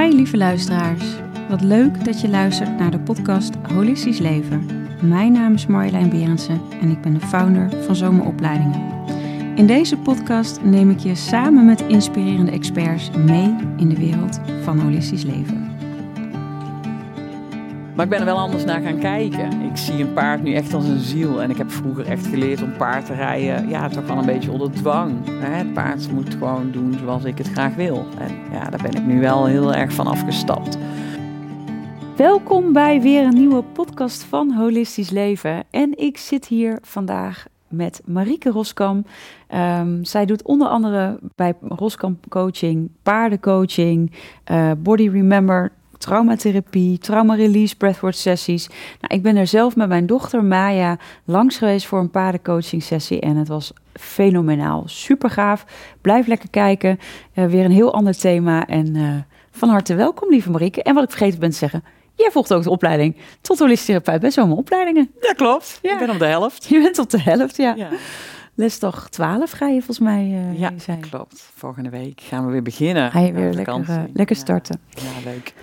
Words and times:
Hi 0.00 0.14
lieve 0.14 0.36
luisteraars. 0.36 1.04
Wat 1.48 1.60
leuk 1.60 2.04
dat 2.04 2.20
je 2.20 2.28
luistert 2.28 2.78
naar 2.78 2.90
de 2.90 2.98
podcast 2.98 3.54
Holistisch 3.72 4.18
Leven. 4.18 4.66
Mijn 5.02 5.32
naam 5.32 5.54
is 5.54 5.66
Marjolein 5.66 6.10
Berendsen 6.10 6.60
en 6.80 6.90
ik 6.90 7.00
ben 7.00 7.14
de 7.14 7.20
founder 7.20 7.70
van 7.84 7.96
Zomeropleidingen. 7.96 8.80
In 9.56 9.66
deze 9.66 9.96
podcast 9.96 10.62
neem 10.62 10.90
ik 10.90 10.98
je 10.98 11.14
samen 11.14 11.64
met 11.64 11.80
inspirerende 11.80 12.50
experts 12.50 13.10
mee 13.10 13.56
in 13.76 13.88
de 13.88 13.96
wereld 13.96 14.40
van 14.62 14.78
holistisch 14.78 15.24
leven. 15.24 15.63
Maar 17.94 18.04
ik 18.04 18.10
ben 18.10 18.18
er 18.20 18.24
wel 18.24 18.38
anders 18.38 18.64
naar 18.64 18.80
gaan 18.80 18.98
kijken. 18.98 19.60
Ik 19.60 19.76
zie 19.76 20.02
een 20.02 20.12
paard 20.12 20.42
nu 20.42 20.54
echt 20.54 20.74
als 20.74 20.84
een 20.84 20.98
ziel. 20.98 21.42
En 21.42 21.50
ik 21.50 21.56
heb 21.56 21.70
vroeger 21.70 22.06
echt 22.06 22.26
geleerd 22.26 22.62
om 22.62 22.76
paard 22.76 23.06
te 23.06 23.14
rijden. 23.14 23.68
Ja, 23.68 23.88
toch 23.88 24.06
wel 24.06 24.18
een 24.18 24.26
beetje 24.26 24.50
onder 24.50 24.70
dwang. 24.70 25.14
Het 25.30 25.72
paard 25.72 26.12
moet 26.12 26.30
gewoon 26.30 26.70
doen 26.70 26.94
zoals 26.98 27.24
ik 27.24 27.38
het 27.38 27.48
graag 27.48 27.74
wil. 27.74 28.06
En 28.18 28.30
ja, 28.52 28.70
daar 28.70 28.82
ben 28.82 28.94
ik 28.94 29.06
nu 29.06 29.20
wel 29.20 29.46
heel 29.46 29.74
erg 29.74 29.92
van 29.92 30.06
afgestapt. 30.06 30.78
Welkom 32.16 32.72
bij 32.72 33.00
weer 33.00 33.24
een 33.24 33.34
nieuwe 33.34 33.62
podcast 33.62 34.22
van 34.22 34.52
Holistisch 34.52 35.10
Leven. 35.10 35.64
En 35.70 35.98
ik 35.98 36.18
zit 36.18 36.46
hier 36.46 36.78
vandaag 36.82 37.46
met 37.68 38.02
Marieke 38.04 38.50
Roskam. 38.50 39.04
Ehm, 39.46 40.04
zij 40.04 40.26
doet 40.26 40.42
onder 40.42 40.68
andere 40.68 41.18
bij 41.34 41.54
Roskam 41.60 42.18
Coaching, 42.28 42.90
paardencoaching, 43.02 44.12
uh, 44.50 44.70
Body 44.78 45.08
Remember 45.08 45.72
traumatherapie, 46.04 46.98
trauma 46.98 47.34
release, 47.34 47.76
breathwork 47.76 48.14
sessies. 48.14 48.68
Nou, 49.00 49.14
ik 49.14 49.22
ben 49.22 49.36
er 49.36 49.46
zelf 49.46 49.76
met 49.76 49.88
mijn 49.88 50.06
dochter 50.06 50.44
Maya 50.44 50.98
langs 51.24 51.56
geweest 51.56 51.86
voor 51.86 51.98
een 51.98 52.10
paardencoaching 52.10 52.82
sessie 52.82 53.20
en 53.20 53.36
het 53.36 53.48
was 53.48 53.72
fenomenaal. 53.92 54.82
Super 54.86 55.30
gaaf. 55.30 55.64
Blijf 56.00 56.26
lekker 56.26 56.50
kijken. 56.50 56.98
Uh, 57.34 57.46
weer 57.46 57.64
een 57.64 57.70
heel 57.70 57.94
ander 57.94 58.16
thema 58.16 58.66
en 58.66 58.94
uh, 58.94 59.14
van 59.50 59.68
harte 59.68 59.94
welkom 59.94 60.30
lieve 60.30 60.50
Marieke. 60.50 60.82
En 60.82 60.94
wat 60.94 61.04
ik 61.04 61.10
vergeten 61.10 61.40
ben 61.40 61.50
te 61.50 61.56
zeggen, 61.56 61.84
Jij 62.16 62.30
volgt 62.30 62.54
ook 62.54 62.62
de 62.62 62.70
opleiding 62.70 63.16
tot 63.40 63.58
holistisch 63.58 63.86
therapeut 63.86 64.20
bij 64.20 64.30
zomeropleidingen. 64.30 65.10
Ja, 65.20 65.32
klopt. 65.32 65.78
Ja. 65.82 65.92
Ik 65.92 65.98
ben 65.98 66.10
op 66.10 66.18
de 66.18 66.26
helft. 66.26 66.64
Je 66.68 66.82
bent 66.82 66.98
op 66.98 67.10
de 67.10 67.20
helft, 67.20 67.56
ja. 67.56 67.74
ja. 67.76 67.88
Les 68.56 68.78
toch 68.78 69.08
12 69.08 69.50
ga 69.50 69.66
je 69.66 69.76
volgens 69.76 69.98
mij 69.98 70.24
uh, 70.24 70.58
ja, 70.58 70.72
zijn. 70.76 71.00
klopt. 71.00 71.50
Volgende 71.54 71.88
week 71.88 72.20
gaan 72.20 72.46
we 72.46 72.52
weer 72.52 72.62
beginnen. 72.62 73.10
Ga 73.10 73.20
je 73.20 73.32
weer 73.32 73.52
lekker, 73.52 73.80
uh, 73.80 74.02
lekker 74.12 74.36
starten. 74.36 74.80
Ja, 74.88 75.02
ja, 75.02 75.30
leuk. 75.30 75.54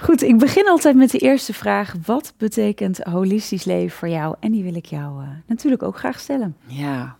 Goed, 0.00 0.22
ik 0.22 0.38
begin 0.38 0.68
altijd 0.68 0.96
met 0.96 1.10
de 1.10 1.18
eerste 1.18 1.52
vraag. 1.52 1.94
Wat 2.04 2.34
betekent 2.36 2.98
holistisch 2.98 3.64
leven 3.64 3.96
voor 3.96 4.08
jou? 4.08 4.34
En 4.40 4.52
die 4.52 4.62
wil 4.62 4.74
ik 4.74 4.84
jou 4.84 5.22
uh, 5.22 5.28
natuurlijk 5.46 5.82
ook 5.82 5.98
graag 5.98 6.18
stellen. 6.18 6.56
Ja, 6.66 7.16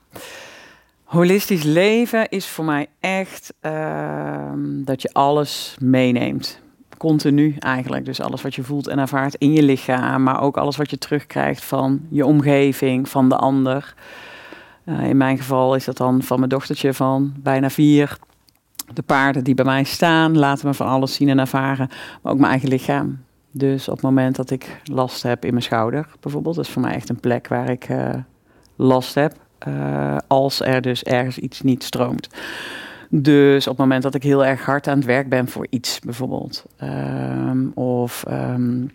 holistisch 1.04 1.62
leven 1.62 2.28
is 2.28 2.46
voor 2.46 2.64
mij 2.64 2.86
echt 3.00 3.54
ehm, 3.60 4.84
dat 4.84 5.02
je 5.02 5.12
alles 5.12 5.76
meeneemt 5.80 6.60
continu 6.96 7.56
eigenlijk. 7.58 8.04
Dus 8.04 8.20
alles 8.20 8.42
wat 8.42 8.54
je 8.54 8.62
voelt 8.62 8.88
en 8.88 8.98
ervaart 8.98 9.34
in 9.34 9.52
je 9.52 9.62
lichaam, 9.62 10.22
maar 10.22 10.42
ook 10.42 10.56
alles 10.56 10.76
wat 10.76 10.90
je 10.90 10.98
terugkrijgt 10.98 11.64
van 11.64 12.00
je 12.08 12.26
omgeving, 12.26 13.08
van 13.08 13.28
de 13.28 13.36
ander. 13.36 13.94
Uh, 14.90 15.08
in 15.08 15.16
mijn 15.16 15.38
geval 15.38 15.74
is 15.74 15.84
dat 15.84 15.96
dan 15.96 16.22
van 16.22 16.38
mijn 16.38 16.50
dochtertje 16.50 16.94
van 16.94 17.32
bijna 17.36 17.70
vier. 17.70 18.18
De 18.92 19.02
paarden 19.02 19.44
die 19.44 19.54
bij 19.54 19.64
mij 19.64 19.84
staan 19.84 20.38
laten 20.38 20.66
me 20.66 20.74
van 20.74 20.86
alles 20.86 21.14
zien 21.14 21.28
en 21.28 21.38
ervaren, 21.38 21.88
maar 22.22 22.32
ook 22.32 22.38
mijn 22.38 22.50
eigen 22.50 22.68
lichaam. 22.68 23.18
Dus 23.50 23.88
op 23.88 23.94
het 23.94 24.02
moment 24.02 24.36
dat 24.36 24.50
ik 24.50 24.80
last 24.84 25.22
heb 25.22 25.44
in 25.44 25.50
mijn 25.50 25.62
schouder, 25.62 26.06
bijvoorbeeld, 26.20 26.54
dat 26.54 26.64
is 26.64 26.70
voor 26.70 26.82
mij 26.82 26.94
echt 26.94 27.08
een 27.08 27.20
plek 27.20 27.48
waar 27.48 27.70
ik 27.70 27.88
uh, 27.88 28.14
last 28.76 29.14
heb. 29.14 29.34
Uh, 29.68 30.16
als 30.26 30.60
er 30.60 30.80
dus 30.80 31.02
ergens 31.02 31.38
iets 31.38 31.60
niet 31.60 31.84
stroomt. 31.84 32.28
Dus 33.08 33.66
op 33.66 33.72
het 33.72 33.80
moment 33.80 34.02
dat 34.02 34.14
ik 34.14 34.22
heel 34.22 34.44
erg 34.44 34.64
hard 34.64 34.88
aan 34.88 34.96
het 34.96 35.06
werk 35.06 35.28
ben 35.28 35.48
voor 35.48 35.66
iets, 35.70 35.98
bijvoorbeeld. 36.00 36.64
Um, 36.82 37.72
of 37.74 38.24
um, 38.28 38.92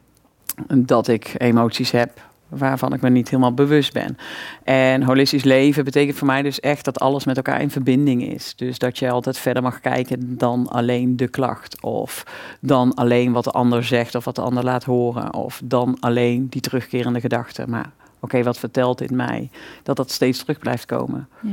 dat 0.67 1.07
ik 1.07 1.35
emoties 1.37 1.91
heb 1.91 2.21
waarvan 2.57 2.93
ik 2.93 3.01
me 3.01 3.09
niet 3.09 3.29
helemaal 3.29 3.53
bewust 3.53 3.93
ben. 3.93 4.17
En 4.63 5.03
holistisch 5.03 5.43
leven 5.43 5.83
betekent 5.83 6.17
voor 6.17 6.27
mij 6.27 6.41
dus 6.41 6.59
echt 6.59 6.85
dat 6.85 6.99
alles 6.99 7.25
met 7.25 7.35
elkaar 7.37 7.61
in 7.61 7.71
verbinding 7.71 8.23
is. 8.23 8.55
Dus 8.55 8.79
dat 8.79 8.99
je 8.99 9.09
altijd 9.09 9.37
verder 9.37 9.63
mag 9.63 9.79
kijken 9.79 10.37
dan 10.37 10.67
alleen 10.67 11.17
de 11.17 11.27
klacht. 11.27 11.81
Of 11.81 12.23
dan 12.59 12.93
alleen 12.93 13.31
wat 13.31 13.43
de 13.43 13.51
ander 13.51 13.83
zegt 13.83 14.15
of 14.15 14.25
wat 14.25 14.35
de 14.35 14.41
ander 14.41 14.63
laat 14.63 14.83
horen. 14.83 15.33
Of 15.33 15.61
dan 15.63 15.97
alleen 15.99 16.47
die 16.49 16.61
terugkerende 16.61 17.19
gedachten. 17.19 17.69
Maar 17.69 17.91
oké, 18.19 18.43
wat 18.43 18.59
vertelt 18.59 18.97
dit 18.97 19.11
mij? 19.11 19.49
Dat 19.83 19.95
dat 19.95 20.11
steeds 20.11 20.39
terug 20.39 20.59
blijft 20.59 20.85
komen. 20.85 21.27
Ja. 21.41 21.49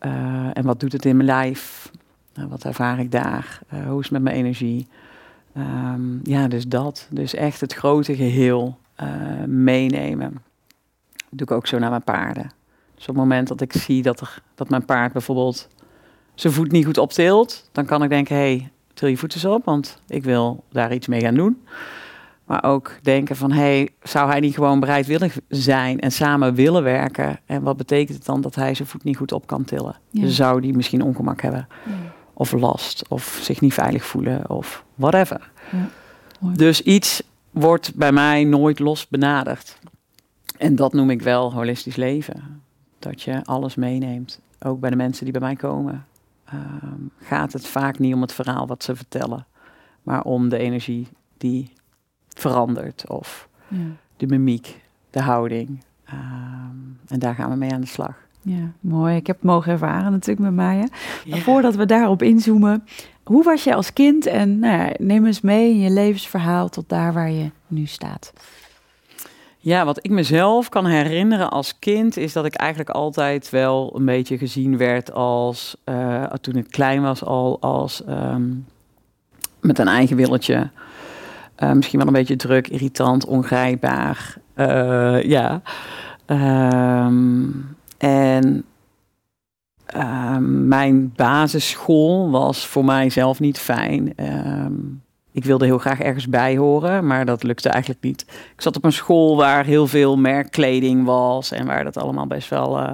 Uh, 0.00 0.50
en 0.52 0.64
wat 0.64 0.80
doet 0.80 0.92
het 0.92 1.04
in 1.04 1.16
mijn 1.16 1.28
lijf? 1.28 1.90
Uh, 2.38 2.44
wat 2.48 2.64
ervaar 2.64 2.98
ik 2.98 3.10
daar? 3.10 3.58
Uh, 3.74 3.86
hoe 3.86 3.98
is 3.98 4.04
het 4.04 4.12
met 4.12 4.22
mijn 4.22 4.36
energie? 4.36 4.86
Um, 5.56 6.20
ja, 6.22 6.48
dus 6.48 6.66
dat. 6.66 7.06
Dus 7.10 7.34
echt 7.34 7.60
het 7.60 7.74
grote 7.74 8.16
geheel 8.16 8.78
uh, 9.02 9.08
meenemen. 9.46 10.32
Dat 11.16 11.38
doe 11.38 11.46
ik 11.46 11.50
ook 11.50 11.66
zo 11.66 11.78
naar 11.78 11.90
mijn 11.90 12.04
paarden. 12.04 12.50
Dus 12.94 13.08
op 13.08 13.14
het 13.14 13.24
moment 13.24 13.48
dat 13.48 13.60
ik 13.60 13.72
zie 13.72 14.02
dat, 14.02 14.20
er, 14.20 14.42
dat 14.54 14.68
mijn 14.68 14.84
paard 14.84 15.12
bijvoorbeeld 15.12 15.68
zijn 16.34 16.52
voet 16.52 16.72
niet 16.72 16.84
goed 16.84 16.98
optilt, 16.98 17.68
dan 17.72 17.86
kan 17.86 18.02
ik 18.02 18.08
denken, 18.08 18.36
hé, 18.36 18.42
hey, 18.42 18.70
til 18.94 19.08
je 19.08 19.16
voet 19.16 19.34
eens 19.34 19.44
op, 19.44 19.64
want 19.64 20.02
ik 20.06 20.24
wil 20.24 20.64
daar 20.70 20.94
iets 20.94 21.06
mee 21.06 21.20
gaan 21.20 21.34
doen. 21.34 21.62
Maar 22.44 22.64
ook 22.64 22.98
denken 23.02 23.36
van, 23.36 23.52
hé, 23.52 23.58
hey, 23.58 23.88
zou 24.02 24.30
hij 24.30 24.40
niet 24.40 24.54
gewoon 24.54 24.80
bereidwillig 24.80 25.38
zijn 25.48 26.00
en 26.00 26.12
samen 26.12 26.54
willen 26.54 26.82
werken? 26.82 27.40
En 27.46 27.62
wat 27.62 27.76
betekent 27.76 28.16
het 28.16 28.26
dan 28.26 28.40
dat 28.40 28.54
hij 28.54 28.74
zijn 28.74 28.88
voet 28.88 29.04
niet 29.04 29.16
goed 29.16 29.32
op 29.32 29.46
kan 29.46 29.64
tillen? 29.64 29.96
Ja. 30.10 30.28
Zou 30.28 30.60
die 30.60 30.74
misschien 30.74 31.02
ongemak 31.02 31.40
hebben? 31.40 31.68
Ja. 31.86 31.92
Of 32.34 32.52
last, 32.52 33.08
of 33.08 33.38
zich 33.42 33.60
niet 33.60 33.74
veilig 33.74 34.04
voelen, 34.04 34.50
of 34.50 34.84
whatever. 34.94 35.50
Ja. 35.70 35.88
Dus 36.54 36.82
iets 36.82 37.22
wordt 37.50 37.94
bij 37.94 38.12
mij 38.12 38.44
nooit 38.44 38.78
los 38.78 39.08
benaderd. 39.08 39.78
En 40.58 40.76
dat 40.76 40.92
noem 40.92 41.10
ik 41.10 41.22
wel 41.22 41.52
holistisch 41.52 41.96
leven. 41.96 42.62
Dat 42.98 43.22
je 43.22 43.44
alles 43.44 43.74
meeneemt, 43.74 44.40
ook 44.58 44.80
bij 44.80 44.90
de 44.90 44.96
mensen 44.96 45.24
die 45.24 45.32
bij 45.32 45.42
mij 45.42 45.56
komen. 45.56 46.06
Um, 46.54 47.10
gaat 47.20 47.52
het 47.52 47.66
vaak 47.66 47.98
niet 47.98 48.14
om 48.14 48.20
het 48.20 48.32
verhaal 48.32 48.66
wat 48.66 48.82
ze 48.82 48.96
vertellen, 48.96 49.46
maar 50.02 50.22
om 50.22 50.48
de 50.48 50.58
energie 50.58 51.08
die 51.36 51.72
verandert 52.28 53.08
of 53.08 53.48
ja. 53.68 53.78
de 54.16 54.26
mimiek, 54.26 54.84
de 55.10 55.22
houding. 55.22 55.84
Um, 56.12 56.98
en 57.08 57.18
daar 57.18 57.34
gaan 57.34 57.50
we 57.50 57.56
mee 57.56 57.72
aan 57.72 57.80
de 57.80 57.86
slag. 57.86 58.26
Ja, 58.42 58.72
mooi. 58.80 59.16
Ik 59.16 59.26
heb 59.26 59.36
het 59.36 59.44
mogen 59.44 59.72
ervaren 59.72 60.12
natuurlijk 60.12 60.40
met 60.40 60.54
Maya. 60.54 60.88
Ja. 61.24 61.36
Voordat 61.36 61.74
we 61.74 61.86
daarop 61.86 62.22
inzoomen, 62.22 62.84
hoe 63.28 63.42
was 63.44 63.64
je 63.64 63.74
als 63.74 63.92
kind? 63.92 64.26
En 64.26 64.58
nou 64.58 64.92
neem 64.98 65.26
eens 65.26 65.40
mee 65.40 65.70
in 65.70 65.80
je 65.80 65.90
levensverhaal 65.90 66.68
tot 66.68 66.88
daar 66.88 67.12
waar 67.12 67.30
je 67.30 67.50
nu 67.66 67.86
staat. 67.86 68.32
Ja, 69.58 69.84
wat 69.84 70.04
ik 70.04 70.10
mezelf 70.10 70.68
kan 70.68 70.86
herinneren 70.86 71.50
als 71.50 71.78
kind 71.78 72.16
is 72.16 72.32
dat 72.32 72.44
ik 72.44 72.54
eigenlijk 72.54 72.90
altijd 72.90 73.50
wel 73.50 73.92
een 73.96 74.04
beetje 74.04 74.38
gezien 74.38 74.76
werd 74.76 75.12
als, 75.12 75.76
uh, 75.84 76.24
toen 76.24 76.56
ik 76.56 76.70
klein 76.70 77.02
was, 77.02 77.24
al 77.24 77.60
als 77.60 78.02
um, 78.08 78.66
met 79.60 79.78
een 79.78 79.88
eigen 79.88 80.16
willetje. 80.16 80.70
Uh, 81.58 81.72
misschien 81.72 81.98
wel 81.98 82.06
een 82.06 82.12
beetje 82.12 82.36
druk, 82.36 82.68
irritant, 82.68 83.26
ongrijpbaar. 83.26 84.36
Uh, 84.56 85.22
ja. 85.22 85.62
Um, 87.06 87.76
en 87.98 88.64
mijn 90.40 91.12
basisschool 91.16 92.30
was 92.30 92.66
voor 92.66 92.84
mij 92.84 93.10
zelf 93.10 93.40
niet 93.40 93.58
fijn. 93.58 94.12
Um, 94.16 95.02
ik 95.38 95.44
wilde 95.44 95.64
heel 95.64 95.78
graag 95.78 96.00
ergens 96.00 96.28
bij 96.28 96.56
horen, 96.56 97.06
maar 97.06 97.24
dat 97.24 97.42
lukte 97.42 97.68
eigenlijk 97.68 98.02
niet. 98.02 98.24
Ik 98.28 98.60
zat 98.60 98.76
op 98.76 98.84
een 98.84 98.92
school 98.92 99.36
waar 99.36 99.64
heel 99.64 99.86
veel 99.86 100.16
merkkleding 100.16 101.04
was 101.04 101.52
en 101.52 101.66
waar 101.66 101.84
dat 101.84 101.96
allemaal 101.96 102.26
best 102.26 102.48
wel 102.48 102.80
uh, 102.80 102.92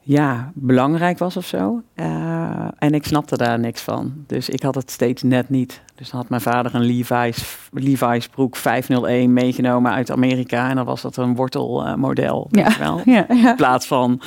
ja, 0.00 0.52
belangrijk 0.54 1.18
was 1.18 1.36
of 1.36 1.46
zo. 1.46 1.82
Uh, 1.96 2.68
en 2.78 2.94
ik 2.94 3.04
snapte 3.04 3.36
daar 3.36 3.58
niks 3.58 3.80
van. 3.80 4.12
Dus 4.26 4.48
ik 4.48 4.62
had 4.62 4.74
het 4.74 4.90
steeds 4.90 5.22
net 5.22 5.48
niet. 5.48 5.82
Dus 5.94 6.10
dan 6.10 6.20
had 6.20 6.28
mijn 6.28 6.40
vader 6.40 6.74
een 6.74 6.84
Levi's, 6.84 7.68
Levi's 7.72 8.28
broek 8.28 8.56
501 8.56 9.32
meegenomen 9.32 9.92
uit 9.92 10.10
Amerika. 10.10 10.68
En 10.68 10.76
dan 10.76 10.84
was 10.84 11.02
dat 11.02 11.16
een 11.16 11.34
wortelmodel. 11.34 12.50
Uh, 12.52 12.64
ja. 12.64 12.78
Wel, 12.78 13.00
ja, 13.04 13.26
ja. 13.28 13.50
In 13.50 13.56
plaats 13.56 13.86
van 13.86 14.20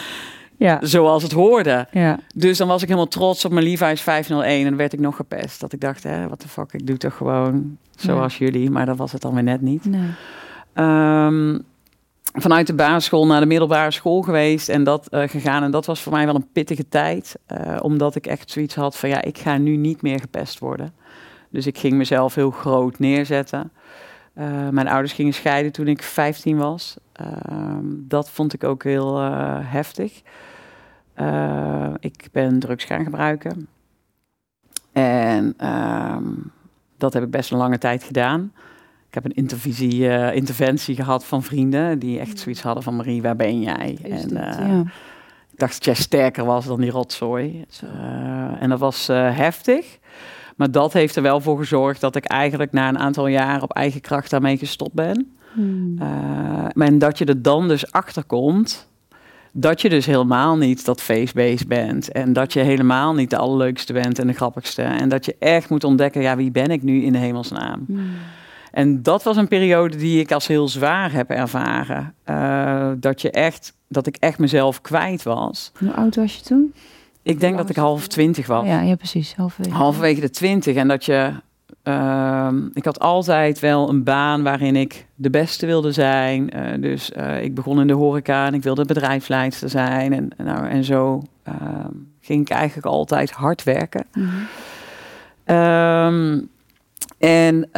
ja. 0.57 0.79
Zoals 0.81 1.23
het 1.23 1.31
hoorde. 1.31 1.87
Ja. 1.91 2.19
Dus 2.35 2.57
dan 2.57 2.67
was 2.67 2.81
ik 2.81 2.87
helemaal 2.87 3.09
trots 3.09 3.45
op 3.45 3.51
mijn 3.51 3.65
Levi's 3.65 4.01
501 4.01 4.57
en 4.59 4.65
dan 4.69 4.77
werd 4.77 4.93
ik 4.93 4.99
nog 4.99 5.15
gepest. 5.15 5.59
Dat 5.59 5.73
ik 5.73 5.81
dacht, 5.81 6.03
hè, 6.03 6.27
wat 6.27 6.41
de 6.41 6.47
fuck, 6.47 6.73
ik 6.73 6.87
doe 6.87 6.97
toch 6.97 7.15
gewoon 7.15 7.77
zoals 7.95 8.37
jullie. 8.37 8.69
Maar 8.69 8.85
dat 8.85 8.97
was 8.97 9.11
het 9.11 9.21
dan 9.21 9.33
weer 9.33 9.43
net 9.43 9.61
niet. 9.61 9.85
Nee. 9.85 10.09
Um, 10.75 11.65
vanuit 12.33 12.67
de 12.67 12.73
basisschool 12.73 13.25
naar 13.25 13.39
de 13.39 13.45
middelbare 13.45 13.91
school 13.91 14.21
geweest 14.21 14.69
en 14.69 14.83
dat 14.83 15.07
uh, 15.11 15.27
gegaan. 15.27 15.63
En 15.63 15.71
dat 15.71 15.85
was 15.85 16.01
voor 16.01 16.11
mij 16.11 16.25
wel 16.25 16.35
een 16.35 16.51
pittige 16.51 16.87
tijd. 16.87 17.35
Uh, 17.51 17.77
omdat 17.81 18.15
ik 18.15 18.27
echt 18.27 18.51
zoiets 18.51 18.75
had 18.75 18.97
van, 18.97 19.09
ja, 19.09 19.21
ik 19.21 19.37
ga 19.37 19.57
nu 19.57 19.75
niet 19.75 20.01
meer 20.01 20.19
gepest 20.19 20.59
worden. 20.59 20.93
Dus 21.49 21.67
ik 21.67 21.77
ging 21.77 21.93
mezelf 21.93 22.35
heel 22.35 22.51
groot 22.51 22.99
neerzetten. 22.99 23.71
Uh, 24.37 24.69
mijn 24.69 24.87
ouders 24.87 25.13
gingen 25.13 25.33
scheiden 25.33 25.71
toen 25.71 25.87
ik 25.87 26.01
15 26.01 26.57
was. 26.57 26.97
Uh, 27.21 27.77
dat 27.83 28.29
vond 28.29 28.53
ik 28.53 28.63
ook 28.63 28.83
heel 28.83 29.21
uh, 29.21 29.57
heftig. 29.61 30.21
ik 31.99 32.27
ben 32.31 32.59
drugs 32.59 32.83
gaan 32.83 33.03
gebruiken. 33.03 33.67
En 34.91 35.53
ehm, 35.57 36.23
dat 36.97 37.13
heb 37.13 37.23
ik 37.23 37.31
best 37.31 37.51
een 37.51 37.57
lange 37.57 37.77
tijd 37.77 38.03
gedaan. 38.03 38.51
Ik 39.07 39.13
heb 39.13 39.25
een 39.25 39.35
intervisie, 39.35 40.31
interventie 40.33 40.95
gehad 40.95 41.25
van 41.25 41.43
vrienden 41.43 41.99
die 41.99 42.19
echt 42.19 42.39
zoiets 42.39 42.61
hadden 42.61 42.83
van 42.83 42.95
Marie, 42.95 43.21
waar 43.21 43.35
ben 43.35 43.61
jij? 43.61 43.97
en 44.03 44.29
ja. 44.29 44.79
ik 45.51 45.59
dacht 45.59 45.73
dat 45.73 45.85
jij 45.85 45.93
sterker 45.93 46.45
was 46.45 46.65
dan 46.65 46.81
die 46.81 46.91
rotzooi. 46.91 47.65
en 48.59 48.69
dat 48.69 48.79
was 48.79 49.07
heftig. 49.07 49.99
Maar 50.55 50.71
dat 50.71 50.93
heeft 50.93 51.15
er 51.15 51.21
wel 51.21 51.41
voor 51.41 51.57
gezorgd 51.57 52.01
dat 52.01 52.15
ik 52.15 52.25
eigenlijk 52.25 52.71
na 52.71 52.89
een 52.89 52.99
aantal 52.99 53.27
jaar 53.27 53.61
op 53.61 53.73
eigen 53.73 54.01
kracht 54.01 54.29
daarmee 54.29 54.57
gestopt 54.57 54.93
ben. 54.93 55.35
Hmm. 55.53 55.97
en 56.73 56.99
dat 56.99 57.17
je 57.17 57.25
er 57.25 57.41
dan 57.41 57.67
dus 57.67 57.91
achter 57.91 58.23
komt 58.23 58.87
dat 59.57 59.81
je 59.81 59.89
dus 59.89 60.05
helemaal 60.05 60.57
niet 60.57 60.85
dat 60.85 61.01
face-based 61.01 61.67
bent. 61.67 62.11
En 62.11 62.33
dat 62.33 62.53
je 62.53 62.59
helemaal 62.59 63.13
niet 63.13 63.29
de 63.29 63.37
allerleukste 63.37 63.93
bent 63.93 64.19
en 64.19 64.27
de 64.27 64.33
grappigste. 64.33 64.81
En 64.81 65.09
dat 65.09 65.25
je 65.25 65.35
echt 65.39 65.69
moet 65.69 65.83
ontdekken, 65.83 66.21
ja, 66.21 66.35
wie 66.35 66.51
ben 66.51 66.67
ik 66.67 66.83
nu 66.83 67.03
in 67.03 67.11
de 67.11 67.17
hemelsnaam? 67.17 67.83
Hmm. 67.87 68.09
En 68.71 69.03
dat 69.03 69.23
was 69.23 69.37
een 69.37 69.47
periode 69.47 69.97
die 69.97 70.19
ik 70.19 70.31
als 70.31 70.47
heel 70.47 70.67
zwaar 70.67 71.11
heb 71.11 71.29
ervaren. 71.29 72.13
Uh, 72.29 72.91
dat, 72.97 73.21
je 73.21 73.31
echt, 73.31 73.73
dat 73.87 74.07
ik 74.07 74.15
echt 74.19 74.39
mezelf 74.39 74.81
kwijt 74.81 75.23
was. 75.23 75.71
Hoe 75.79 75.93
oud 75.93 76.15
was 76.15 76.35
je 76.35 76.41
toen? 76.41 76.73
Ik 77.25 77.39
denk 77.39 77.57
dat 77.57 77.69
ik 77.69 77.75
half 77.75 78.07
twintig 78.07 78.47
was. 78.47 78.65
Ja, 78.65 78.81
ja 78.81 78.95
precies. 78.95 79.35
Halverwege. 79.35 79.75
Halverwege 79.75 80.21
de 80.21 80.29
twintig. 80.29 80.75
En 80.75 80.87
dat 80.87 81.05
je 81.05 81.33
Ehm, 81.85 82.65
ik 82.73 82.85
had 82.85 82.99
altijd 82.99 83.59
wel 83.59 83.89
een 83.89 84.03
baan 84.03 84.43
waarin 84.43 84.75
ik 84.75 85.07
de 85.15 85.29
beste 85.29 85.65
wilde 85.65 85.91
zijn. 85.91 86.49
Uh, 86.55 86.81
dus 86.81 87.11
uh, 87.17 87.43
ik 87.43 87.55
begon 87.55 87.79
in 87.79 87.87
de 87.87 87.93
horeca 87.93 88.45
en 88.45 88.53
ik 88.53 88.63
wilde 88.63 88.85
bedrijfsleidster 88.85 89.69
zijn. 89.69 90.13
En, 90.13 90.29
nou, 90.45 90.67
en 90.67 90.83
zo 90.83 91.23
uh, 91.47 91.53
ging 92.21 92.41
ik 92.41 92.49
eigenlijk 92.49 92.87
altijd 92.87 93.31
hard 93.31 93.63
werken. 93.63 94.05
Mm 94.13 94.29
-hmm. 94.29 95.55
um, 95.55 96.49
en 97.17 97.69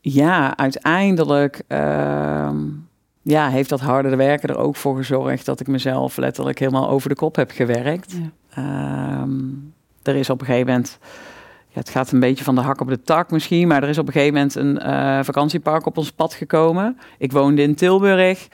ja, 0.00 0.56
uiteindelijk 0.56 1.62
ja, 3.30 3.48
heeft 3.48 3.68
dat 3.68 3.80
harde 3.80 4.16
werken 4.16 4.48
er 4.48 4.58
ook 4.58 4.76
voor 4.76 4.96
gezorgd 4.96 5.46
dat 5.46 5.60
ik 5.60 5.66
mezelf 5.66 6.16
letterlijk 6.16 6.58
helemaal 6.58 6.88
over 6.88 7.08
de 7.08 7.14
kop 7.14 7.36
heb 7.36 7.50
gewerkt. 7.50 8.12
Ja. 8.52 9.26
er 10.02 10.16
is 10.16 10.30
op 10.30 10.40
een 10.40 10.46
gegeven 10.46 10.66
moment 10.66 10.98
ja, 11.72 11.78
het 11.78 11.88
gaat 11.88 12.12
een 12.12 12.20
beetje 12.20 12.44
van 12.44 12.54
de 12.54 12.60
hak 12.60 12.80
op 12.80 12.88
de 12.88 13.02
tak 13.02 13.30
misschien, 13.30 13.68
maar 13.68 13.82
er 13.82 13.88
is 13.88 13.98
op 13.98 14.06
een 14.06 14.12
gegeven 14.12 14.34
moment 14.34 14.54
een 14.54 14.80
uh, 14.82 15.22
vakantiepark 15.22 15.86
op 15.86 15.96
ons 15.96 16.12
pad 16.12 16.34
gekomen. 16.34 16.98
Ik 17.18 17.32
woonde 17.32 17.62
in 17.62 17.74
Tilburg. 17.74 18.48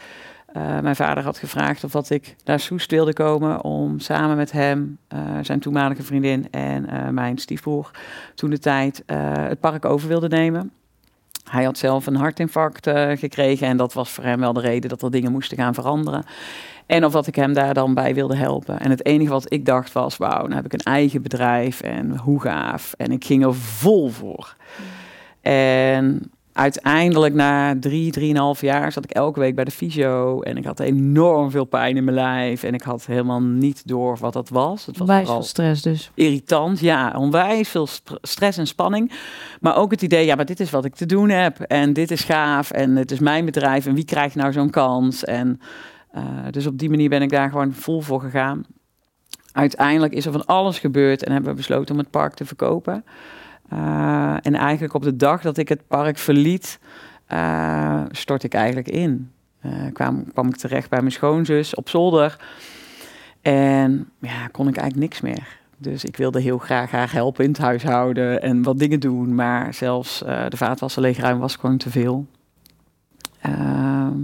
Uh, 0.57 0.81
mijn 0.81 0.97
vader 0.97 1.25
had 1.25 1.39
gevraagd 1.39 1.85
of 1.85 1.91
dat 1.91 2.11
ik 2.11 2.37
naar 2.45 2.61
Soest 2.61 2.91
wilde 2.91 3.13
komen 3.13 3.63
om 3.63 3.99
samen 3.99 4.37
met 4.37 4.53
hem, 4.53 4.99
uh, 5.15 5.21
zijn 5.43 5.61
toenmalige 5.61 6.03
vriendin 6.03 6.51
en 6.51 7.15
mijn 7.15 7.39
stiefbroer 7.39 7.91
toen 8.35 8.51
de 8.51 8.59
tijd 8.59 9.03
het 9.07 9.61
park 9.61 9.85
over 9.85 10.09
wilde 10.09 10.29
nemen. 10.29 10.73
Hij 11.51 11.65
had 11.65 11.79
zelf 11.79 12.07
een 12.07 12.17
hartinfarct 12.17 12.91
gekregen 13.15 13.67
en 13.67 13.77
dat 13.77 13.93
was 13.93 14.11
voor 14.11 14.25
hem 14.25 14.41
wel 14.41 14.53
de 14.53 14.61
reden 14.61 14.89
dat 14.91 15.03
er 15.03 15.11
dingen 15.11 15.33
moesten 15.33 15.57
gaan 15.57 15.75
veranderen. 15.75 16.25
En 16.87 17.05
of 17.05 17.13
dat 17.13 17.27
ik 17.27 17.35
hem 17.35 17.53
daar 17.53 17.75
dan 17.75 17.95
bij 17.95 18.15
wilde 18.15 18.37
helpen. 18.37 18.81
En 18.81 18.91
het 18.91 19.05
enige 19.07 19.31
wat 19.31 19.53
ik 19.53 19.65
dacht 19.65 19.93
was, 19.93 20.17
wauw, 20.17 20.43
nou 20.43 20.55
heb 20.55 20.65
ik 20.65 20.73
een 20.73 20.93
eigen 20.93 21.23
bedrijf 21.23 21.81
en 21.81 22.17
hoe 22.17 22.41
gaaf. 22.41 22.95
En 22.97 23.13
ik 23.13 23.25
ging 23.25 23.45
er 23.45 23.55
vol 23.55 24.09
voor. 24.09 24.57
En 25.41 26.31
uiteindelijk 26.57 27.35
na 27.35 27.75
drie, 27.81 28.11
drieënhalf 28.11 28.61
jaar 28.61 28.93
zat 28.93 29.05
ik 29.05 29.11
elke 29.11 29.41
week 29.41 29.55
bij 29.55 29.65
de 29.65 29.71
fysio. 29.71 30.41
En 30.41 30.57
ik 30.57 30.65
had 30.65 30.81
enorm 30.81 31.51
veel 31.51 31.65
pijn 31.65 31.97
in 31.97 32.05
mijn 32.05 32.17
lijf. 32.17 32.63
En 32.63 32.75
ik 32.75 32.83
had 32.83 33.07
helemaal 33.07 33.43
niet 33.43 33.89
door 33.89 34.17
wat 34.19 34.33
dat 34.33 34.49
was. 34.49 34.87
Het 34.87 34.99
was 34.99 35.09
onwijs 35.09 35.29
veel 35.29 35.43
stress 35.43 35.83
dus. 35.83 36.11
Irritant, 36.15 36.81
ja. 36.81 37.15
Onwijs 37.17 37.69
veel 37.69 37.89
stress 38.23 38.59
en 38.59 38.67
spanning. 38.67 39.13
Maar 39.61 39.77
ook 39.77 39.91
het 39.91 40.03
idee, 40.03 40.27
ja, 40.27 40.35
maar 40.35 40.45
dit 40.45 40.61
is 40.61 40.71
wat 40.71 40.85
ik 40.85 40.95
te 40.95 41.07
doen 41.07 41.29
heb. 41.29 41.61
En 41.61 41.93
dit 41.93 42.11
is 42.11 42.25
gaaf. 42.25 42.71
En 42.71 42.97
het 42.97 43.11
is 43.11 43.19
mijn 43.19 43.45
bedrijf. 43.45 43.87
En 43.87 43.95
wie 43.95 44.05
krijgt 44.05 44.35
nou 44.35 44.53
zo'n 44.53 44.71
kans? 44.71 45.25
En 45.25 45.61
uh, 46.17 46.23
dus 46.51 46.67
op 46.67 46.79
die 46.79 46.91
manier 46.91 47.09
ben 47.09 47.23
ik 47.23 47.31
daar 47.31 47.51
gewoon 47.51 47.73
vol 47.73 48.01
voor 48.01 48.21
gegaan. 48.21 48.65
Uiteindelijk 49.53 50.13
is 50.13 50.27
er 50.27 50.33
van 50.33 50.47
alles 50.47 50.79
gebeurd 50.79 51.25
en 51.25 51.33
hebben 51.33 51.51
we 51.51 51.57
besloten 51.57 51.95
om 51.95 52.01
het 52.01 52.11
park 52.11 52.35
te 52.35 52.45
verkopen. 52.45 53.05
Uh, 53.73 54.37
en 54.43 54.55
eigenlijk 54.55 54.95
op 54.95 55.03
de 55.03 55.17
dag 55.17 55.43
dat 55.43 55.57
ik 55.57 55.69
het 55.69 55.87
park 55.87 56.19
verliet, 56.19 56.79
uh, 57.33 58.03
stort 58.11 58.43
ik 58.43 58.55
eigenlijk 58.55 58.89
in. 58.89 59.31
kwam, 59.93 60.33
kwam 60.33 60.49
ik 60.49 60.57
terecht 60.57 60.91
bij 60.91 61.01
mijn 61.01 61.13
schoonzus 61.13 61.75
op 61.75 61.89
zolder. 61.89 62.37
En 63.43 64.11
ja, 64.21 64.47
kon 64.47 64.69
ik 64.69 64.77
eigenlijk 64.77 65.09
niks 65.11 65.21
meer. 65.21 65.59
Dus 65.79 66.05
ik 66.05 66.17
wilde 66.17 66.41
heel 66.41 66.59
graag 66.59 66.91
haar 66.91 67.13
helpen 67.13 67.45
in 67.45 67.51
het 67.51 67.59
huishouden 67.59 68.43
en 68.43 68.63
wat 68.63 68.79
dingen 68.79 69.01
doen. 69.01 69.35
Maar 69.35 69.75
zelfs 69.75 70.19
de 70.49 70.57
vaatwasser 70.57 71.03
leegruim 71.03 71.39
was 71.39 71.57
gewoon 71.57 71.77
te 71.77 71.91
veel. 71.91 72.27
Ehm, 73.41 74.19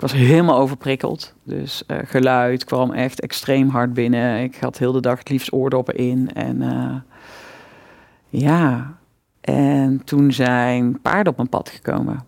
was 0.00 0.12
helemaal 0.12 0.58
overprikkeld. 0.58 1.34
Dus 1.42 1.82
uh, 1.86 1.98
geluid 2.04 2.64
kwam 2.64 2.92
echt 2.92 3.20
extreem 3.20 3.68
hard 3.68 3.94
binnen. 3.94 4.42
Ik 4.42 4.56
had 4.56 4.78
heel 4.78 4.92
de 4.92 5.00
dag 5.00 5.18
het 5.18 5.28
liefst 5.28 5.52
oordoppen 5.52 5.94
in. 5.94 6.30
En 6.34 6.62
uh, 6.62 6.94
ja, 8.30 8.98
en 9.40 10.04
toen 10.04 10.32
zijn 10.32 11.00
paarden 11.00 11.32
op 11.32 11.36
mijn 11.36 11.48
pad 11.48 11.68
gekomen. 11.68 12.24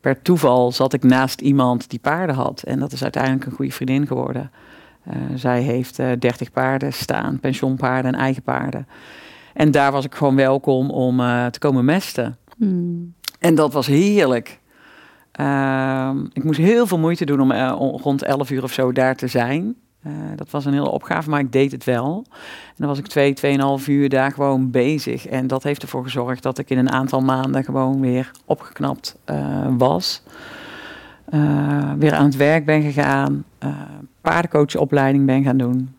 Per 0.00 0.22
toeval 0.22 0.72
zat 0.72 0.92
ik 0.92 1.02
naast 1.02 1.40
iemand 1.40 1.90
die 1.90 1.98
paarden 1.98 2.36
had. 2.36 2.62
En 2.62 2.78
dat 2.78 2.92
is 2.92 3.02
uiteindelijk 3.02 3.44
een 3.44 3.52
goede 3.52 3.72
vriendin 3.72 4.06
geworden. 4.06 4.50
Uh, 5.08 5.14
zij 5.34 5.62
heeft 5.62 5.96
30 5.96 6.52
paarden 6.52 6.92
staan, 6.92 7.40
pensioenpaarden 7.40 8.12
en 8.12 8.20
eigen 8.20 8.42
paarden. 8.42 8.86
En 9.54 9.70
daar 9.70 9.92
was 9.92 10.04
ik 10.04 10.14
gewoon 10.14 10.36
welkom 10.36 10.90
om 10.90 11.16
te 11.50 11.58
komen 11.58 11.84
mesten. 11.84 12.36
Hmm. 12.56 13.14
En 13.38 13.54
dat 13.54 13.72
was 13.72 13.86
heerlijk. 13.86 14.60
Ehm, 15.32 16.24
ik 16.32 16.44
moest 16.44 16.58
heel 16.58 16.86
veel 16.86 16.98
moeite 16.98 17.24
doen 17.24 17.40
om 17.40 17.50
uh, 17.50 17.74
rond 17.76 18.22
11 18.22 18.50
uur 18.50 18.62
of 18.62 18.72
zo 18.72 18.92
daar 18.92 19.16
te 19.16 19.26
zijn. 19.26 19.76
Uh, 20.06 20.12
dat 20.36 20.50
was 20.50 20.64
een 20.64 20.72
hele 20.72 20.90
opgave, 20.90 21.30
maar 21.30 21.40
ik 21.40 21.52
deed 21.52 21.72
het 21.72 21.84
wel. 21.84 22.24
En 22.66 22.74
dan 22.76 22.88
was 22.88 22.98
ik 22.98 23.06
twee, 23.06 23.32
tweeënhalf 23.32 23.88
uur 23.88 24.08
daar 24.08 24.32
gewoon 24.32 24.70
bezig. 24.70 25.26
En 25.26 25.46
dat 25.46 25.62
heeft 25.62 25.82
ervoor 25.82 26.02
gezorgd 26.02 26.42
dat 26.42 26.58
ik 26.58 26.70
in 26.70 26.78
een 26.78 26.90
aantal 26.90 27.20
maanden 27.20 27.64
gewoon 27.64 28.00
weer 28.00 28.30
opgeknapt 28.44 29.16
uh, 29.30 29.66
was. 29.78 30.22
weer 31.98 32.14
aan 32.14 32.24
het 32.24 32.36
werk 32.36 32.64
ben 32.64 32.82
gegaan. 32.82 33.44
paardencoachopleiding 34.20 35.26
ben 35.26 35.42
gaan 35.42 35.58
doen. 35.58 35.96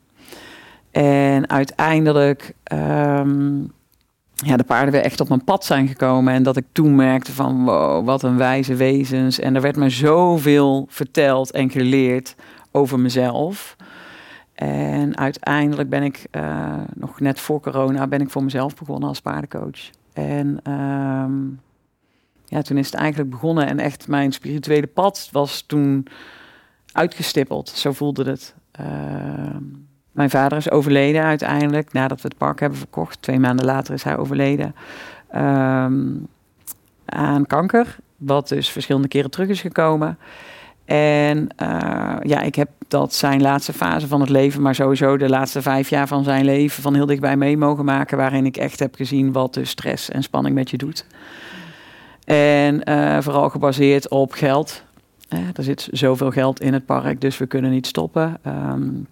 En 0.91 1.49
uiteindelijk 1.49 2.53
um, 2.73 3.71
ja, 4.45 4.57
de 4.57 4.63
paarden 4.63 4.91
weer 4.91 5.01
echt 5.01 5.19
op 5.19 5.29
mijn 5.29 5.43
pad 5.43 5.65
zijn 5.65 5.87
gekomen. 5.87 6.33
En 6.33 6.43
dat 6.43 6.57
ik 6.57 6.65
toen 6.71 6.95
merkte 6.95 7.33
van 7.33 7.65
wow, 7.65 8.05
wat 8.05 8.23
een 8.23 8.37
wijze 8.37 8.75
wezens. 8.75 9.39
En 9.39 9.55
er 9.55 9.61
werd 9.61 9.75
me 9.75 9.89
zoveel 9.89 10.85
verteld 10.89 11.51
en 11.51 11.69
geleerd 11.69 12.35
over 12.71 12.99
mezelf. 12.99 13.75
En 14.59 15.17
uiteindelijk 15.17 15.89
ben 15.89 16.03
ik, 16.03 16.27
uh, 16.31 16.73
nog 16.93 17.19
net 17.19 17.39
voor 17.39 17.59
corona, 17.59 18.07
ben 18.07 18.21
ik 18.21 18.29
voor 18.29 18.43
mezelf 18.43 18.75
begonnen 18.75 19.09
als 19.09 19.21
paardencoach. 19.21 19.89
En 20.13 20.71
um, 20.71 21.59
ja, 22.45 22.61
toen 22.61 22.77
is 22.77 22.85
het 22.85 22.95
eigenlijk 22.95 23.29
begonnen. 23.29 23.67
En 23.67 23.79
echt 23.79 24.07
mijn 24.07 24.31
spirituele 24.31 24.87
pad 24.87 25.29
was 25.31 25.61
toen 25.61 26.07
uitgestippeld. 26.91 27.69
Zo 27.69 27.91
voelde 27.91 28.29
het. 28.29 28.55
Uh, 28.79 28.85
mijn 30.11 30.29
vader 30.29 30.57
is 30.57 30.71
overleden 30.71 31.23
uiteindelijk, 31.23 31.93
nadat 31.93 32.21
we 32.21 32.27
het 32.27 32.37
park 32.37 32.59
hebben 32.59 32.79
verkocht. 32.79 33.21
Twee 33.21 33.39
maanden 33.39 33.65
later 33.65 33.93
is 33.93 34.03
hij 34.03 34.17
overleden 34.17 34.75
um, 35.35 36.27
aan 37.05 37.45
kanker, 37.47 37.97
wat 38.17 38.47
dus 38.47 38.69
verschillende 38.69 39.07
keren 39.07 39.31
terug 39.31 39.47
is 39.47 39.61
gekomen. 39.61 40.17
En 40.89 41.47
uh, 41.61 42.15
ja, 42.21 42.41
ik 42.41 42.55
heb 42.55 42.69
dat 42.87 43.13
zijn 43.13 43.41
laatste 43.41 43.73
fase 43.73 44.07
van 44.07 44.19
het 44.21 44.29
leven, 44.29 44.61
maar 44.61 44.75
sowieso 44.75 45.17
de 45.17 45.29
laatste 45.29 45.61
vijf 45.61 45.89
jaar 45.89 46.07
van 46.07 46.23
zijn 46.23 46.45
leven 46.45 46.81
van 46.81 46.95
heel 46.95 47.05
dichtbij 47.05 47.37
mee 47.37 47.57
mogen 47.57 47.85
maken, 47.85 48.17
waarin 48.17 48.45
ik 48.45 48.57
echt 48.57 48.79
heb 48.79 48.95
gezien 48.95 49.31
wat 49.31 49.53
de 49.53 49.65
stress 49.65 50.09
en 50.09 50.23
spanning 50.23 50.55
met 50.55 50.69
je 50.69 50.77
doet. 50.77 51.05
En 52.25 52.81
uh, 52.89 53.17
vooral 53.21 53.49
gebaseerd 53.49 54.09
op 54.09 54.31
geld. 54.31 54.83
Uh, 55.33 55.39
er 55.53 55.63
zit 55.63 55.87
zoveel 55.91 56.31
geld 56.31 56.61
in 56.61 56.73
het 56.73 56.85
park, 56.85 57.21
dus 57.21 57.37
we 57.37 57.45
kunnen 57.45 57.71
niet 57.71 57.87
stoppen. 57.87 58.37
Um, 58.47 59.07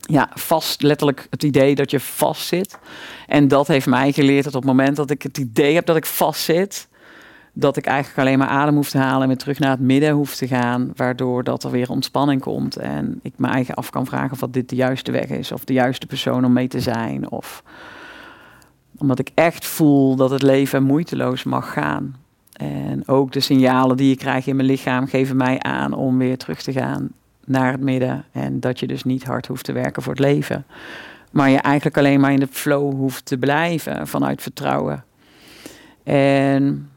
ja, 0.00 0.30
vast, 0.34 0.82
letterlijk 0.82 1.26
het 1.30 1.42
idee 1.42 1.74
dat 1.74 1.90
je 1.90 2.00
vast 2.00 2.46
zit. 2.46 2.78
En 3.26 3.48
dat 3.48 3.66
heeft 3.66 3.86
mij 3.86 4.12
geleerd 4.12 4.44
dat 4.44 4.54
op 4.54 4.62
het 4.62 4.70
moment 4.70 4.96
dat 4.96 5.10
ik 5.10 5.22
het 5.22 5.38
idee 5.38 5.74
heb 5.74 5.86
dat 5.86 5.96
ik 5.96 6.06
vast 6.06 6.42
zit, 6.42 6.88
dat 7.60 7.76
ik 7.76 7.86
eigenlijk 7.86 8.18
alleen 8.18 8.38
maar 8.38 8.48
adem 8.48 8.74
hoef 8.74 8.90
te 8.90 8.98
halen 8.98 9.22
en 9.22 9.28
weer 9.28 9.36
terug 9.36 9.58
naar 9.58 9.70
het 9.70 9.80
midden 9.80 10.10
hoef 10.10 10.34
te 10.34 10.46
gaan, 10.46 10.92
waardoor 10.96 11.44
dat 11.44 11.64
er 11.64 11.70
weer 11.70 11.90
ontspanning 11.90 12.40
komt 12.40 12.76
en 12.76 13.20
ik 13.22 13.32
me 13.36 13.48
eigen 13.48 13.74
af 13.74 13.90
kan 13.90 14.06
vragen 14.06 14.42
of 14.42 14.50
dit 14.50 14.68
de 14.68 14.76
juiste 14.76 15.12
weg 15.12 15.28
is 15.28 15.52
of 15.52 15.64
de 15.64 15.72
juiste 15.72 16.06
persoon 16.06 16.44
om 16.44 16.52
mee 16.52 16.68
te 16.68 16.80
zijn 16.80 17.30
of 17.30 17.62
omdat 18.98 19.18
ik 19.18 19.30
echt 19.34 19.66
voel 19.66 20.16
dat 20.16 20.30
het 20.30 20.42
leven 20.42 20.82
moeiteloos 20.82 21.44
mag 21.44 21.72
gaan. 21.72 22.16
En 22.52 23.08
ook 23.08 23.32
de 23.32 23.40
signalen 23.40 23.96
die 23.96 24.12
ik 24.12 24.18
krijg 24.18 24.46
in 24.46 24.56
mijn 24.56 24.68
lichaam 24.68 25.06
geven 25.06 25.36
mij 25.36 25.58
aan 25.58 25.92
om 25.92 26.18
weer 26.18 26.38
terug 26.38 26.62
te 26.62 26.72
gaan 26.72 27.08
naar 27.44 27.72
het 27.72 27.80
midden. 27.80 28.24
En 28.32 28.60
dat 28.60 28.80
je 28.80 28.86
dus 28.86 29.04
niet 29.04 29.24
hard 29.24 29.46
hoeft 29.46 29.64
te 29.64 29.72
werken 29.72 30.02
voor 30.02 30.12
het 30.12 30.22
leven. 30.22 30.64
Maar 31.30 31.50
je 31.50 31.58
eigenlijk 31.58 31.98
alleen 31.98 32.20
maar 32.20 32.32
in 32.32 32.40
de 32.40 32.48
flow 32.50 32.92
hoeft 32.92 33.24
te 33.24 33.38
blijven 33.38 34.08
vanuit 34.08 34.42
vertrouwen. 34.42 35.04
En 36.02 36.90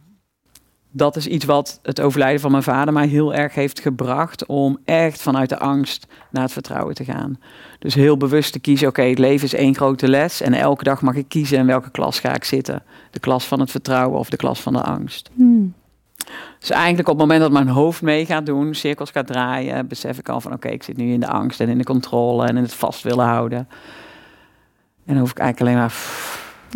dat 0.95 1.15
is 1.15 1.27
iets 1.27 1.45
wat 1.45 1.79
het 1.83 2.01
overlijden 2.01 2.41
van 2.41 2.51
mijn 2.51 2.63
vader 2.63 2.93
mij 2.93 3.07
heel 3.07 3.33
erg 3.33 3.53
heeft 3.53 3.79
gebracht 3.79 4.45
om 4.45 4.77
echt 4.85 5.21
vanuit 5.21 5.49
de 5.49 5.59
angst 5.59 6.07
naar 6.29 6.43
het 6.43 6.51
vertrouwen 6.51 6.95
te 6.95 7.03
gaan. 7.03 7.39
Dus 7.79 7.93
heel 7.93 8.17
bewust 8.17 8.51
te 8.51 8.59
kiezen, 8.59 8.87
oké, 8.87 9.01
het 9.01 9.19
leven 9.19 9.45
is 9.45 9.53
één 9.53 9.75
grote 9.75 10.07
les 10.07 10.41
en 10.41 10.53
elke 10.53 10.83
dag 10.83 11.01
mag 11.01 11.15
ik 11.15 11.27
kiezen 11.27 11.57
in 11.57 11.65
welke 11.65 11.91
klas 11.91 12.19
ga 12.19 12.33
ik 12.35 12.43
zitten. 12.43 12.83
De 13.11 13.19
klas 13.19 13.45
van 13.45 13.59
het 13.59 13.71
vertrouwen 13.71 14.19
of 14.19 14.29
de 14.29 14.37
klas 14.37 14.61
van 14.61 14.73
de 14.73 14.81
angst. 14.81 15.29
Hmm. 15.33 15.73
Dus 16.59 16.69
eigenlijk 16.69 17.07
op 17.07 17.17
het 17.17 17.23
moment 17.27 17.41
dat 17.41 17.51
mijn 17.51 17.75
hoofd 17.75 18.01
mee 18.01 18.25
gaat 18.25 18.45
doen, 18.45 18.75
cirkels 18.75 19.11
gaat 19.11 19.27
draaien, 19.27 19.87
besef 19.87 20.17
ik 20.17 20.29
al 20.29 20.41
van 20.41 20.53
oké, 20.53 20.67
ik 20.67 20.83
zit 20.83 20.97
nu 20.97 21.11
in 21.11 21.19
de 21.19 21.27
angst 21.27 21.59
en 21.59 21.69
in 21.69 21.77
de 21.77 21.83
controle 21.83 22.45
en 22.47 22.57
in 22.57 22.63
het 22.63 22.73
vast 22.73 23.03
willen 23.03 23.25
houden. 23.25 23.67
En 25.05 25.13
dan 25.13 25.17
hoef 25.17 25.31
ik 25.31 25.37
eigenlijk 25.37 25.69
alleen 25.69 25.87
maar... 25.87 25.95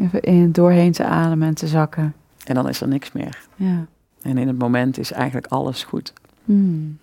Even 0.01 0.21
in, 0.21 0.51
doorheen 0.51 0.91
te 0.91 1.03
ademen 1.03 1.47
en 1.47 1.53
te 1.53 1.67
zakken. 1.67 2.13
En 2.45 2.55
dan 2.55 2.69
is 2.69 2.81
er 2.81 2.87
niks 2.87 3.11
meer. 3.11 3.39
Ja. 3.55 3.85
En 4.27 4.37
in 4.37 4.47
het 4.47 4.57
moment 4.57 4.97
is 4.97 5.11
eigenlijk 5.11 5.47
alles 5.47 5.83
goed. 5.83 6.13
Hmm. 6.45 6.97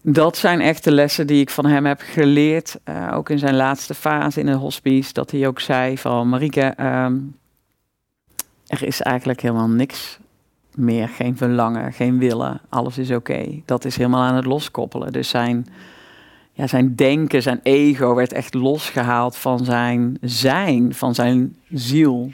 Dat 0.00 0.36
zijn 0.36 0.60
echt 0.60 0.84
de 0.84 0.92
lessen 0.92 1.26
die 1.26 1.40
ik 1.40 1.50
van 1.50 1.66
hem 1.66 1.86
heb 1.86 2.00
geleerd. 2.04 2.78
Uh, 2.88 3.12
ook 3.14 3.30
in 3.30 3.38
zijn 3.38 3.56
laatste 3.56 3.94
fase 3.94 4.40
in 4.40 4.46
het 4.46 4.58
hospice. 4.58 5.12
Dat 5.12 5.30
hij 5.30 5.46
ook 5.46 5.60
zei 5.60 5.98
van 5.98 6.28
Marieke, 6.28 6.74
um, 6.80 7.36
er 8.66 8.82
is 8.82 9.00
eigenlijk 9.00 9.40
helemaal 9.40 9.68
niks 9.68 10.18
meer. 10.74 11.08
Geen 11.08 11.36
verlangen, 11.36 11.92
geen 11.92 12.18
willen. 12.18 12.60
Alles 12.68 12.98
is 12.98 13.10
oké. 13.10 13.60
Dat 13.64 13.84
is 13.84 13.96
helemaal 13.96 14.22
aan 14.22 14.34
het 14.36 14.44
loskoppelen. 14.44 15.12
Dus 15.12 15.28
zijn, 15.28 15.66
ja, 16.52 16.66
zijn 16.66 16.94
denken, 16.94 17.42
zijn 17.42 17.60
ego 17.62 18.14
werd 18.14 18.32
echt 18.32 18.54
losgehaald 18.54 19.36
van 19.36 19.64
zijn 19.64 20.18
zijn, 20.20 20.94
van 20.94 21.14
zijn 21.14 21.56
ziel. 21.70 22.32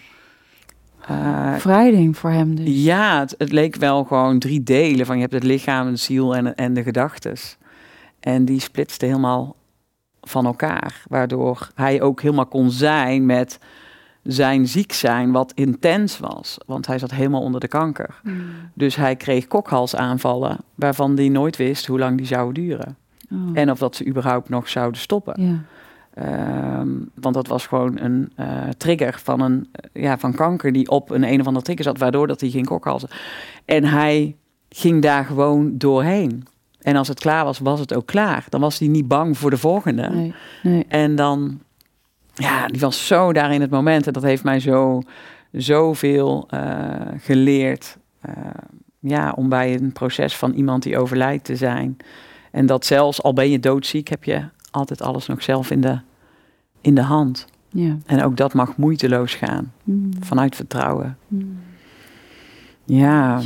Uh, 1.11 1.55
Vrijding 1.57 2.17
voor 2.17 2.31
hem 2.31 2.55
dus. 2.55 2.85
Ja, 2.85 3.21
het, 3.21 3.35
het, 3.39 3.53
leek 3.53 3.77
wel 3.77 4.05
gewoon 4.05 4.39
drie 4.39 4.63
delen. 4.63 5.07
Van 5.07 5.15
je 5.15 5.21
hebt 5.21 5.35
het 5.35 5.43
lichaam, 5.43 5.91
de 5.91 5.97
ziel 5.97 6.37
en, 6.37 6.55
en 6.55 6.75
de 6.75 6.83
gedachtes. 6.83 7.57
En 8.21 8.45
die 8.45 8.61
splitste 8.61 9.07
helemaal 9.07 9.57
van 10.21 10.47
elkaar. 10.47 11.03
Waardoor 11.09 11.71
hij 11.75 12.03
ook 12.03 12.23
helemaal 12.23 12.47
kon 12.47 12.71
zijn 12.71 13.27
met 13.27 13.59
zijn 14.23 14.69
ziek 14.69 14.93
zijn, 14.93 15.33
wat 15.33 15.53
intens 15.55 16.19
was. 16.19 16.59
Want 16.67 16.87
hij 16.87 16.99
zat 16.99 17.11
helemaal 17.11 17.43
onder 17.43 17.61
de 17.61 17.69
kanker. 17.69 18.21
Hmm. 18.23 18.43
Dus 18.75 18.97
hij 18.97 19.17
kreeg 19.17 19.47
kokhalsaanvallen, 19.47 20.59
waarvan 20.75 21.17
hij 21.17 21.29
nooit 21.29 21.57
wist 21.57 21.87
hoe 21.87 21.99
lang 21.99 22.17
die 22.17 22.27
zouden 22.27 22.63
duren. 22.63 22.97
Oh. 23.33 23.39
En 23.55 23.71
of 23.71 23.79
dat 23.79 23.97
ze 23.97 24.07
überhaupt 24.07 24.49
nog 24.49 24.69
zouden 24.69 25.01
stoppen. 25.01 25.43
Ja. 25.43 25.63
Ehm, 26.15 26.89
want 27.15 27.35
dat 27.35 27.47
was 27.47 27.67
gewoon 27.67 27.99
een 27.99 28.33
uh, 28.41 28.69
trigger 28.77 29.21
van, 29.23 29.41
een, 29.41 29.69
uh, 29.95 30.03
ja, 30.03 30.19
van 30.19 30.35
kanker 30.35 30.73
die 30.73 30.91
op 30.91 31.11
een 31.11 31.23
een 31.23 31.41
of 31.41 31.47
andere 31.47 31.65
trigger 31.65 31.85
zat, 31.85 31.99
waardoor 31.99 32.27
dat 32.27 32.41
hij 32.41 32.51
ging 32.51 32.67
kokhalzen. 32.67 33.09
En 33.65 33.85
hij 33.85 34.37
ging 34.69 35.03
daar 35.03 35.25
gewoon 35.25 35.79
doorheen. 35.79 36.47
En 36.81 36.97
als 36.97 37.09
het 37.09 37.21
klaar 37.21 37.45
was, 37.45 37.59
was 37.59 37.81
het 37.81 37.95
ook 37.95 38.07
klaar. 38.07 38.45
Dan 38.49 38.61
was 38.61 38.79
hij 38.79 38.89
niet 38.89 39.09
bang 39.09 39.39
voor 39.39 39.51
de 39.51 39.57
volgende. 39.57 40.09
Nee, 40.09 40.35
nee. 40.63 40.85
En 40.89 41.15
dan, 41.15 41.61
ja, 42.35 42.67
die 42.67 42.81
was 42.81 43.07
zo 43.07 43.33
daar 43.33 43.53
in 43.53 43.61
het 43.61 43.71
moment. 43.71 44.07
En 44.07 44.13
dat 44.13 44.23
heeft 44.23 44.45
mij 44.45 44.61
zo, 44.61 45.03
zoveel 45.53 46.49
uh, 46.55 46.61
geleerd. 47.19 47.99
ja, 48.99 49.33
om 49.37 49.49
bij 49.49 49.75
een 49.75 49.93
proces 49.93 50.37
van 50.37 50.53
iemand 50.53 50.83
die 50.83 50.99
overlijdt 50.99 51.45
te 51.45 51.57
zijn. 51.57 51.97
En 52.51 52.67
dat 52.67 52.87
zelfs 52.87 53.23
al 53.23 53.33
ben 53.33 53.51
je 53.51 53.61
doodziek, 53.61 54.09
heb 54.09 54.25
je 54.25 54.45
altijd 54.71 55.03
alles 55.03 55.27
nog 55.27 55.43
zelf 55.43 55.71
in 55.71 55.81
de, 55.81 55.99
in 56.81 56.95
de 56.95 57.03
hand. 57.03 57.47
Ja. 57.69 57.97
En 58.07 58.23
ook 58.23 58.37
dat 58.37 58.55
mag 58.55 58.77
moeiteloos 58.77 59.35
gaan. 59.35 59.73
Mm. 59.85 60.11
Vanuit 60.21 60.57
vertrouwen. 60.57 61.19
Mm. 61.29 61.59
Ja. 62.85 63.41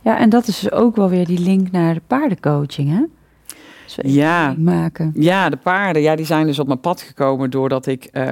Ja, 0.00 0.18
en 0.18 0.28
dat 0.28 0.46
is 0.46 0.60
dus 0.60 0.72
ook 0.72 0.96
wel 0.96 1.08
weer 1.08 1.26
die 1.26 1.40
link 1.40 1.70
naar 1.70 1.94
de 1.94 2.02
paardencoaching, 2.06 2.90
hè? 2.90 3.04
Ja. 4.02 4.54
maken. 4.58 5.12
Ja, 5.14 5.48
de 5.48 5.56
paarden, 5.56 6.02
ja, 6.02 6.16
die 6.16 6.26
zijn 6.26 6.46
dus 6.46 6.58
op 6.58 6.66
mijn 6.66 6.80
pad 6.80 7.00
gekomen 7.00 7.50
doordat 7.50 7.86
ik 7.86 8.08
uh, 8.12 8.24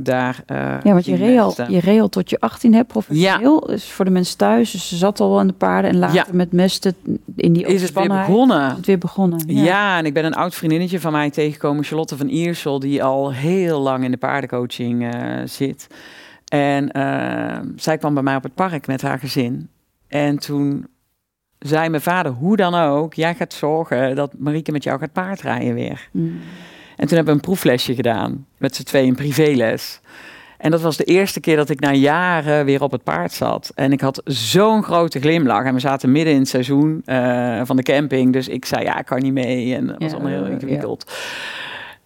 daar. 0.00 0.42
Uh, 0.46 0.56
ja, 0.82 0.92
want 0.92 1.04
je 1.04 1.16
real, 1.16 1.54
je 1.68 1.80
real 1.80 2.08
tot 2.08 2.30
je 2.30 2.40
18 2.40 2.74
hebt 2.74 2.88
professioneel. 2.88 3.60
Ja. 3.66 3.72
Dus 3.72 3.90
voor 3.90 4.04
de 4.04 4.10
mensen 4.10 4.36
thuis, 4.36 4.70
dus 4.70 4.88
ze 4.88 4.96
zat 4.96 5.20
al 5.20 5.38
aan 5.38 5.46
de 5.46 5.52
paarden 5.52 5.90
en 5.90 5.98
later 5.98 6.16
ja. 6.16 6.26
met 6.32 6.52
mesten 6.52 6.94
in 7.36 7.52
die 7.52 7.66
Is 7.66 7.82
het 7.82 7.92
weer 7.92 8.08
begonnen? 8.08 8.70
Is 8.70 8.76
het 8.76 8.86
weer 8.86 8.98
begonnen. 8.98 9.42
Ja. 9.46 9.62
ja. 9.62 9.98
en 9.98 10.06
ik 10.06 10.14
ben 10.14 10.24
een 10.24 10.34
oud 10.34 10.54
vriendinnetje 10.54 11.00
van 11.00 11.12
mij 11.12 11.30
tegengekomen, 11.30 11.84
Charlotte 11.84 12.16
van 12.16 12.28
Iersel, 12.28 12.78
die 12.78 13.04
al 13.04 13.32
heel 13.32 13.80
lang 13.80 14.04
in 14.04 14.10
de 14.10 14.16
paardencoaching 14.16 15.14
uh, 15.14 15.40
zit. 15.44 15.86
En 16.44 16.90
zij 17.76 17.98
kwam 17.98 18.14
bij 18.14 18.22
mij 18.22 18.36
op 18.36 18.42
het 18.42 18.54
park 18.54 18.86
met 18.86 19.02
haar 19.02 19.18
gezin. 19.18 19.68
En 20.08 20.38
toen 20.38 20.86
zei 21.60 21.88
mijn 21.88 22.02
vader, 22.02 22.32
hoe 22.32 22.56
dan 22.56 22.74
ook, 22.74 23.14
jij 23.14 23.34
gaat 23.34 23.52
zorgen 23.52 24.16
dat 24.16 24.32
Marieke 24.38 24.72
met 24.72 24.84
jou 24.84 24.98
gaat 24.98 25.12
paardrijden 25.12 25.74
weer. 25.74 26.08
Mm. 26.10 26.40
En 26.96 27.06
toen 27.06 27.16
hebben 27.16 27.34
we 27.34 27.40
een 27.40 27.46
proeflesje 27.46 27.94
gedaan, 27.94 28.46
met 28.56 28.76
z'n 28.76 28.82
tweeën, 28.82 29.08
een 29.08 29.14
privéles. 29.14 30.00
En 30.58 30.70
dat 30.70 30.80
was 30.80 30.96
de 30.96 31.04
eerste 31.04 31.40
keer 31.40 31.56
dat 31.56 31.68
ik 31.68 31.80
na 31.80 31.92
jaren 31.92 32.64
weer 32.64 32.82
op 32.82 32.90
het 32.90 33.02
paard 33.02 33.32
zat. 33.32 33.72
En 33.74 33.92
ik 33.92 34.00
had 34.00 34.22
zo'n 34.24 34.82
grote 34.82 35.20
glimlach. 35.20 35.64
En 35.64 35.74
we 35.74 35.80
zaten 35.80 36.12
midden 36.12 36.32
in 36.32 36.38
het 36.38 36.48
seizoen 36.48 37.02
uh, 37.06 37.60
van 37.64 37.76
de 37.76 37.82
camping. 37.82 38.32
Dus 38.32 38.48
ik 38.48 38.64
zei, 38.64 38.84
ja, 38.84 38.98
ik 38.98 39.04
kan 39.04 39.18
niet 39.18 39.32
mee. 39.32 39.74
En 39.74 39.86
dat 39.86 39.96
was 39.98 40.12
allemaal 40.12 40.30
heel 40.30 40.46
ingewikkeld. 40.46 41.04
Ja. 41.06 41.12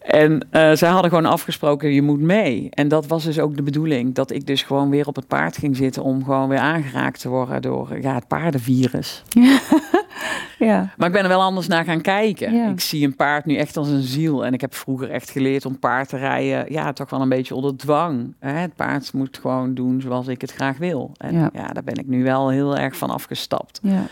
En 0.04 0.32
uh, 0.32 0.72
zij 0.72 0.88
hadden 0.88 1.10
gewoon 1.10 1.26
afgesproken, 1.26 1.92
je 1.92 2.02
moet 2.02 2.20
mee. 2.20 2.68
En 2.70 2.88
dat 2.88 3.06
was 3.06 3.24
dus 3.24 3.38
ook 3.38 3.56
de 3.56 3.62
bedoeling. 3.62 4.14
Dat 4.14 4.30
ik 4.30 4.46
dus 4.46 4.62
gewoon 4.62 4.90
weer 4.90 5.06
op 5.06 5.16
het 5.16 5.26
paard 5.26 5.56
ging 5.56 5.76
zitten 5.76 6.02
om 6.02 6.24
gewoon 6.24 6.48
weer 6.48 6.58
aangeraakt 6.58 7.20
te 7.20 7.28
worden 7.28 7.62
door 7.62 7.98
ja, 8.00 8.14
het 8.14 8.28
paardenvirus. 8.28 9.22
ja. 10.58 10.92
Maar 10.96 11.06
ik 11.06 11.12
ben 11.14 11.22
er 11.22 11.28
wel 11.28 11.42
anders 11.42 11.66
naar 11.66 11.84
gaan 11.84 12.00
kijken. 12.00 12.70
Ik 12.70 12.80
zie 12.80 13.04
een 13.04 13.16
paard 13.16 13.44
nu 13.44 13.56
echt 13.56 13.76
als 13.76 13.88
een 13.88 14.02
ziel. 14.02 14.44
En 14.46 14.52
ik 14.52 14.60
heb 14.60 14.74
vroeger 14.74 15.10
echt 15.10 15.30
geleerd 15.30 15.66
om 15.66 15.78
paard 15.78 16.08
te 16.08 16.16
rijden, 16.16 16.72
ja, 16.72 16.92
toch 16.92 17.10
wel 17.10 17.20
een 17.20 17.28
beetje 17.28 17.54
onder 17.54 17.76
dwang. 17.76 18.34
Hè? 18.38 18.52
Het 18.52 18.74
paard 18.74 19.12
moet 19.12 19.38
gewoon 19.38 19.74
doen 19.74 20.00
zoals 20.00 20.26
ik 20.26 20.40
het 20.40 20.52
graag 20.52 20.78
wil. 20.78 21.12
En 21.16 21.34
ja. 21.34 21.50
ja, 21.52 21.66
daar 21.66 21.84
ben 21.84 21.96
ik 21.96 22.06
nu 22.06 22.22
wel 22.22 22.48
heel 22.48 22.76
erg 22.76 22.96
van 22.96 23.10
afgestapt. 23.10 23.80
Ja. 23.82 24.06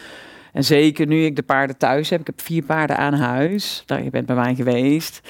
En 0.53 0.65
zeker 0.65 1.07
nu 1.07 1.25
ik 1.25 1.37
de 1.37 1.43
paarden 1.43 1.77
thuis 1.77 2.11
heb. 2.11 2.21
Ik 2.21 2.27
heb 2.27 2.41
vier 2.41 2.63
paarden 2.63 2.97
aan 2.97 3.15
huis. 3.15 3.83
Daar, 3.87 4.05
je 4.05 4.11
bent 4.11 4.27
bij 4.27 4.37
mij 4.37 4.55
geweest. 4.55 5.21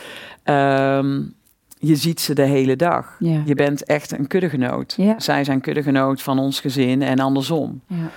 Um, 0.44 1.34
je 1.78 1.96
ziet 1.96 2.20
ze 2.20 2.34
de 2.34 2.42
hele 2.42 2.76
dag. 2.76 3.16
Ja. 3.18 3.42
Je 3.44 3.54
bent 3.54 3.84
echt 3.84 4.18
een 4.18 4.26
kuddegenoot. 4.26 4.94
Ja. 4.96 5.20
Zij 5.20 5.44
zijn 5.44 5.60
kuddegenoot 5.60 6.22
van 6.22 6.38
ons 6.38 6.60
gezin 6.60 7.02
en 7.02 7.18
andersom. 7.18 7.80
Ja. 7.86 8.10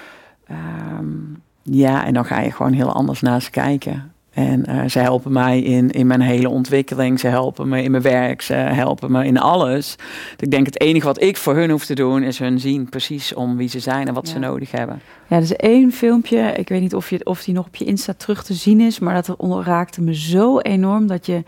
Um, 1.00 1.42
ja, 1.62 2.06
en 2.06 2.14
dan 2.14 2.26
ga 2.26 2.40
je 2.40 2.52
gewoon 2.52 2.74
heel 2.74 2.94
anders 2.94 3.22
naar 3.22 3.42
ze 3.42 3.50
kijken. 3.50 4.14
En 4.36 4.64
uh, 4.70 4.86
ze 4.86 5.00
helpen 5.00 5.32
mij 5.32 5.62
in, 5.62 5.92
in 5.92 6.08
mijn 6.08 6.22
hele 6.22 6.50
ontwikkeling. 6.50 7.20
Ze 7.20 7.28
helpen 7.28 7.70
me 7.70 7.84
in 7.84 7.92
mijn 7.92 8.04
werk. 8.04 8.42
Ze 8.42 8.54
helpen 8.54 9.12
me 9.12 9.26
in 9.26 9.40
alles. 9.40 9.96
Ik 10.38 10.52
denk 10.52 10.66
het 10.66 10.80
enige 10.80 11.06
wat 11.06 11.22
ik 11.22 11.38
voor 11.38 11.56
hun 11.56 11.70
hoef 11.70 11.86
te 11.86 11.96
doen 11.96 12.24
is 12.24 12.40
hun 12.40 12.60
zien 12.60 12.90
precies 12.90 13.34
om 13.34 13.58
wie 13.58 13.70
ze 13.70 13.80
zijn 13.80 14.08
en 14.08 14.14
wat 14.14 14.28
ja. 14.28 14.34
ze 14.34 14.40
nodig 14.40 14.72
hebben. 14.72 15.02
Ja, 15.28 15.36
er 15.36 15.42
is 15.42 15.56
één 15.56 15.92
filmpje. 15.92 16.38
Ik 16.38 16.70
weet 16.70 16.82
niet 16.82 16.96
of, 16.96 17.10
je, 17.10 17.26
of 17.26 17.44
die 17.44 17.54
nog 17.54 17.66
op 17.66 17.76
je 17.76 17.86
Insta 17.86 18.14
terug 18.14 18.44
te 18.44 18.54
zien 18.54 18.80
is. 18.80 19.00
Maar 19.00 19.14
dat 19.14 19.36
raakte 19.64 20.02
me 20.02 20.16
zo 20.16 20.60
enorm 20.60 21.08
dat 21.08 21.26
je 21.26 21.44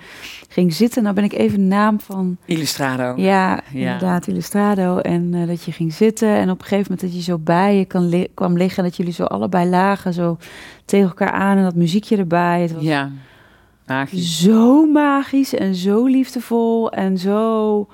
ging 0.50 0.74
zitten. 0.74 1.04
Nou 1.04 1.16
ben 1.16 1.24
ik 1.24 1.34
even 1.34 1.68
naam 1.68 2.00
van... 2.00 2.38
Illustrado. 2.46 3.14
Ja, 3.16 3.62
inderdaad, 3.74 4.28
Illustrado. 4.28 4.98
En 4.98 5.34
uh, 5.34 5.48
dat 5.48 5.64
je 5.64 5.72
ging 5.72 5.94
zitten. 5.94 6.30
En 6.30 6.50
op 6.50 6.60
een 6.60 6.66
gegeven 6.66 6.92
moment 6.92 7.02
dat 7.02 7.16
je 7.16 7.32
zo 7.32 7.38
bij 7.38 7.78
je 7.78 7.86
kan 7.86 8.10
li 8.10 8.28
kwam 8.34 8.58
liggen. 8.58 8.84
Dat 8.84 8.98
jullie 8.98 9.14
zo 9.14 9.24
allebei 9.24 9.70
lagen. 9.70 10.14
Zo 10.14 10.38
tegen 10.88 11.08
elkaar 11.08 11.32
aan 11.32 11.58
en 11.58 11.64
dat 11.64 11.76
muziekje 11.76 12.18
erbij. 12.18 12.62
Het 12.62 12.74
was 12.74 12.84
ja, 12.84 13.12
magisch. 13.88 14.42
Zo 14.42 14.86
magisch 14.86 15.54
en 15.54 15.76
zo 15.76 16.06
liefdevol 16.06 16.92
en 16.92 17.18
zo 17.18 17.88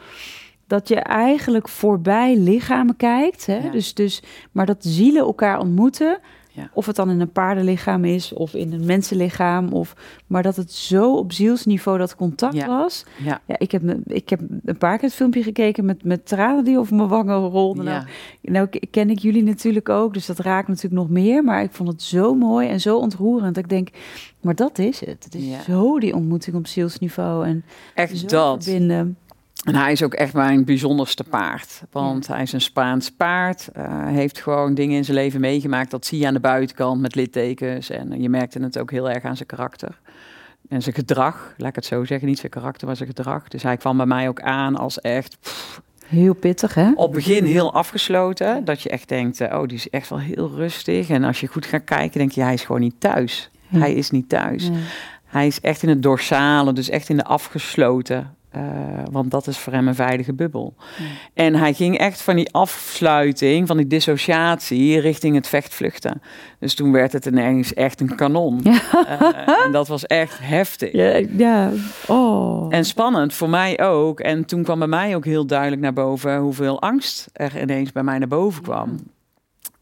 dat 0.67 0.87
je 0.87 0.95
eigenlijk 0.95 1.69
voorbij 1.69 2.37
lichamen 2.37 2.95
kijkt. 2.95 3.45
Hè? 3.45 3.57
Ja. 3.57 3.69
Dus, 3.69 3.93
dus, 3.93 4.23
maar 4.51 4.65
dat 4.65 4.77
zielen 4.79 5.21
elkaar 5.21 5.59
ontmoeten. 5.59 6.19
Ja. 6.55 6.69
Of 6.73 6.85
het 6.85 6.95
dan 6.95 7.09
in 7.09 7.19
een 7.19 7.31
paardenlichaam 7.31 8.05
is 8.05 8.33
of 8.33 8.53
in 8.53 8.73
een 8.73 8.85
mensenlichaam. 8.85 9.67
Of, 9.71 9.95
maar 10.27 10.43
dat 10.43 10.55
het 10.55 10.71
zo 10.71 11.15
op 11.15 11.31
zielsniveau 11.33 11.97
dat 11.97 12.15
contact 12.15 12.53
Ja. 12.55 12.67
was. 12.67 13.05
Ja. 13.23 13.41
Ja, 13.45 13.55
ik 13.59 13.71
heb, 13.71 13.83
ik 14.07 14.29
heb 14.29 14.39
een 14.65 14.77
paar 14.77 14.97
keer 14.97 15.07
het 15.07 15.17
filmpje 15.17 15.43
gekeken 15.43 15.85
met, 15.85 16.03
met 16.03 16.25
tranen 16.27 16.63
die 16.63 16.77
over 16.77 16.95
mijn 16.95 17.07
wangen 17.09 17.37
rolden. 17.49 17.85
Nou, 17.85 18.03
nou 18.41 18.67
ken 18.91 19.09
ik 19.09 19.19
jullie 19.19 19.43
natuurlijk 19.43 19.89
ook, 19.89 20.13
dus 20.13 20.25
dat 20.25 20.39
raakt 20.39 20.67
natuurlijk 20.67 20.95
nog 20.95 21.09
meer. 21.09 21.43
Maar 21.43 21.63
ik 21.63 21.71
vond 21.71 21.89
het 21.89 22.01
zo 22.01 22.33
mooi 22.35 22.67
en 22.67 22.81
zo 22.81 22.97
ontroerend. 22.97 23.55
Dat 23.55 23.63
ik 23.63 23.69
denk, 23.69 23.89
maar 24.41 24.55
dat 24.55 24.79
is 24.79 24.99
het. 24.99 25.23
Het 25.23 25.35
is 25.35 25.63
zo 25.65 25.99
die 25.99 26.15
ontmoeting 26.15 26.55
op 26.55 26.67
zielsniveau. 26.67 27.45
En 27.45 27.63
Echt 27.93 28.29
dat. 28.29 28.63
verbinden. 28.63 29.17
En 29.63 29.75
hij 29.75 29.91
is 29.91 30.03
ook 30.03 30.13
echt 30.13 30.33
mijn 30.33 30.65
bijzonderste 30.65 31.23
paard. 31.23 31.81
Want 31.91 32.27
hij 32.27 32.41
is 32.41 32.53
een 32.53 32.61
Spaans 32.61 33.11
paard. 33.11 33.69
Uh, 33.77 34.07
heeft 34.07 34.41
gewoon 34.41 34.73
dingen 34.73 34.97
in 34.97 35.05
zijn 35.05 35.17
leven 35.17 35.39
meegemaakt. 35.39 35.91
Dat 35.91 36.05
zie 36.05 36.19
je 36.19 36.27
aan 36.27 36.33
de 36.33 36.39
buitenkant 36.39 37.01
met 37.01 37.15
littekens. 37.15 37.89
En 37.89 38.21
je 38.21 38.29
merkte 38.29 38.59
het 38.59 38.79
ook 38.79 38.91
heel 38.91 39.09
erg 39.09 39.23
aan 39.23 39.35
zijn 39.35 39.47
karakter. 39.47 39.99
En 40.69 40.81
zijn 40.81 40.95
gedrag, 40.95 41.53
laat 41.57 41.69
ik 41.69 41.75
het 41.75 41.85
zo 41.85 42.05
zeggen, 42.05 42.27
niet 42.27 42.39
zijn 42.39 42.51
karakter, 42.51 42.87
maar 42.87 42.95
zijn 42.95 43.09
gedrag. 43.09 43.47
Dus 43.47 43.63
hij 43.63 43.77
kwam 43.77 43.97
bij 43.97 44.05
mij 44.05 44.27
ook 44.27 44.41
aan 44.41 44.75
als 44.75 45.01
echt 45.01 45.37
Heel 46.05 46.33
pittig, 46.33 46.73
hè? 46.73 46.91
op 46.91 46.97
het 46.97 47.25
begin 47.25 47.45
heel 47.45 47.73
afgesloten. 47.73 48.65
Dat 48.65 48.81
je 48.81 48.89
echt 48.89 49.09
denkt, 49.09 49.41
eh, 49.41 49.59
oh, 49.59 49.67
die 49.67 49.77
is 49.77 49.89
echt 49.89 50.09
wel 50.09 50.19
heel 50.19 50.51
rustig. 50.55 51.09
En 51.09 51.23
als 51.23 51.39
je 51.39 51.47
goed 51.47 51.65
gaat 51.65 51.83
kijken, 51.83 52.19
denk 52.19 52.31
je, 52.31 52.41
hij 52.41 52.53
is 52.53 52.63
gewoon 52.63 52.81
niet 52.81 52.99
thuis. 52.99 53.49
Ja. 53.67 53.79
Hij 53.79 53.93
is 53.93 54.09
niet 54.09 54.29
thuis. 54.29 54.69
Hij 55.25 55.47
is 55.47 55.61
echt 55.61 55.83
in 55.83 55.89
het 55.89 56.03
dorsale, 56.03 56.73
dus 56.73 56.89
echt 56.89 57.09
in 57.09 57.17
de 57.17 57.25
afgesloten. 57.25 58.35
Eh, 58.53 58.61
want 59.11 59.31
dat 59.31 59.47
is 59.47 59.57
voor 59.57 59.73
hem 59.73 59.87
een 59.87 59.95
veilige 59.95 60.33
bubbel. 60.33 60.75
En 61.33 61.55
hij 61.55 61.73
ging 61.73 61.97
echt 61.97 62.21
van 62.21 62.35
die 62.35 62.53
afsluiting, 62.53 63.67
van 63.67 63.77
die 63.77 63.87
dissociatie, 63.87 64.99
richting 64.99 65.35
het 65.35 65.47
vechtvluchten. 65.47 66.21
Dus 66.59 66.75
toen 66.75 66.91
werd 66.91 67.11
het 67.11 67.25
ineens 67.25 67.73
echt 67.73 68.01
een 68.01 68.15
kanon. 68.15 68.59
Ja. 68.63 68.81
Eh, 69.47 69.65
en 69.65 69.71
dat 69.71 69.87
was 69.87 70.05
echt 70.05 70.39
heftig. 70.41 70.91
Ja, 70.91 71.21
ja. 71.37 71.71
Oh. 72.07 72.65
En 72.69 72.85
spannend 72.85 73.33
voor 73.33 73.49
mij 73.49 73.81
ook. 73.81 74.19
En 74.19 74.45
toen 74.45 74.63
kwam 74.63 74.79
bij 74.79 74.87
mij 74.87 75.15
ook 75.15 75.25
heel 75.25 75.45
duidelijk 75.45 75.81
naar 75.81 75.93
boven 75.93 76.37
hoeveel 76.37 76.81
angst 76.81 77.29
er 77.33 77.61
ineens 77.61 77.91
bij 77.91 78.03
mij 78.03 78.17
naar 78.17 78.27
boven 78.27 78.63
kwam. 78.63 78.97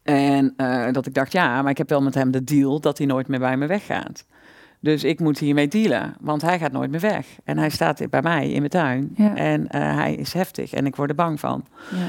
En 0.02 0.54
eh, 0.56 0.92
dat 0.92 1.06
ik 1.06 1.14
dacht, 1.14 1.32
ja, 1.32 1.62
maar 1.62 1.70
ik 1.70 1.78
heb 1.78 1.88
wel 1.88 2.02
met 2.02 2.14
hem 2.14 2.30
de 2.30 2.44
deal 2.44 2.80
dat 2.80 2.98
hij 2.98 3.06
nooit 3.06 3.28
meer 3.28 3.38
bij 3.38 3.56
me 3.56 3.66
weggaat. 3.66 4.24
Dus 4.82 5.04
ik 5.04 5.20
moet 5.20 5.38
hiermee 5.38 5.68
dealen, 5.68 6.14
want 6.20 6.42
hij 6.42 6.58
gaat 6.58 6.72
nooit 6.72 6.90
meer 6.90 7.00
weg. 7.00 7.26
En 7.44 7.58
hij 7.58 7.70
staat 7.70 8.10
bij 8.10 8.22
mij 8.22 8.50
in 8.50 8.58
mijn 8.58 8.70
tuin. 8.70 9.14
Ja. 9.16 9.36
En 9.36 9.68
eh, 9.68 9.94
hij 9.94 10.14
is 10.14 10.32
heftig 10.32 10.72
en 10.72 10.86
ik 10.86 10.96
word 10.96 11.10
er 11.10 11.16
bang 11.16 11.40
van. 11.40 11.64
Ja. 11.90 12.08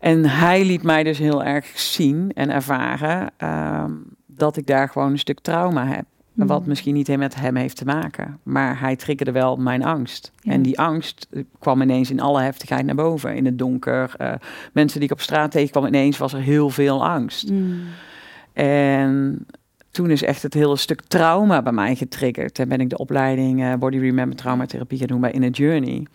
En 0.00 0.24
hij 0.24 0.64
liet 0.64 0.82
mij 0.82 1.02
dus 1.02 1.18
heel 1.18 1.44
erg 1.44 1.78
zien 1.78 2.30
en 2.34 2.50
ervaren 2.50 3.30
ehm, 3.36 3.90
dat 4.26 4.56
ik 4.56 4.66
daar 4.66 4.88
gewoon 4.88 5.10
een 5.10 5.18
stuk 5.18 5.40
trauma 5.40 5.86
heb. 5.86 6.04
Mhm. 6.32 6.46
Wat 6.46 6.66
misschien 6.66 6.94
niet 6.94 7.16
met 7.16 7.34
hem 7.34 7.56
heeft 7.56 7.76
te 7.76 7.84
maken. 7.84 8.38
Maar 8.42 8.80
hij 8.80 8.96
triggerde 8.96 9.32
wel 9.32 9.56
mijn 9.56 9.84
angst. 9.84 10.32
Ja. 10.36 10.52
En 10.52 10.62
die 10.62 10.78
angst 10.78 11.26
eh, 11.30 11.42
kwam 11.58 11.82
ineens 11.82 12.10
in 12.10 12.20
alle 12.20 12.42
heftigheid 12.42 12.84
naar 12.84 12.94
boven. 12.94 13.36
In 13.36 13.44
het 13.44 13.58
donker. 13.58 14.14
eh, 14.18 14.32
mensen 14.72 15.00
die 15.00 15.08
ik 15.08 15.14
op 15.14 15.20
straat 15.20 15.50
tegenkwam, 15.50 15.86
ineens 15.86 16.18
was 16.18 16.32
er 16.32 16.40
heel 16.40 16.70
veel 16.70 17.06
angst. 17.06 17.50
Mm. 17.50 17.80
En 18.52 19.46
toen 19.92 20.10
is 20.10 20.22
echt 20.22 20.42
het 20.42 20.54
hele 20.54 20.76
stuk 20.76 21.00
trauma 21.00 21.62
bij 21.62 21.72
mij 21.72 21.94
getriggerd. 21.94 22.58
En 22.58 22.68
ben 22.68 22.80
ik 22.80 22.90
de 22.90 22.98
opleiding 22.98 23.62
eh, 23.62 23.74
Body 23.74 23.98
Remember 23.98 24.36
Traumatherapie 24.36 24.98
gaan 24.98 25.06
doen 25.06 25.20
bij 25.20 25.30
Inner 25.30 25.50
Journey. 25.50 26.06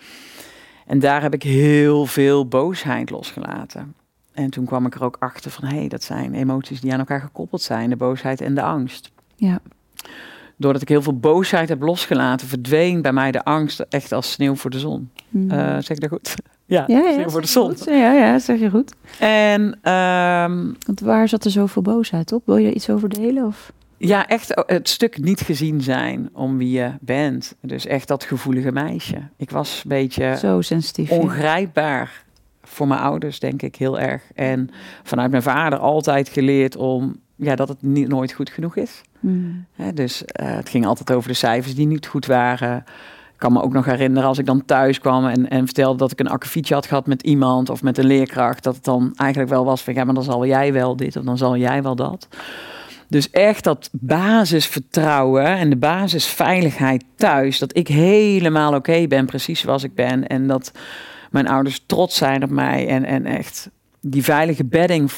En 0.86 1.00
daar 1.00 1.22
heb 1.22 1.34
ik 1.34 1.44
heel 1.44 2.06
veel 2.06 2.48
boosheid 2.48 3.10
losgelaten. 3.10 3.96
En 4.34 4.50
toen 4.50 4.66
kwam 4.66 4.86
ik 4.86 4.96
er 4.96 5.04
ook 5.04 5.16
achter 5.20 5.52
van, 5.52 5.68
hé, 5.68 5.78
hey, 5.78 5.88
dat 5.88 6.04
zijn 6.04 6.34
emoties 6.34 6.82
die 6.82 6.94
aan 6.94 7.00
elkaar 7.00 7.22
gekoppeld 7.22 7.62
zijn. 7.62 7.90
De 7.90 7.96
boosheid 7.96 8.42
en 8.42 8.56
de 8.56 8.62
angst. 8.62 9.12
Ja. 9.36 9.60
Doordat 10.58 10.82
ik 10.82 10.90
heel 10.90 11.02
veel 11.02 11.20
boosheid 11.20 11.70
heb 11.70 11.82
losgelaten, 11.82 12.48
verdween 12.48 13.02
bij 13.02 13.14
mij 13.14 13.32
de 13.32 13.44
angst 13.44 13.80
echt 13.80 14.12
als 14.12 14.32
sneeuw 14.32 14.56
voor 14.56 14.70
de 14.70 14.80
zon. 14.80 15.10
Mm. 15.30 15.52
Eh, 15.52 15.58
zeg 15.68 15.90
ik 15.90 16.00
dat 16.00 16.10
goed? 16.10 16.36
Ja, 16.70 16.84
ja, 16.88 16.98
ja, 17.00 17.12
sneeuw 17.14 17.30
voor 17.30 17.42
de 17.42 17.48
zon. 17.48 17.68
goed. 17.68 17.86
Ja, 17.86 18.14
ja, 18.14 18.40
zeg 18.40 18.60
je 18.60 18.70
goed. 18.70 18.94
En 19.20 19.80
ehm, 19.82 20.66
Want 20.86 21.00
waar 21.00 21.28
zat 21.28 21.46
er 21.46 21.52
zoveel 21.52 21.82
boosheid 21.82 22.32
op? 22.32 22.42
Wil 22.46 22.58
je 22.58 22.68
er 22.68 22.74
iets 22.76 22.90
over 22.90 23.10
delen? 23.10 23.46
Of? 23.46 23.72
ja, 23.98 24.28
echt 24.28 24.64
het 24.66 24.90
stuk 24.90 25.20
niet 25.20 25.42
gezien 25.42 25.82
zijn 25.82 26.30
om 26.34 26.58
wie 26.58 26.70
je 26.72 26.92
bent. 27.02 27.56
Dus 27.62 27.86
echt 27.86 28.08
dat 28.08 28.24
gevoelige 28.24 28.72
meisje. 28.72 29.18
Ik 29.38 29.50
was 29.52 29.82
een 29.84 29.90
beetje 29.90 30.36
Zo 30.40 30.62
sensitief. 30.62 31.10
ongrijpbaar 31.12 32.24
voor 32.64 32.88
mijn 32.88 33.00
ouders, 33.00 33.40
denk 33.40 33.62
ik, 33.62 33.76
heel 33.76 34.00
erg. 34.00 34.24
En 34.36 34.70
vanuit 35.04 35.32
mijn 35.32 35.44
vader 35.44 35.80
altijd 35.80 36.30
geleerd 36.30 36.76
om 36.76 37.16
ja, 37.38 37.56
dat 37.56 37.68
het 37.68 37.82
niet, 37.82 38.08
nooit 38.08 38.32
goed 38.32 38.50
genoeg 38.50 38.76
is. 38.76 39.02
Mm. 39.20 39.66
Hè, 39.74 39.94
dus 39.94 40.26
eh, 40.26 40.56
het 40.56 40.70
ging 40.70 40.86
altijd 40.86 41.12
over 41.12 41.30
de 41.30 41.36
cijfers 41.36 41.76
die 41.76 41.88
niet 41.88 42.08
goed 42.08 42.26
waren. 42.26 42.78
Ik 43.34 43.44
kan 43.44 43.54
me 43.54 43.62
ook 43.62 43.74
nog 43.74 43.86
herinneren 43.86 44.28
als 44.28 44.38
ik 44.38 44.46
dan 44.46 44.66
thuis 44.66 45.00
kwam 45.00 45.26
en, 45.26 45.50
en 45.50 45.66
vertelde 45.66 45.98
dat 45.98 46.12
ik 46.12 46.20
een 46.20 46.30
akkefietje 46.30 46.74
had 46.74 46.86
gehad 46.86 47.08
met 47.08 47.22
iemand 47.22 47.70
of 47.70 47.84
met 47.84 47.98
een 47.98 48.06
leerkracht. 48.06 48.64
Dat 48.64 48.76
het 48.76 48.84
dan 48.84 49.14
eigenlijk 49.16 49.52
wel 49.52 49.66
was 49.66 49.82
van 49.82 49.94
ja, 49.94 50.04
maar 50.04 50.14
dan 50.14 50.24
zal 50.24 50.46
jij 50.46 50.74
wel 50.74 50.96
dit 50.96 51.16
of 51.16 51.24
dan 51.24 51.38
zal 51.38 51.58
jij 51.58 51.84
wel 51.84 51.96
dat. 51.96 52.28
Dus 53.08 53.30
echt 53.30 53.64
dat 53.64 53.90
basisvertrouwen 53.92 55.46
en 55.46 55.70
de 55.70 55.76
basisveiligheid 55.76 57.04
thuis. 57.16 57.60
Dat 57.60 57.78
ik 57.78 57.88
helemaal 57.88 58.74
oké 58.74 59.08
ben, 59.08 59.26
precies 59.26 59.60
zoals 59.60 59.84
ik 59.84 59.96
ben. 59.96 60.28
En 60.28 60.48
dat 60.48 60.72
mijn 61.32 61.48
ouders 61.48 61.84
trots 61.86 62.18
zijn 62.18 62.44
op 62.44 62.50
mij. 62.50 62.88
En, 62.88 63.06
en 63.06 63.26
echt 63.26 63.70
die 64.02 64.24
veilige 64.24 64.66
bedding 64.66 65.12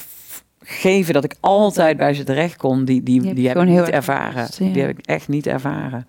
geven 0.72 1.14
dat 1.14 1.24
ik 1.24 1.36
altijd 1.40 1.98
bij 1.98 2.14
ze 2.14 2.24
terecht 2.24 2.58
kon. 2.58 2.86
Die, 2.86 3.04
die, 3.04 3.22
Die 3.22 3.48
heb 3.48 3.58
die, 3.58 3.66
ik 3.68 3.70
niet 3.80 3.90
ervaren. 3.90 4.48
ja. 4.58 4.74
Die 4.74 4.82
heb 4.82 4.98
ik 4.98 5.06
echt 5.06 5.28
niet 5.28 5.48
ervaren. 5.48 6.08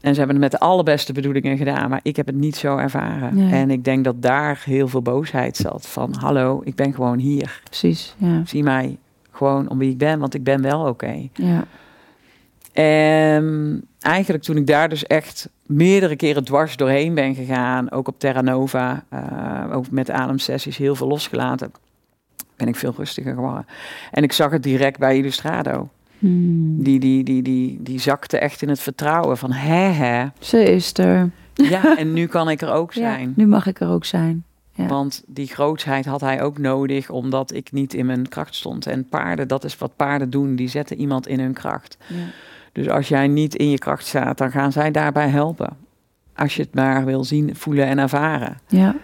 En 0.00 0.12
ze 0.12 0.18
hebben 0.18 0.42
het 0.42 0.52
met 0.52 0.60
de 0.60 0.66
allerbeste 0.66 1.12
bedoelingen 1.12 1.56
gedaan, 1.56 1.90
maar 1.90 2.00
ik 2.02 2.16
heb 2.16 2.26
het 2.26 2.34
niet 2.34 2.56
zo 2.56 2.76
ervaren. 2.76 3.50
En 3.50 3.70
ik 3.70 3.84
denk 3.84 4.04
dat 4.04 4.22
daar 4.22 4.62
heel 4.64 4.88
veel 4.88 5.02
boosheid 5.02 5.56
zat. 5.56 5.86
Van 5.86 6.14
hallo, 6.18 6.60
ik 6.64 6.74
ben 6.74 6.94
gewoon 6.94 7.18
hier. 7.18 7.60
Precies, 7.64 8.14
ja. 8.18 8.42
Zie 8.44 8.62
mij 8.62 8.96
gewoon 9.30 9.68
om 9.68 9.78
wie 9.78 9.90
ik 9.90 9.98
ben, 9.98 10.18
want 10.18 10.34
ik 10.34 10.44
ben 10.44 10.62
wel 10.62 10.86
oké. 10.86 11.28
ja. 11.34 11.64
En 12.72 13.84
eigenlijk 14.00 14.44
toen 14.44 14.56
ik 14.56 14.66
daar 14.66 14.88
dus 14.88 15.06
echt 15.06 15.48
meerdere 15.66 16.16
keren 16.16 16.44
dwars 16.44 16.76
doorheen 16.76 17.14
ben 17.14 17.34
gegaan, 17.34 17.90
ook 17.90 18.08
op 18.08 18.18
Terra 18.18 18.40
Nova, 18.40 19.04
eh, 19.08 19.76
ook 19.76 19.90
met 19.90 20.10
ademsessies 20.10 20.76
heel 20.76 20.94
veel 20.94 21.06
losgelaten, 21.06 21.72
ben 22.56 22.68
ik 22.68 22.76
veel 22.76 22.94
rustiger 22.96 23.34
geworden. 23.34 23.66
En 24.10 24.22
ik 24.22 24.32
zag 24.32 24.50
het 24.50 24.62
direct 24.62 24.98
bij 24.98 25.16
Illustrado. 25.16 25.88
Hmm. 26.18 26.82
Die, 26.82 27.00
die, 27.00 27.24
die, 27.24 27.42
die, 27.42 27.82
die 27.82 28.00
zakte 28.00 28.38
echt 28.38 28.62
in 28.62 28.68
het 28.68 28.80
vertrouwen 28.80 29.38
van 29.38 29.52
hè 29.52 29.90
hè. 29.92 30.26
Ze 30.38 30.62
is 30.62 30.98
er. 30.98 31.30
Ja, 31.54 31.96
en 31.96 32.12
nu 32.12 32.26
kan 32.26 32.50
ik 32.50 32.62
er 32.62 32.72
ook 32.72 32.92
Ja, 32.94 33.00
zijn. 33.00 33.32
nu 33.36 33.46
mag 33.46 33.66
ik 33.66 33.80
er 33.80 33.88
ook 33.88 34.04
zijn. 34.04 34.44
Ja. 34.72 34.86
Want 34.86 35.22
die 35.26 35.46
grootsheid 35.46 36.04
had 36.04 36.20
hij 36.20 36.42
ook 36.42 36.58
nodig, 36.58 37.10
omdat 37.10 37.54
ik 37.54 37.72
niet 37.72 37.94
in 37.94 38.06
mijn 38.06 38.28
kracht 38.28 38.54
stond. 38.54 38.86
En 38.86 39.08
paarden, 39.08 39.48
dat 39.48 39.64
is 39.64 39.78
wat 39.78 39.96
paarden 39.96 40.30
doen, 40.30 40.56
die 40.56 40.68
zetten 40.68 40.98
iemand 40.98 41.26
in 41.26 41.40
hun 41.40 41.52
kracht. 41.52 41.96
Ja. 42.06 42.14
Dus 42.72 42.88
als 42.88 43.08
jij 43.08 43.28
niet 43.28 43.54
in 43.54 43.70
je 43.70 43.78
kracht 43.78 44.06
staat, 44.06 44.38
dan 44.38 44.50
gaan 44.50 44.72
zij 44.72 44.90
daarbij 44.90 45.28
helpen. 45.28 45.76
Als 46.34 46.56
je 46.56 46.62
het 46.62 46.74
maar 46.74 47.04
wil 47.04 47.24
zien, 47.24 47.56
voelen 47.56 47.86
en 47.86 47.98
ervaren. 47.98 48.58
ja. 48.68 48.94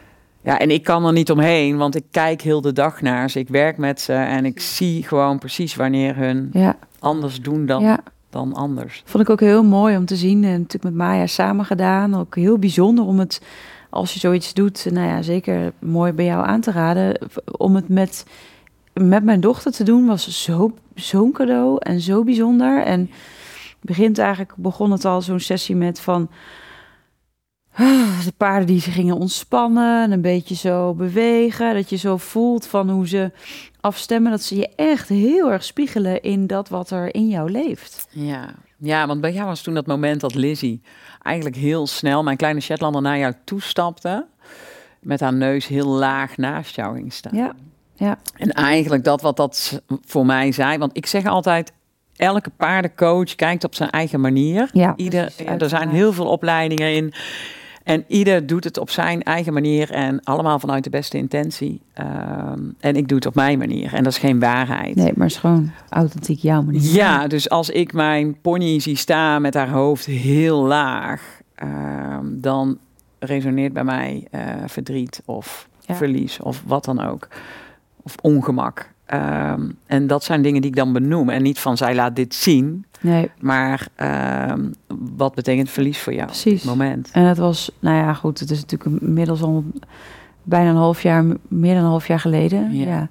Ja, 0.44 0.59
en 0.59 0.70
ik 0.70 0.83
kan 0.83 1.05
er 1.05 1.12
niet 1.12 1.31
omheen, 1.31 1.76
want 1.76 1.94
ik 1.94 2.05
kijk 2.11 2.40
heel 2.40 2.61
de 2.61 2.72
dag 2.72 3.00
naar 3.00 3.31
ze. 3.31 3.38
Ik 3.38 3.48
werk 3.48 3.76
met 3.76 4.00
ze 4.00 4.12
en 4.12 4.44
ik 4.44 4.61
zie 4.61 5.02
gewoon 5.02 5.38
precies 5.38 5.74
wanneer 5.74 6.16
hun 6.16 6.50
ja. 6.52 6.76
anders 6.98 7.40
doen 7.40 7.66
dan, 7.66 7.83
ja. 7.83 7.98
dan 8.31 8.55
anders. 8.55 9.02
Vond 9.05 9.24
ik 9.24 9.31
ook 9.31 9.40
heel 9.40 9.64
mooi 9.64 9.96
om 9.96 10.05
te 10.05 10.16
zien. 10.16 10.44
En 10.44 10.50
natuurlijk 10.50 10.85
met 10.85 10.94
Maya 10.94 11.26
samen 11.26 11.64
gedaan. 11.64 12.14
Ook 12.14 12.37
heel 12.37 12.59
bijzonder 12.59 13.05
om 13.05 13.18
het, 13.18 13.42
als 13.90 14.14
je 14.14 14.20
zoiets 14.20 14.55
doet, 14.55 14.87
nou 14.90 15.07
ja, 15.07 15.22
zeker 15.22 15.72
mooi 15.78 16.12
bij 16.12 16.24
jou 16.24 16.46
aan 16.46 16.61
te 16.61 16.70
raden. 16.70 17.18
Om 17.57 17.74
het 17.74 17.88
met, 17.88 18.26
met 18.92 19.24
mijn 19.24 19.40
dochter 19.40 19.72
te 19.72 19.85
doen 19.85 20.07
was 20.07 20.44
zo, 20.44 20.74
zo'n 20.94 21.33
cadeau 21.33 21.76
en 21.78 22.00
zo 22.00 22.24
bijzonder. 22.24 22.83
En 22.83 23.11
begint 23.81 24.18
eigenlijk, 24.18 24.52
begon 24.57 24.90
het 24.90 25.05
al 25.05 25.22
zo'n 25.22 25.40
sessie 25.40 25.76
met 25.76 26.00
van... 26.00 26.28
ah, 27.74 28.24
De 28.24 28.32
paarden 28.37 28.66
die 28.66 28.80
ze 28.80 28.90
gingen 28.90 29.16
ontspannen 29.16 30.02
en 30.02 30.12
een 30.12 30.20
beetje 30.20 30.54
zo 30.54 30.94
bewegen. 30.94 31.74
Dat 31.74 31.90
je 31.90 31.96
zo 31.96 32.16
voelt 32.16 32.66
van 32.66 32.90
hoe 32.90 33.08
ze 33.08 33.30
afstemmen. 33.80 34.30
Dat 34.30 34.42
ze 34.42 34.56
je 34.56 34.68
echt 34.76 35.08
heel 35.08 35.52
erg 35.52 35.64
spiegelen 35.64 36.22
in 36.22 36.46
dat 36.46 36.68
wat 36.68 36.90
er 36.90 37.14
in 37.14 37.28
jou 37.28 37.50
leeft. 37.50 38.06
Ja. 38.11 38.54
ja, 38.78 39.06
want 39.06 39.20
bij 39.20 39.32
jou 39.32 39.46
was 39.46 39.62
toen 39.62 39.74
dat 39.74 39.87
moment 39.87 40.20
dat 40.20 40.35
Lizzie 40.35 40.82
eigenlijk 41.22 41.56
heel 41.56 41.87
snel, 41.87 42.22
mijn 42.22 42.37
kleine 42.37 42.61
Shetlander, 42.61 43.02
naar 43.02 43.18
jou 43.18 43.35
toestapte. 43.44 44.26
Met 45.00 45.20
haar 45.20 45.35
neus 45.35 45.66
heel 45.66 45.87
laag 45.87 46.37
naast 46.37 46.76
jou 46.76 46.94
ging 46.94 47.12
staan. 47.12 47.37
Ja, 47.37 47.52
ja. 47.94 48.18
En 48.37 48.50
eigenlijk 48.50 49.04
dat 49.04 49.20
wat 49.20 49.37
dat 49.37 49.82
voor 50.06 50.26
mij 50.26 50.52
zei. 50.52 50.78
Want 50.78 50.96
ik 50.96 51.06
zeg 51.06 51.26
altijd, 51.26 51.72
elke 52.16 52.50
paardencoach 52.50 53.35
kijkt 53.35 53.64
op 53.64 53.74
zijn 53.74 53.90
eigen 53.90 54.20
manier. 54.20 54.68
Ja, 54.72 54.92
Ieder, 54.96 55.24
precies, 55.24 55.62
er 55.62 55.68
zijn 55.68 55.88
heel 55.88 56.12
veel 56.12 56.26
opleidingen 56.26 56.94
in. 56.94 57.12
En 57.85 58.05
ieder 58.09 58.47
doet 58.47 58.64
het 58.64 58.79
op 58.79 58.90
zijn 58.90 59.23
eigen 59.23 59.53
manier 59.53 59.90
en 59.90 60.21
allemaal 60.25 60.59
vanuit 60.59 60.85
de 60.85 60.90
beste 60.90 61.16
intentie. 61.18 61.81
Ehm, 61.92 62.61
en 62.81 62.97
ik 62.97 63.09
doe 63.09 63.16
het 63.16 63.27
op 63.27 63.35
mijn 63.35 63.59
manier. 63.59 63.95
En 63.95 64.03
dat 64.03 64.12
is 64.12 64.18
geen 64.18 64.40
waarheid. 64.40 64.95
Nee, 64.95 65.12
maar 65.14 65.27
het 65.27 65.35
is 65.35 65.40
gewoon 65.40 65.71
authentiek 65.88 66.38
jouw 66.38 66.62
manier. 66.62 66.83
Ja, 66.92 67.27
dus 67.27 67.49
als 67.51 67.71
ik 67.71 67.92
mijn 67.92 68.37
pony 68.40 68.81
zie 68.81 68.97
staan 68.97 69.42
met 69.42 69.55
haar 69.55 69.68
hoofd 69.71 70.05
heel 70.07 70.62
laag, 70.66 71.40
ehm, 71.55 72.25
dan 72.31 72.79
resoneert 73.18 73.73
bij 73.73 73.85
mij 73.85 74.27
eh, 74.31 74.40
verdriet 74.66 75.23
of 75.25 75.68
Ja. 75.87 75.95
verlies 75.95 76.40
of 76.40 76.62
wat 76.66 76.85
dan 76.85 77.01
ook. 77.01 77.29
Of 78.03 78.14
ongemak. 78.21 78.90
Ehm, 79.07 79.71
en 79.87 80.07
dat 80.07 80.25
zijn 80.25 80.42
dingen 80.42 80.61
die 80.61 80.71
ik 80.71 80.77
dan 80.77 80.92
benoem. 80.92 81.29
En 81.29 81.42
niet 81.42 81.59
van 81.59 81.77
zij 81.77 81.95
laat 81.95 82.16
dit 82.16 82.35
zien, 82.35 82.85
Nee, 83.03 83.31
maar 83.41 83.88
ehm, 83.95 84.61
wat 85.17 85.35
betekent 85.35 85.71
verlies 85.71 85.99
voor 85.99 86.12
jou 86.12 86.25
op 86.25 86.31
Precies. 86.31 86.62
dit 86.62 86.71
moment? 86.71 87.11
en 87.12 87.25
het 87.25 87.38
was, 87.38 87.71
nou 87.79 87.97
ja, 87.97 88.12
goed, 88.15 88.41
het 88.41 88.51
is 88.51 88.61
natuurlijk 88.61 89.03
inmiddels 89.03 89.43
al 89.43 89.65
bijna 90.43 90.71
een 90.71 90.77
half 90.77 91.03
jaar, 91.03 91.25
meer 91.49 91.75
dan 91.75 91.83
een 91.83 91.88
half 91.91 92.07
jaar 92.07 92.21
geleden. 92.21 92.77
Ja. 92.77 92.87
Ja. 92.87 93.09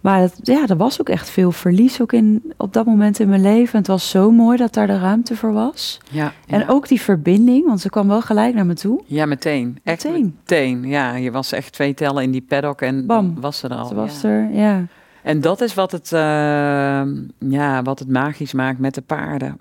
Maar 0.00 0.20
dat, 0.20 0.38
ja, 0.42 0.66
er 0.66 0.76
was 0.76 1.00
ook 1.00 1.08
echt 1.08 1.30
veel 1.30 1.52
verlies 1.52 2.00
ook 2.00 2.12
in, 2.12 2.52
op 2.56 2.72
dat 2.72 2.86
moment 2.86 3.18
in 3.20 3.28
mijn 3.28 3.40
leven. 3.42 3.78
Het 3.78 3.86
was 3.86 4.10
zo 4.10 4.30
mooi 4.30 4.56
dat 4.56 4.74
daar 4.74 4.86
de 4.86 4.98
ruimte 4.98 5.36
voor 5.36 5.52
was. 5.52 6.00
Ja, 6.10 6.32
En 6.46 6.58
ja. 6.60 6.66
ook 6.68 6.88
die 6.88 7.00
verbinding, 7.00 7.66
want 7.66 7.80
ze 7.80 7.90
kwam 7.90 8.08
wel 8.08 8.20
gelijk 8.22 8.54
naar 8.54 8.66
me 8.66 8.74
toe. 8.74 9.02
Ja, 9.06 9.26
meteen. 9.26 9.78
Echt 9.84 10.04
Meteen. 10.04 10.34
meteen. 10.38 10.86
Ja, 10.88 11.14
je 11.14 11.30
was 11.30 11.52
echt 11.52 11.72
twee 11.72 11.94
tellen 11.94 12.22
in 12.22 12.30
die 12.30 12.44
paddock 12.48 12.80
en 12.80 13.06
Bam. 13.06 13.34
was 13.40 13.58
ze 13.58 13.68
er 13.68 13.76
al. 13.76 13.86
Ze 13.86 13.94
was 13.94 14.20
ja. 14.20 14.28
er, 14.28 14.50
ja. 14.52 14.82
En 15.28 15.40
dat 15.40 15.60
is 15.60 15.74
wat 15.74 15.92
het, 15.92 16.12
eh, 16.12 17.02
ja, 17.38 17.82
wat 17.82 17.98
het 17.98 18.08
magisch 18.08 18.52
maakt 18.52 18.78
met 18.78 18.94
de 18.94 19.02
paarden. 19.02 19.60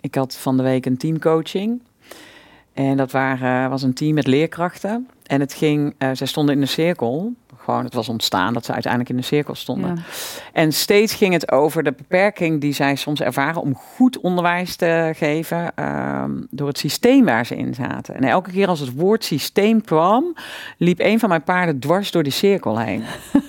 Ik 0.00 0.14
had 0.14 0.36
van 0.36 0.56
de 0.56 0.62
week 0.62 0.86
een 0.86 0.96
teamcoaching. 0.96 1.82
En 2.72 2.96
dat 2.96 3.10
waren, 3.10 3.70
was 3.70 3.82
een 3.82 3.94
team 3.94 4.14
met 4.14 4.26
leerkrachten. 4.26 5.08
En 5.26 5.40
het 5.40 5.52
ging, 5.52 5.94
eh 5.98 6.10
zij 6.12 6.26
stonden 6.26 6.54
in 6.54 6.60
een 6.60 6.68
cirkel. 6.68 7.32
Gewoon, 7.56 7.84
het 7.84 7.94
was 7.94 8.08
ontstaan 8.08 8.52
dat 8.54 8.64
ze 8.64 8.72
uiteindelijk 8.72 9.12
in 9.12 9.16
een 9.16 9.24
cirkel 9.24 9.54
stonden. 9.54 9.96
ja. 9.96 10.02
En 10.52 10.72
steeds 10.72 11.14
ging 11.14 11.32
het 11.32 11.50
over 11.50 11.82
de 11.82 11.92
beperking 11.92 12.60
die 12.60 12.72
zij 12.72 12.96
soms 12.96 13.20
ervaren 13.20 13.62
om 13.62 13.74
goed 13.74 14.20
onderwijs 14.20 14.76
te 14.76 15.12
geven 15.16 15.74
ehm, 15.74 16.30
door 16.50 16.68
het 16.68 16.78
systeem 16.78 17.24
waar 17.24 17.46
ze 17.46 17.56
in 17.56 17.74
zaten. 17.74 18.14
En 18.14 18.24
elke 18.24 18.50
keer 18.50 18.68
als 18.68 18.80
het 18.80 18.94
woord 18.94 19.24
systeem 19.24 19.84
kwam, 19.84 20.34
liep 20.78 21.00
een 21.00 21.18
van 21.18 21.28
mijn 21.28 21.44
paarden 21.44 21.78
dwars 21.78 22.10
door 22.10 22.22
die 22.22 22.32
cirkel 22.32 22.78
heen. 22.78 23.02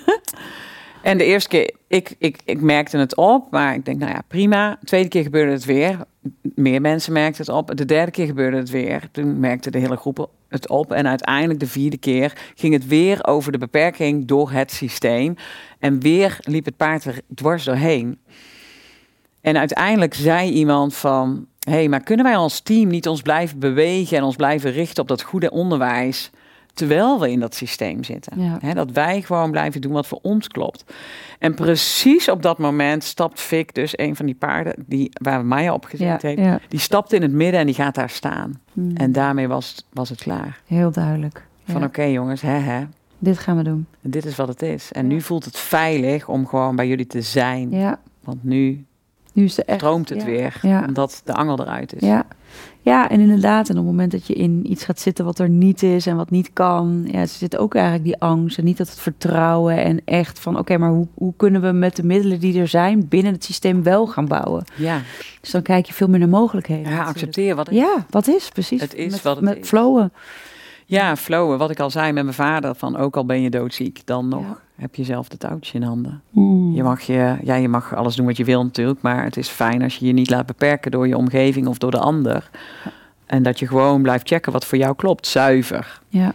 en 1.03 1.17
de 1.17 1.23
eerste 1.23 1.49
keer, 1.49 1.71
ik, 1.87 2.15
ik, 2.17 2.39
ik 2.45 2.61
merkte 2.61 2.97
het 2.97 3.15
op, 3.15 3.51
maar 3.51 3.73
ik 3.73 3.85
denk, 3.85 3.99
nou 3.99 4.11
ja, 4.11 4.21
prima. 4.27 4.77
De 4.79 4.85
tweede 4.85 5.09
keer 5.09 5.23
gebeurde 5.23 5.51
het 5.51 5.65
weer. 5.65 5.97
Meer 6.41 6.81
mensen 6.81 7.13
merkten 7.13 7.45
het 7.45 7.55
op. 7.55 7.75
De 7.75 7.85
derde 7.85 8.11
keer 8.11 8.25
gebeurde 8.25 8.57
het 8.57 8.69
weer. 8.69 9.07
Toen 9.11 9.39
merkte 9.39 9.71
de 9.71 9.77
hele 9.79 9.97
groep 9.97 10.29
het 10.47 10.69
op. 10.69 10.91
En 10.91 11.07
uiteindelijk 11.07 11.59
de 11.59 11.67
vierde 11.67 11.97
keer 11.97 12.33
ging 12.55 12.73
het 12.73 12.87
weer 12.87 13.25
over 13.25 13.51
de 13.51 13.57
beperking 13.57 14.25
door 14.25 14.51
het 14.51 14.71
systeem. 14.71 15.35
En 15.79 15.99
weer 15.99 16.37
liep 16.41 16.65
het 16.65 16.77
paard 16.77 17.05
er 17.05 17.21
dwars 17.35 17.63
doorheen. 17.63 18.19
En 19.41 19.57
uiteindelijk 19.57 20.13
zei 20.13 20.51
iemand 20.51 20.95
van... 20.95 21.47
hé, 21.59 21.71
hey, 21.71 21.89
maar 21.89 22.03
kunnen 22.03 22.25
wij 22.25 22.37
als 22.37 22.59
team 22.59 22.87
niet 22.87 23.07
ons 23.07 23.21
blijven 23.21 23.59
bewegen... 23.59 24.17
en 24.17 24.23
ons 24.23 24.35
blijven 24.35 24.71
richten 24.71 25.01
op 25.01 25.07
dat 25.07 25.21
goede 25.21 25.51
onderwijs... 25.51 26.31
terwijl 26.73 27.19
we 27.19 27.31
in 27.31 27.39
dat 27.39 27.55
systeem 27.55 28.03
zitten? 28.03 28.41
Ja. 28.61 28.73
Dat 28.73 28.91
wij 28.91 29.21
gewoon 29.21 29.51
blijven 29.51 29.81
doen 29.81 29.91
wat 29.91 30.07
voor 30.07 30.19
ons 30.21 30.47
klopt. 30.47 30.83
En 31.39 31.53
precies 31.53 32.29
op 32.29 32.41
dat 32.41 32.57
moment 32.57 33.03
stapt 33.03 33.39
Fik, 33.39 33.73
dus 33.73 33.97
een 33.97 34.15
van 34.15 34.25
die 34.25 34.35
paarden... 34.35 34.73
Die, 34.87 35.09
waar 35.13 35.45
Maya 35.45 35.73
op 35.73 35.85
gezet 35.85 36.21
Ja, 36.21 36.27
heeft... 36.27 36.39
ja. 36.39 36.59
die 36.67 36.79
stapt 36.79 37.13
in 37.13 37.21
het 37.21 37.31
midden 37.31 37.59
en 37.59 37.65
die 37.65 37.75
gaat 37.75 37.95
daar 37.95 38.09
staan. 38.09 38.59
Hmm. 38.73 38.95
En 38.95 39.11
daarmee 39.11 39.47
was, 39.47 39.69
het- 39.69 39.85
was 39.93 40.09
het 40.09 40.21
klaar. 40.21 40.59
Heel 40.67 40.91
duidelijk. 40.91 41.45
Van 41.67 41.83
oké 41.83 42.03
jongens, 42.03 42.41
hè 42.41 42.57
hè... 42.57 42.83
Dit 43.17 43.37
gaan 43.39 43.57
we 43.57 43.63
doen. 43.63 43.85
Dit 44.01 44.25
is 44.25 44.35
wat 44.35 44.47
het 44.47 44.61
is. 44.61 44.91
En 44.91 45.07
nu 45.07 45.21
voelt 45.21 45.45
het 45.45 45.57
veilig 45.57 46.27
om 46.27 46.47
gewoon 46.47 46.75
bij 46.75 46.87
jullie 46.87 47.07
te 47.07 47.21
zijn. 47.21 47.71
Ja, 47.71 47.99
Want 48.23 48.43
nu 48.43 48.85
nu 49.33 49.43
is 49.43 49.59
echt... 49.63 49.79
stroomt 49.79 50.09
het 50.09 50.23
weer. 50.23 50.59
Omdat 50.87 51.21
de 51.25 51.33
angel 51.33 51.59
eruit 51.59 51.93
is. 51.95 52.01
Ja. 52.07 52.25
Ja, 52.85 53.09
en 53.09 53.19
inderdaad, 53.19 53.69
en 53.69 53.77
op 53.77 53.81
het 53.81 53.91
moment 53.91 54.11
dat 54.11 54.27
je 54.27 54.33
in 54.33 54.71
iets 54.71 54.83
gaat 54.83 54.99
zitten 54.99 55.25
wat 55.25 55.39
er 55.39 55.49
niet 55.49 55.83
is 55.83 56.05
en 56.07 56.15
wat 56.15 56.29
niet 56.29 56.49
kan, 56.53 57.07
ja, 57.11 57.19
er 57.19 57.27
zit 57.27 57.57
ook 57.57 57.75
eigenlijk 57.75 58.03
die 58.05 58.17
angst 58.19 58.57
en 58.57 58.63
niet 58.63 58.77
dat 58.77 58.89
het 58.89 58.99
vertrouwen 58.99 59.77
en 59.83 60.01
echt 60.05 60.39
van, 60.39 60.57
oké, 60.57 60.77
maar 60.77 60.89
hoe, 60.89 61.07
hoe 61.13 61.33
kunnen 61.37 61.61
we 61.61 61.71
met 61.71 61.95
de 61.95 62.03
middelen 62.03 62.39
die 62.39 62.59
er 62.59 62.67
zijn 62.67 63.07
binnen 63.07 63.33
het 63.33 63.43
systeem 63.43 63.83
wel 63.83 64.07
gaan 64.07 64.27
bouwen? 64.27 64.63
Ja, 64.75 65.01
Dus 65.41 65.51
dan 65.51 65.61
kijk 65.61 65.85
je 65.85 65.93
veel 65.93 66.07
meer 66.07 66.19
naar 66.19 66.29
mogelijkheden. 66.29 66.91
ja 66.91 67.03
accepteer 67.03 67.55
wat 67.55 67.65
het 67.67 67.75
Ja, 67.75 68.05
wat 68.09 68.27
is 68.27 68.49
precies. 68.49 68.81
Het 68.81 68.93
is 68.95 69.11
met, 69.11 69.21
wat 69.21 69.35
het 69.35 69.45
met 69.45 69.57
is. 69.57 69.67
flowen. 69.67 70.11
Ja, 70.85 71.15
flowen. 71.15 71.57
Wat 71.57 71.69
ik 71.69 71.79
al 71.79 71.89
zei 71.89 72.11
met 72.11 72.23
mijn 72.23 72.35
vader. 72.35 72.75
Van 72.75 72.97
ook 72.97 73.15
al 73.17 73.25
ben 73.25 73.41
je 73.41 73.49
doodziek, 73.49 74.01
dan 74.05 74.27
nog 74.27 74.41
Ja. 74.41 74.57
heb 74.75 74.95
je 74.95 75.03
zelf 75.03 75.27
de 75.27 75.37
touwtje 75.37 75.77
in 75.77 75.83
handen. 75.83 76.21
Mm. 76.29 76.75
Je 76.75 76.83
mag, 76.83 77.01
je, 77.01 77.35
ja, 77.43 77.55
je 77.55 77.67
mag 77.69 77.95
alles 77.95 78.15
doen 78.15 78.25
wat 78.25 78.37
je 78.37 78.43
wil 78.43 78.63
natuurlijk. 78.63 79.01
Maar 79.01 79.23
het 79.23 79.37
is 79.37 79.47
fijn 79.49 79.81
als 79.81 79.95
je 79.95 80.05
je 80.05 80.13
niet 80.13 80.29
laat 80.29 80.45
beperken 80.45 80.91
door 80.91 81.07
je 81.07 81.17
omgeving 81.17 81.67
of 81.67 81.77
door 81.77 81.91
de 81.91 81.99
ander. 81.99 82.49
En 83.25 83.43
dat 83.43 83.59
je 83.59 83.67
gewoon 83.67 84.01
blijft 84.01 84.27
checken 84.27 84.51
wat 84.51 84.65
voor 84.65 84.77
jou 84.77 84.95
klopt. 84.95 85.27
Zuiver. 85.27 86.01
Ja, 86.07 86.33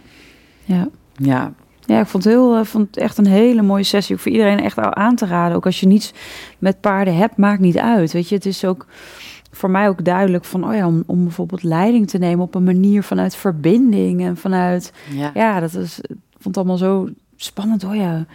ja. 0.65 0.87
Ja, 1.15 1.51
Ja, 1.85 1.99
ik 1.99 2.07
vond 2.07 2.23
het, 2.23 2.33
heel, 2.33 2.55
eh, 2.55 2.63
vond 2.65 2.87
het 2.87 2.97
echt 2.97 3.17
een 3.17 3.27
hele 3.27 3.61
mooie 3.61 3.83
sessie. 3.83 4.15
Ook 4.15 4.21
voor 4.21 4.31
iedereen 4.31 4.59
echt 4.59 4.77
aan 4.77 5.15
te 5.15 5.25
raden. 5.25 5.55
Ook 5.55 5.65
als 5.65 5.79
je 5.79 5.87
niets 5.87 6.13
met 6.59 6.81
paarden 6.81 7.15
hebt, 7.15 7.37
maakt 7.37 7.59
niet 7.59 7.77
uit. 7.77 8.11
Weet 8.11 8.29
je, 8.29 8.35
het 8.35 8.45
is 8.45 8.65
ook 8.65 8.85
voor 9.59 9.69
mij 9.69 9.87
ook 9.87 10.03
duidelijk 10.05 10.45
van, 10.45 10.65
oh 10.67 10.73
ja, 10.73 10.87
om, 10.87 11.03
om 11.05 11.23
bijvoorbeeld 11.23 11.63
leiding 11.63 12.07
te 12.09 12.17
nemen 12.17 12.43
op 12.45 12.55
een 12.55 12.63
manier 12.63 13.03
vanuit 13.03 13.35
verbinding 13.35 14.21
en 14.21 14.37
vanuit, 14.37 14.93
ja. 15.13 15.31
ja, 15.33 15.59
dat 15.59 15.73
is, 15.73 15.99
ik 15.99 16.15
vond 16.31 16.55
het 16.55 16.57
allemaal 16.57 16.77
zo 16.77 17.07
spannend. 17.35 17.83
Oh 17.83 17.95
ja, 17.95 18.25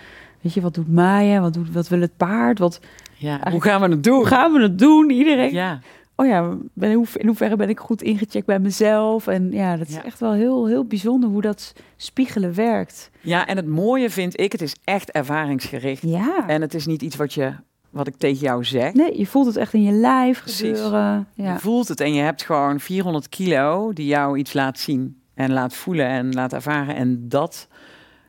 weet 0.41 0.55
je, 0.55 0.61
wat 0.61 0.75
doet 0.75 0.93
Maya? 0.93 1.41
Wat, 1.41 1.55
doet, 1.55 1.73
wat 1.73 1.89
wil 1.89 2.01
het 2.01 2.17
paard? 2.17 2.59
Wat, 2.59 2.81
ja. 3.17 3.51
Hoe 3.51 3.63
gaan 3.63 3.81
we 3.81 3.89
het 3.89 4.05
doen? 4.05 4.15
hoe 4.15 4.27
gaan 4.27 4.53
we 4.53 4.61
het 4.63 4.79
doen? 4.79 5.11
Iedereen. 5.11 5.53
Ja, 5.53 5.81
Oh 6.17 6.27
ja, 6.27 6.55
ben, 6.73 6.91
in 6.91 6.97
hoever- 6.97 7.21
in 7.21 7.27
hoeverre 7.27 7.57
ben 7.57 7.69
ik 7.69 7.79
goed 7.79 8.03
ingecheckt 8.03 8.47
bij 8.47 8.59
mezelf? 8.59 9.27
En 9.27 9.51
ja, 9.53 9.77
dat 9.77 9.89
is 9.89 9.95
Ja. 9.95 10.05
echt 10.05 10.21
wel 10.21 10.33
heel, 10.33 10.67
heel 10.67 10.85
bijzonder 10.85 11.29
hoe 11.31 11.41
dat 11.41 11.73
spiegelen 11.97 12.55
werkt. 12.55 13.11
ja, 13.21 13.47
en 13.47 13.57
het 13.57 13.67
mooie 13.67 14.11
vind 14.11 14.41
ik, 14.41 14.53
het 14.53 14.63
is 14.63 14.77
echt 14.85 15.11
ervaringsgericht. 15.11 16.03
Ja. 16.03 16.45
En 16.49 16.61
het 16.61 16.75
is 16.75 16.87
niet 16.87 17.03
iets 17.03 17.17
wat, 17.17 17.33
je, 17.35 17.53
wat 17.95 18.07
ik 18.07 18.17
tegen 18.17 18.39
jou 18.41 18.65
zeg. 18.65 18.93
Nee, 18.93 19.19
je 19.19 19.27
voelt 19.27 19.47
het 19.47 19.57
echt 19.57 19.73
in 19.73 19.83
je 19.83 19.93
lijf 19.93 20.43
gebeuren. 20.47 21.29
Ja. 21.35 21.53
Je 21.53 21.59
voelt 21.59 21.89
het 21.89 22.01
en 22.01 22.15
je 22.15 22.23
hebt 22.23 22.43
gewoon 22.43 22.81
400 22.81 23.29
kilo 23.29 23.93
die 23.93 24.07
jou 24.07 24.39
iets 24.39 24.53
laat 24.53 24.79
zien 24.79 25.21
en 25.35 25.53
laat 25.53 25.75
voelen 25.75 26.07
en 26.07 26.33
laat 26.35 26.53
ervaren. 26.53 26.95
En 26.97 27.29
dat 27.29 27.69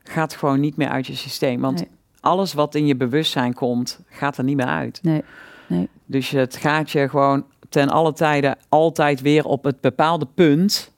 gaat 0.04 0.36
gewoon 0.36 0.60
niet 0.60 0.76
meer 0.78 0.90
uit 0.90 1.08
je 1.08 1.16
systeem. 1.16 1.62
Want 1.62 1.80
Nee. 1.80 1.88
alles 2.20 2.54
wat 2.54 2.76
in 2.76 2.86
je 2.86 2.96
bewustzijn 2.96 3.54
komt, 3.54 4.00
gaat 4.10 4.38
er 4.38 4.44
niet 4.44 4.56
meer 4.56 4.66
uit. 4.66 5.00
Nee, 5.04 5.24
nee. 5.68 5.90
Dus 6.06 6.30
het 6.30 6.56
gaat 6.56 6.92
je 6.92 7.10
gewoon 7.10 7.46
ten 7.70 7.90
alle 7.90 8.14
tijden 8.14 8.58
altijd 8.70 9.22
weer 9.22 9.46
op 9.46 9.64
het 9.64 9.82
bepaalde 9.82 10.28
punt 10.34 10.92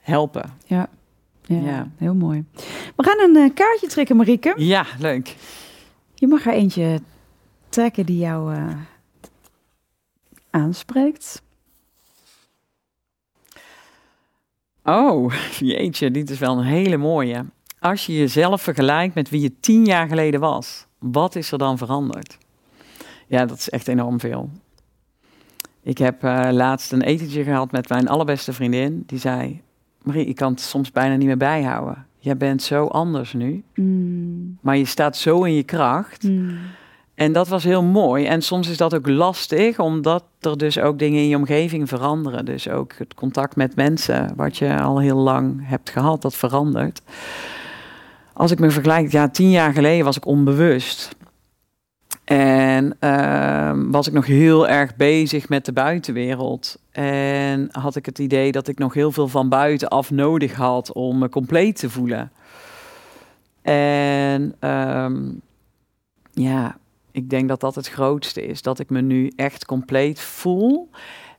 helpen. 0.00 0.50
Ja. 0.66 0.88
Ja, 1.42 1.56
Ja. 1.60 1.88
heel 1.96 2.14
mooi. 2.14 2.44
We 2.96 3.04
gaan 3.04 3.30
een 3.30 3.36
eh, 3.42 3.54
kaartje 3.54 3.86
trekken, 3.86 4.16
Marieke. 4.16 4.52
Ja, 4.56 4.84
leuk. 4.98 5.36
Je 6.14 6.26
mag 6.26 6.46
er 6.46 6.52
eentje 6.52 7.00
trekken 7.68 8.06
die 8.06 8.18
jou 8.18 8.54
eh, 8.54 8.76
aanspreekt. 10.50 11.42
Oh, 14.84 15.32
jeetje, 15.58 16.10
dit 16.10 16.30
is 16.30 16.38
wel 16.38 16.58
een 16.58 16.64
hele 16.64 16.96
mooie. 16.96 17.44
Als 17.78 18.06
je 18.06 18.12
jezelf 18.18 18.62
vergelijkt 18.62 19.14
met 19.14 19.30
wie 19.30 19.40
je 19.40 19.60
tien 19.60 19.84
jaar 19.84 20.08
geleden 20.08 20.40
was, 20.40 20.86
wat 20.98 21.34
is 21.34 21.52
er 21.52 21.58
dan 21.58 21.78
veranderd? 21.78 22.38
Ja, 23.26 23.46
dat 23.46 23.58
is 23.58 23.70
echt 23.70 23.88
enorm 23.88 24.20
veel. 24.20 24.50
Ik 25.82 25.98
heb 25.98 26.24
eh, 26.24 26.48
laatst 26.50 26.92
een 26.92 27.02
etentje 27.02 27.44
gehad 27.44 27.70
met 27.72 27.88
mijn 27.88 28.08
allerbeste 28.08 28.52
vriendin. 28.52 29.02
Die 29.06 29.18
zei, 29.18 29.62
Marie, 30.02 30.26
ik 30.26 30.36
kan 30.36 30.50
het 30.50 30.60
soms 30.60 30.92
bijna 30.92 31.16
niet 31.16 31.26
meer 31.26 31.36
bijhouden. 31.36 32.06
Jij 32.18 32.36
bent 32.36 32.62
zo 32.62 32.86
anders 32.86 33.32
nu, 33.32 33.62
Mm, 33.74 34.58
maar 34.60 34.76
je 34.76 34.84
staat 34.84 35.16
zo 35.16 35.42
in 35.44 35.52
je 35.52 35.62
kracht. 35.62 36.22
mm, 36.22 36.58
En 37.16 37.32
dat 37.32 37.48
was 37.48 37.64
heel 37.64 37.82
mooi. 37.82 38.24
En 38.24 38.42
soms 38.42 38.68
is 38.68 38.76
dat 38.76 38.94
ook 38.94 39.08
lastig, 39.08 39.78
omdat 39.78 40.24
er 40.40 40.58
dus 40.58 40.78
ook 40.78 40.98
dingen 40.98 41.20
in 41.20 41.28
je 41.28 41.36
omgeving 41.36 41.88
veranderen. 41.88 42.44
Dus 42.44 42.68
ook 42.68 42.92
het 42.98 43.14
contact 43.14 43.56
met 43.56 43.76
mensen, 43.76 44.32
wat 44.36 44.56
je 44.56 44.80
al 44.80 44.98
heel 45.00 45.16
lang 45.16 45.68
hebt 45.68 45.90
gehad, 45.90 46.22
dat 46.22 46.34
verandert. 46.34 47.02
Als 48.32 48.50
ik 48.50 48.58
me 48.58 48.70
vergelijk, 48.70 49.12
ja, 49.12 49.28
tien 49.28 49.50
jaar 49.50 49.72
geleden 49.72 50.04
was 50.04 50.16
ik 50.16 50.26
onbewust. 50.26 51.16
En 52.24 52.96
ehm, 52.98 53.90
was 53.90 54.06
ik 54.06 54.12
nog 54.12 54.26
heel 54.26 54.68
erg 54.68 54.96
bezig 54.96 55.48
met 55.48 55.64
de 55.64 55.72
buitenwereld. 55.72 56.78
En 56.92 57.68
had 57.70 57.96
ik 57.96 58.06
het 58.06 58.18
idee 58.18 58.52
dat 58.52 58.68
ik 58.68 58.78
nog 58.78 58.94
heel 58.94 59.12
veel 59.12 59.28
van 59.28 59.48
buitenaf 59.48 60.10
nodig 60.10 60.54
had 60.54 60.92
om 60.92 61.18
me 61.18 61.28
compleet 61.28 61.76
te 61.76 61.90
voelen. 61.90 62.30
En 63.62 64.54
ehm, 64.58 65.22
ja, 66.32 66.76
ik 67.16 67.30
denk 67.30 67.48
dat 67.48 67.60
dat 67.60 67.74
het 67.74 67.88
grootste 67.88 68.46
is. 68.46 68.62
Dat 68.62 68.78
ik 68.78 68.90
me 68.90 69.00
nu 69.00 69.32
echt 69.36 69.64
compleet 69.64 70.20
voel. 70.20 70.90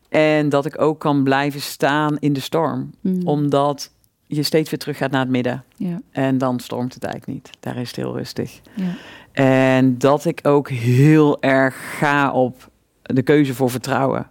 En 0.09 0.49
dat 0.49 0.65
ik 0.65 0.81
ook 0.81 0.99
kan 0.99 1.23
blijven 1.23 1.61
staan 1.61 2.17
in 2.19 2.33
de 2.33 2.39
storm. 2.39 2.91
mm. 3.01 3.27
Omdat 3.27 3.91
je 4.25 4.43
steeds 4.43 4.69
weer 4.69 4.79
terug 4.79 4.97
gaat 4.97 5.11
naar 5.11 5.21
het 5.21 5.29
midden. 5.29 5.63
Ja, 5.75 6.01
En 6.11 6.37
dan 6.37 6.59
stormt 6.59 6.93
het 6.93 7.03
eigenlijk 7.03 7.33
niet. 7.33 7.57
Daar 7.59 7.77
is 7.77 7.87
het 7.87 7.95
heel 7.95 8.17
rustig. 8.17 8.61
ja. 8.75 8.95
En 9.31 9.97
dat 9.97 10.25
ik 10.25 10.39
ook 10.43 10.69
heel 10.69 11.41
erg 11.41 11.97
ga 11.97 12.31
op 12.31 12.69
de 13.01 13.21
keuze 13.21 13.53
voor 13.53 13.69
vertrouwen. 13.69 14.27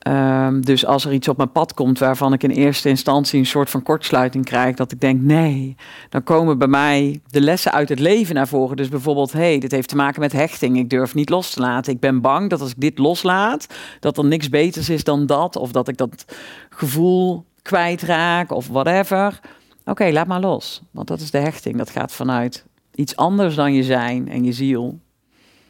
Ehm, 0.00 0.60
dus 0.60 0.86
als 0.86 1.04
er 1.04 1.12
iets 1.12 1.28
op 1.28 1.36
mijn 1.36 1.52
pad 1.52 1.74
komt 1.74 1.98
waarvan 1.98 2.32
ik 2.32 2.42
in 2.42 2.50
eerste 2.50 2.88
instantie 2.88 3.38
een 3.38 3.46
soort 3.46 3.70
van 3.70 3.82
kortsluiting 3.82 4.44
krijg, 4.44 4.76
dat 4.76 4.92
ik 4.92 5.00
denk 5.00 5.20
nee, 5.20 5.76
dan 6.08 6.22
komen 6.22 6.58
bij 6.58 6.68
mij 6.68 7.20
de 7.26 7.40
lessen 7.40 7.72
uit 7.72 7.88
het 7.88 7.98
leven 7.98 8.34
naar 8.34 8.48
voren. 8.48 8.76
Dus 8.76 8.88
bijvoorbeeld, 8.88 9.32
hey, 9.32 9.58
dit 9.58 9.70
heeft 9.70 9.88
te 9.88 9.96
maken 9.96 10.20
met 10.20 10.32
hechting. 10.32 10.78
Ik 10.78 10.90
durf 10.90 11.14
niet 11.14 11.28
los 11.28 11.50
te 11.50 11.60
laten. 11.60 11.92
Ik 11.92 12.00
ben 12.00 12.20
bang 12.20 12.50
dat 12.50 12.60
als 12.60 12.70
ik 12.70 12.80
dit 12.80 12.98
loslaat, 12.98 13.66
dat 14.00 14.18
er 14.18 14.24
niks 14.24 14.48
beters 14.48 14.88
is 14.88 15.04
dan 15.04 15.26
dat, 15.26 15.56
of 15.56 15.72
dat 15.72 15.88
ik 15.88 15.96
dat 15.96 16.24
gevoel 16.70 17.44
kwijtraak 17.62 18.52
of 18.52 18.68
whatever. 18.68 19.40
Oké, 19.84 20.10
laat 20.10 20.26
maar 20.26 20.40
los, 20.40 20.82
want 20.90 21.08
dat 21.08 21.20
is 21.20 21.30
de 21.30 21.38
hechting. 21.38 21.76
Dat 21.76 21.90
gaat 21.90 22.12
vanuit 22.12 22.64
Iets 22.94 23.16
anders 23.16 23.54
dan 23.54 23.74
je 23.74 23.82
zijn 23.82 24.28
en 24.28 24.44
je 24.44 24.52
ziel. 24.52 25.00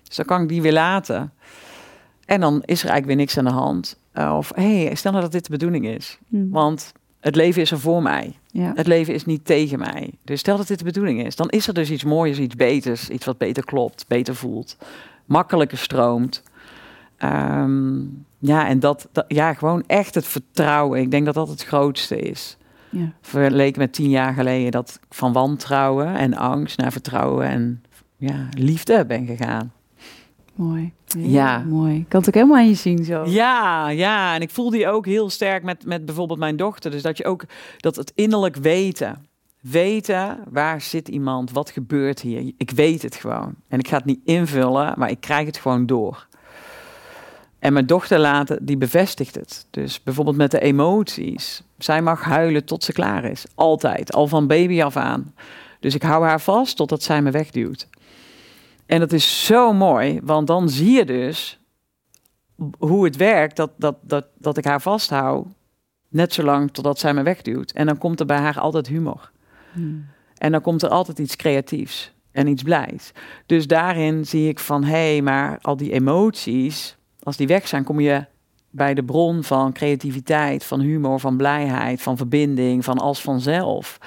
Dus 0.02 0.16
dan 0.16 0.24
kan 0.24 0.42
ik 0.42 0.48
die 0.48 0.62
weer 0.62 0.72
laten. 0.72 1.32
En 2.24 2.40
dan 2.40 2.54
is 2.64 2.82
er 2.82 2.88
eigenlijk 2.88 3.06
weer 3.06 3.16
niks 3.16 3.38
aan 3.38 3.44
de 3.44 3.50
hand. 3.50 3.98
Uh, 4.14 4.34
of 4.36 4.52
hé, 4.54 4.84
hey, 4.84 4.94
stel 4.94 5.10
nou 5.10 5.22
dat 5.22 5.32
dit 5.32 5.44
de 5.44 5.50
bedoeling 5.50 5.86
is. 5.86 6.18
Hmm. 6.28 6.50
Want 6.50 6.92
het 7.20 7.36
leven 7.36 7.62
is 7.62 7.70
er 7.70 7.80
voor 7.80 8.02
mij. 8.02 8.38
Ja. 8.46 8.72
Het 8.74 8.86
leven 8.86 9.14
is 9.14 9.24
niet 9.24 9.44
tegen 9.44 9.78
mij. 9.78 10.10
Dus 10.24 10.40
stel 10.40 10.56
dat 10.56 10.66
dit 10.66 10.78
de 10.78 10.84
bedoeling 10.84 11.24
is, 11.24 11.36
dan 11.36 11.48
is 11.48 11.66
er 11.66 11.74
dus 11.74 11.90
iets 11.90 12.04
moois, 12.04 12.38
iets 12.38 12.56
beters, 12.56 13.08
iets 13.08 13.24
wat 13.24 13.38
beter 13.38 13.64
klopt, 13.64 14.04
beter 14.08 14.34
voelt, 14.36 14.76
makkelijker 15.24 15.78
stroomt. 15.78 16.42
Ehm, 17.16 18.00
ja, 18.38 18.68
en 18.68 18.80
dat, 18.80 19.08
dat, 19.12 19.24
ja, 19.28 19.54
gewoon 19.54 19.84
echt 19.86 20.14
het 20.14 20.26
vertrouwen. 20.26 21.00
Ik 21.00 21.10
denk 21.10 21.24
dat 21.24 21.34
dat 21.34 21.48
het 21.48 21.64
grootste 21.64 22.18
is. 22.18 22.56
Ja. 22.90 23.12
Vergeleken 23.20 23.80
met 23.80 23.92
tien 23.92 24.10
jaar 24.10 24.34
geleden 24.34 24.70
dat 24.70 24.98
ik 25.02 25.14
van 25.14 25.32
wantrouwen 25.32 26.14
en 26.14 26.34
angst 26.34 26.78
naar 26.78 26.92
vertrouwen 26.92 27.46
en 27.46 27.82
ja, 28.16 28.48
liefde 28.50 29.06
ben 29.06 29.26
gegaan. 29.26 29.72
Mooi. 30.60 30.92
Heel 31.06 31.28
Ja. 31.28 31.58
Mooi. 31.58 31.96
Ik 31.96 32.08
kan 32.08 32.20
het 32.20 32.28
ook 32.28 32.34
helemaal 32.34 32.56
aan 32.56 32.68
je 32.68 32.74
zien 32.74 33.04
zo. 33.04 33.24
Ja, 33.24 33.88
ja, 33.88 34.34
en 34.34 34.40
ik 34.40 34.50
voel 34.50 34.70
die 34.70 34.88
ook 34.88 35.06
heel 35.06 35.30
sterk 35.30 35.62
met, 35.62 35.84
met 35.84 36.04
bijvoorbeeld 36.04 36.38
mijn 36.38 36.56
dochter. 36.56 36.90
Dus 36.90 37.02
dat 37.02 37.16
je 37.16 37.24
ook 37.24 37.44
dat 37.76 37.96
het 37.96 38.12
innerlijk 38.14 38.56
weten. 38.56 39.26
Weten, 39.60 40.38
waar 40.50 40.80
zit 40.80 41.08
iemand, 41.08 41.50
wat 41.50 41.70
gebeurt 41.70 42.20
hier? 42.20 42.52
Ik 42.56 42.70
weet 42.70 43.02
het 43.02 43.14
gewoon. 43.14 43.54
En 43.68 43.78
ik 43.78 43.88
ga 43.88 43.96
het 43.96 44.04
niet 44.04 44.20
invullen, 44.24 44.94
maar 44.96 45.10
ik 45.10 45.20
krijg 45.20 45.46
het 45.46 45.56
gewoon 45.56 45.86
door. 45.86 46.26
En 47.58 47.72
mijn 47.72 47.86
dochter 47.86 48.18
laten, 48.18 48.66
die 48.66 48.76
bevestigt 48.76 49.34
het. 49.34 49.66
Dus 49.70 50.02
bijvoorbeeld 50.02 50.36
met 50.36 50.50
de 50.50 50.60
emoties. 50.60 51.62
Zij 51.78 52.02
mag 52.02 52.22
huilen 52.22 52.64
tot 52.64 52.84
ze 52.84 52.92
klaar 52.92 53.24
is. 53.24 53.44
Altijd, 53.54 54.12
al 54.12 54.26
van 54.26 54.46
baby 54.46 54.82
af 54.82 54.96
aan. 54.96 55.34
Dus 55.80 55.94
ik 55.94 56.02
hou 56.02 56.24
haar 56.24 56.40
vast 56.40 56.76
totdat 56.76 57.02
zij 57.02 57.22
me 57.22 57.30
wegduwt. 57.30 57.88
En 58.90 59.00
dat 59.00 59.12
is 59.12 59.46
zo 59.46 59.72
mooi, 59.72 60.20
want 60.22 60.46
dan 60.46 60.68
zie 60.68 60.90
je 60.90 61.04
dus 61.04 61.60
hoe 62.78 63.04
het 63.04 63.16
werkt, 63.16 63.56
dat, 63.56 63.70
dat, 63.76 63.96
dat, 64.02 64.26
dat 64.38 64.56
ik 64.56 64.64
haar 64.64 64.80
vasthoud, 64.80 65.46
net 66.08 66.32
zolang 66.32 66.70
totdat 66.70 66.98
zij 66.98 67.14
me 67.14 67.22
wegduwt. 67.22 67.72
En 67.72 67.86
dan 67.86 67.98
komt 67.98 68.20
er 68.20 68.26
bij 68.26 68.38
haar 68.38 68.60
altijd 68.60 68.86
humor. 68.86 69.30
Hmm. 69.72 70.06
En 70.34 70.52
dan 70.52 70.60
komt 70.60 70.82
er 70.82 70.88
altijd 70.88 71.18
iets 71.18 71.36
creatiefs 71.36 72.12
en 72.32 72.46
iets 72.46 72.62
blijs. 72.62 73.12
Dus 73.46 73.66
daarin 73.66 74.26
zie 74.26 74.48
ik 74.48 74.58
van, 74.58 74.84
hé, 74.84 75.12
hey, 75.12 75.22
maar 75.22 75.58
al 75.62 75.76
die 75.76 75.92
emoties, 75.92 76.96
als 77.22 77.36
die 77.36 77.46
weg 77.46 77.68
zijn, 77.68 77.84
kom 77.84 78.00
je 78.00 78.24
bij 78.70 78.94
de 78.94 79.04
bron 79.04 79.44
van 79.44 79.72
creativiteit, 79.72 80.64
van 80.64 80.80
humor, 80.80 81.20
van 81.20 81.36
blijheid, 81.36 82.02
van 82.02 82.16
verbinding, 82.16 82.84
van 82.84 82.98
als 82.98 83.22
vanzelf. 83.22 83.98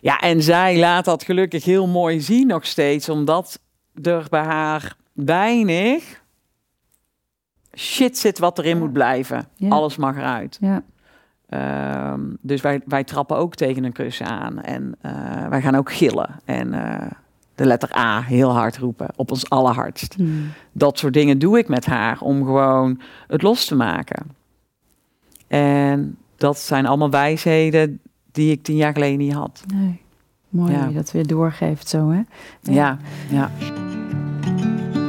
Ja, 0.00 0.18
en 0.20 0.42
zij 0.42 0.78
laat 0.78 1.04
dat 1.04 1.24
gelukkig 1.24 1.64
heel 1.64 1.86
mooi 1.86 2.20
zien 2.20 2.46
nog 2.46 2.66
steeds, 2.66 3.08
omdat 3.08 3.62
er 4.02 4.26
bij 4.30 4.42
haar 4.44 4.96
weinig 5.12 6.22
shit 7.76 8.18
zit 8.18 8.38
wat 8.38 8.58
erin 8.58 8.74
Ja. 8.76 8.82
moet 8.82 8.92
blijven. 8.92 9.48
Ja. 9.56 9.68
Alles 9.68 9.96
mag 9.96 10.16
eruit. 10.16 10.58
Ja. 10.60 10.82
Ehm, 11.48 12.20
dus 12.40 12.60
wij, 12.60 12.80
wij 12.86 13.04
trappen 13.04 13.36
ook 13.36 13.54
tegen 13.54 13.84
een 13.84 13.92
kussen 13.92 14.26
aan. 14.26 14.60
En 14.62 14.94
eh, 15.00 15.48
wij 15.48 15.60
gaan 15.62 15.74
ook 15.74 15.92
gillen. 15.92 16.28
En 16.44 16.72
eh, 16.72 17.10
de 17.54 17.66
letter 17.66 17.96
A 17.96 18.20
heel 18.22 18.50
hard 18.50 18.76
roepen. 18.78 19.08
Op 19.16 19.30
ons 19.30 19.50
allerhardst. 19.50 20.14
Hmm. 20.14 20.52
Dat 20.72 20.98
soort 20.98 21.12
dingen 21.12 21.38
doe 21.38 21.58
ik 21.58 21.68
met 21.68 21.86
haar. 21.86 22.20
Om 22.20 22.44
gewoon 22.44 23.00
het 23.26 23.42
los 23.42 23.64
te 23.64 23.74
maken. 23.74 24.26
En 25.46 26.16
dat 26.36 26.58
zijn 26.58 26.86
allemaal 26.86 27.10
wijsheden 27.10 28.00
die 28.32 28.50
ik 28.52 28.62
tien 28.62 28.76
jaar 28.76 28.92
geleden 28.92 29.18
niet 29.18 29.32
had. 29.32 29.62
Nee. 29.74 30.02
Mooi 30.48 30.72
Ja. 30.72 30.78
dat 30.80 30.88
je 30.88 30.94
dat 30.94 31.10
weer 31.12 31.26
doorgeeft 31.26 31.88
zo, 31.88 32.10
hè? 32.10 32.20
Ja, 32.60 32.98
ja. 33.30 33.50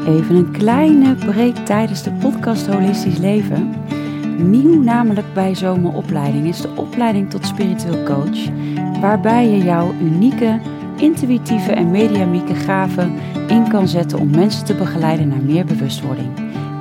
Even 0.08 0.36
een 0.36 0.52
kleine 0.52 1.16
break 1.16 1.56
tijdens 1.56 2.04
de 2.04 2.12
podcast 2.12 2.68
Holistisch 2.68 3.18
Leven. 3.18 3.74
Nieuw 4.38 4.82
namelijk 4.82 5.34
bij 5.34 5.56
Zomeropleiding 5.56 6.48
is 6.48 6.62
de 6.62 6.70
opleiding 6.76 7.30
tot 7.30 7.46
spiritueel 7.46 8.04
coach. 8.04 8.50
Waarbij 9.02 9.50
je 9.50 9.64
jouw 9.64 9.94
unieke, 10.02 10.60
intuïtieve 10.98 11.72
en 11.72 11.92
mediamieke 11.92 12.56
gaven 12.56 13.14
in 13.48 13.68
kan 13.68 13.88
zetten 13.88 14.20
om 14.20 14.30
mensen 14.30 14.66
te 14.66 14.76
begeleiden 14.76 15.28
naar 15.28 15.42
meer 15.42 15.66
bewustwording. 15.66 16.30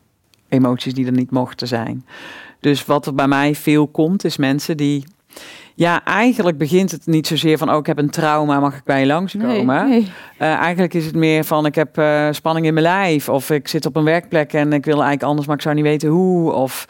emoties 0.48 0.94
die 0.94 1.06
er 1.06 1.12
niet 1.12 1.30
mochten 1.30 1.68
zijn. 1.68 2.04
Dus 2.60 2.84
wat 2.84 3.06
er 3.06 3.14
bij 3.14 3.28
mij 3.28 3.54
veel 3.54 3.86
komt, 3.86 4.24
is 4.24 4.36
mensen 4.36 4.76
die, 4.76 5.04
ja, 5.74 6.04
eigenlijk 6.04 6.58
begint 6.58 6.90
het 6.90 7.06
niet 7.06 7.26
zozeer 7.26 7.58
van, 7.58 7.70
oh, 7.70 7.78
ik 7.78 7.86
heb 7.86 7.98
een 7.98 8.10
trauma, 8.10 8.60
mag 8.60 8.76
ik 8.76 8.84
bij 8.84 9.00
je 9.00 9.06
langskomen? 9.06 9.88
nee. 9.88 10.12
Eh, 10.38 10.54
eigenlijk 10.54 10.94
is 10.94 11.06
het 11.06 11.14
meer 11.14 11.44
van 11.44 11.66
ik 11.66 11.74
heb 11.74 11.98
eh, 11.98 12.28
spanning 12.30 12.66
in 12.66 12.74
mijn 12.74 12.86
lijf. 12.86 13.28
Of 13.28 13.50
ik 13.50 13.68
zit 13.68 13.86
op 13.86 13.96
een 13.96 14.04
werkplek 14.04 14.52
en 14.52 14.72
ik 14.72 14.84
wil 14.84 14.94
eigenlijk 14.94 15.22
anders, 15.22 15.46
maar 15.46 15.56
ik 15.56 15.62
zou 15.62 15.74
niet 15.74 15.84
weten 15.84 16.08
hoe. 16.08 16.52
Of 16.52 16.86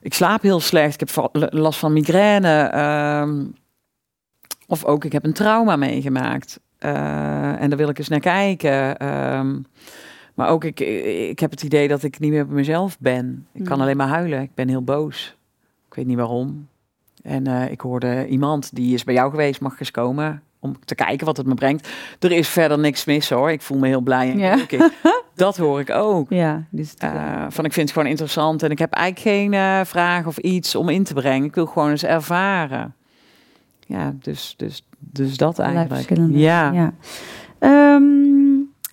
ik 0.00 0.14
slaap 0.14 0.42
heel 0.42 0.60
slecht. 0.60 1.00
Ik 1.02 1.08
heb 1.14 1.28
last 1.52 1.78
van 1.78 1.92
migraine. 1.92 2.62
ehm, 2.62 3.44
of 4.66 4.84
ook 4.84 5.04
ik 5.04 5.12
heb 5.12 5.24
een 5.24 5.32
trauma 5.32 5.76
meegemaakt. 5.76 6.60
Eh, 6.78 7.60
en 7.62 7.68
daar 7.68 7.78
wil 7.78 7.88
ik 7.88 7.98
eens 7.98 8.08
naar 8.08 8.20
kijken. 8.20 8.96
Ehm, 8.98 9.56
maar 10.34 10.48
ook 10.48 10.64
ik, 10.64 10.80
ik 11.30 11.38
heb 11.38 11.50
het 11.50 11.62
idee 11.62 11.88
dat 11.88 12.02
ik 12.02 12.18
niet 12.18 12.30
meer 12.30 12.46
bij 12.46 12.54
mezelf 12.54 12.96
ben. 12.98 13.46
Ik 13.52 13.64
kan 13.64 13.72
Hmm. 13.72 13.82
alleen 13.82 13.96
maar 13.96 14.08
huilen. 14.08 14.40
Ik 14.40 14.54
ben 14.54 14.68
heel 14.68 14.82
boos. 14.82 15.36
Ik 15.88 15.94
weet 15.94 16.06
niet 16.06 16.16
waarom. 16.16 16.68
En 17.22 17.46
eh, 17.46 17.70
ik 17.70 17.80
hoorde 17.80 18.26
iemand 18.26 18.74
die 18.74 18.94
is 18.94 19.04
bij 19.04 19.14
jou 19.14 19.30
geweest, 19.30 19.60
mag 19.60 19.80
eens 19.80 19.90
komen 19.90 20.42
om 20.60 20.76
te 20.84 20.94
kijken 20.94 21.26
wat 21.26 21.36
het 21.36 21.46
me 21.46 21.54
brengt. 21.54 21.88
Er 22.18 22.32
is 22.32 22.48
verder 22.48 22.78
niks 22.78 23.04
mis 23.04 23.30
hoor. 23.30 23.50
Ik 23.50 23.62
voel 23.62 23.78
me 23.78 23.86
heel 23.86 24.00
blij 24.00 24.30
en 24.30 24.38
Ja. 24.38 24.58
Dat 25.34 25.56
hoor 25.56 25.80
ik 25.80 25.90
ook. 25.90 26.30
Ja, 26.30 26.64
dus 26.70 26.94
van 27.48 27.64
ik 27.64 27.72
vind 27.72 27.88
het 27.88 27.90
gewoon 27.90 28.08
interessant 28.08 28.62
en 28.62 28.70
ik 28.70 28.78
heb 28.78 28.92
eigenlijk 28.92 29.36
geen 29.36 29.54
eh, 29.54 29.80
vraag 29.84 30.26
of 30.26 30.38
iets 30.38 30.74
om 30.74 30.88
in 30.88 31.04
te 31.04 31.14
brengen. 31.14 31.48
Ik 31.48 31.54
wil 31.54 31.66
gewoon 31.66 31.90
eens 31.90 32.04
ervaren. 32.04 32.94
Ja, 33.86 34.14
dus, 34.20 34.54
dus, 34.56 34.86
dus 34.98 35.36
dat 35.36 35.58
eigenlijk. 35.58 36.08
Ja. 36.30 36.72
ja. 36.72 36.92
Ehm, 37.58 38.02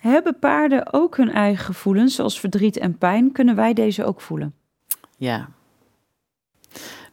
hebben 0.00 0.38
paarden 0.38 0.92
ook 0.92 1.16
hun 1.16 1.32
eigen 1.32 1.64
gevoelens, 1.64 2.14
zoals 2.14 2.40
verdriet 2.40 2.76
en 2.76 2.98
pijn? 2.98 3.32
Kunnen 3.32 3.56
wij 3.56 3.72
deze 3.72 4.04
ook 4.04 4.20
voelen? 4.20 4.54
Ja. 5.16 5.48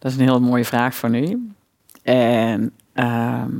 Dat 0.03 0.11
is 0.11 0.17
een 0.17 0.23
hele 0.23 0.39
mooie 0.39 0.65
vraag 0.65 0.95
voor 0.95 1.09
nu. 1.09 1.51
En 2.01 2.71
ehm, 2.93 3.51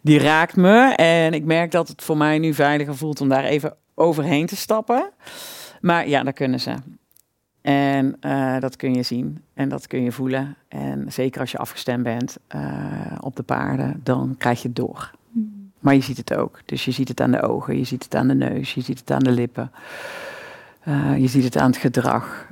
die 0.00 0.18
raakt 0.18 0.56
me. 0.56 0.94
En 0.94 1.32
ik 1.32 1.44
merk 1.44 1.70
dat 1.70 1.88
het 1.88 2.02
voor 2.02 2.16
mij 2.16 2.38
nu 2.38 2.54
veiliger 2.54 2.96
voelt 2.96 3.20
om 3.20 3.28
daar 3.28 3.44
even 3.44 3.76
overheen 3.94 4.46
te 4.46 4.56
stappen. 4.56 5.10
Maar 5.80 6.08
ja, 6.08 6.22
dat 6.22 6.34
kunnen 6.34 6.60
ze. 6.60 6.74
En 7.62 8.16
uh, 8.20 8.60
dat 8.60 8.76
kun 8.76 8.94
je 8.94 9.02
zien 9.02 9.42
en 9.54 9.68
dat 9.68 9.86
kun 9.86 10.02
je 10.02 10.12
voelen. 10.12 10.56
En 10.68 11.12
zeker 11.12 11.40
als 11.40 11.50
je 11.50 11.58
afgestemd 11.58 12.02
bent 12.02 12.36
uh, 12.54 12.62
op 13.20 13.36
de 13.36 13.42
paarden, 13.42 14.00
dan 14.02 14.34
krijg 14.38 14.62
je 14.62 14.68
het 14.68 14.76
door. 14.76 15.10
Maar 15.78 15.94
je 15.94 16.02
ziet 16.02 16.16
het 16.16 16.34
ook. 16.34 16.60
Dus 16.64 16.84
je 16.84 16.90
ziet 16.90 17.08
het 17.08 17.20
aan 17.20 17.30
de 17.30 17.42
ogen, 17.42 17.78
je 17.78 17.84
ziet 17.84 18.04
het 18.04 18.14
aan 18.14 18.28
de 18.28 18.34
neus, 18.34 18.74
je 18.74 18.80
ziet 18.80 18.98
het 18.98 19.10
aan 19.10 19.22
de 19.22 19.30
lippen. 19.30 19.70
Uh, 20.88 21.18
je 21.18 21.26
ziet 21.26 21.44
het 21.44 21.56
aan 21.56 21.70
het 21.70 21.76
gedrag. 21.76 22.46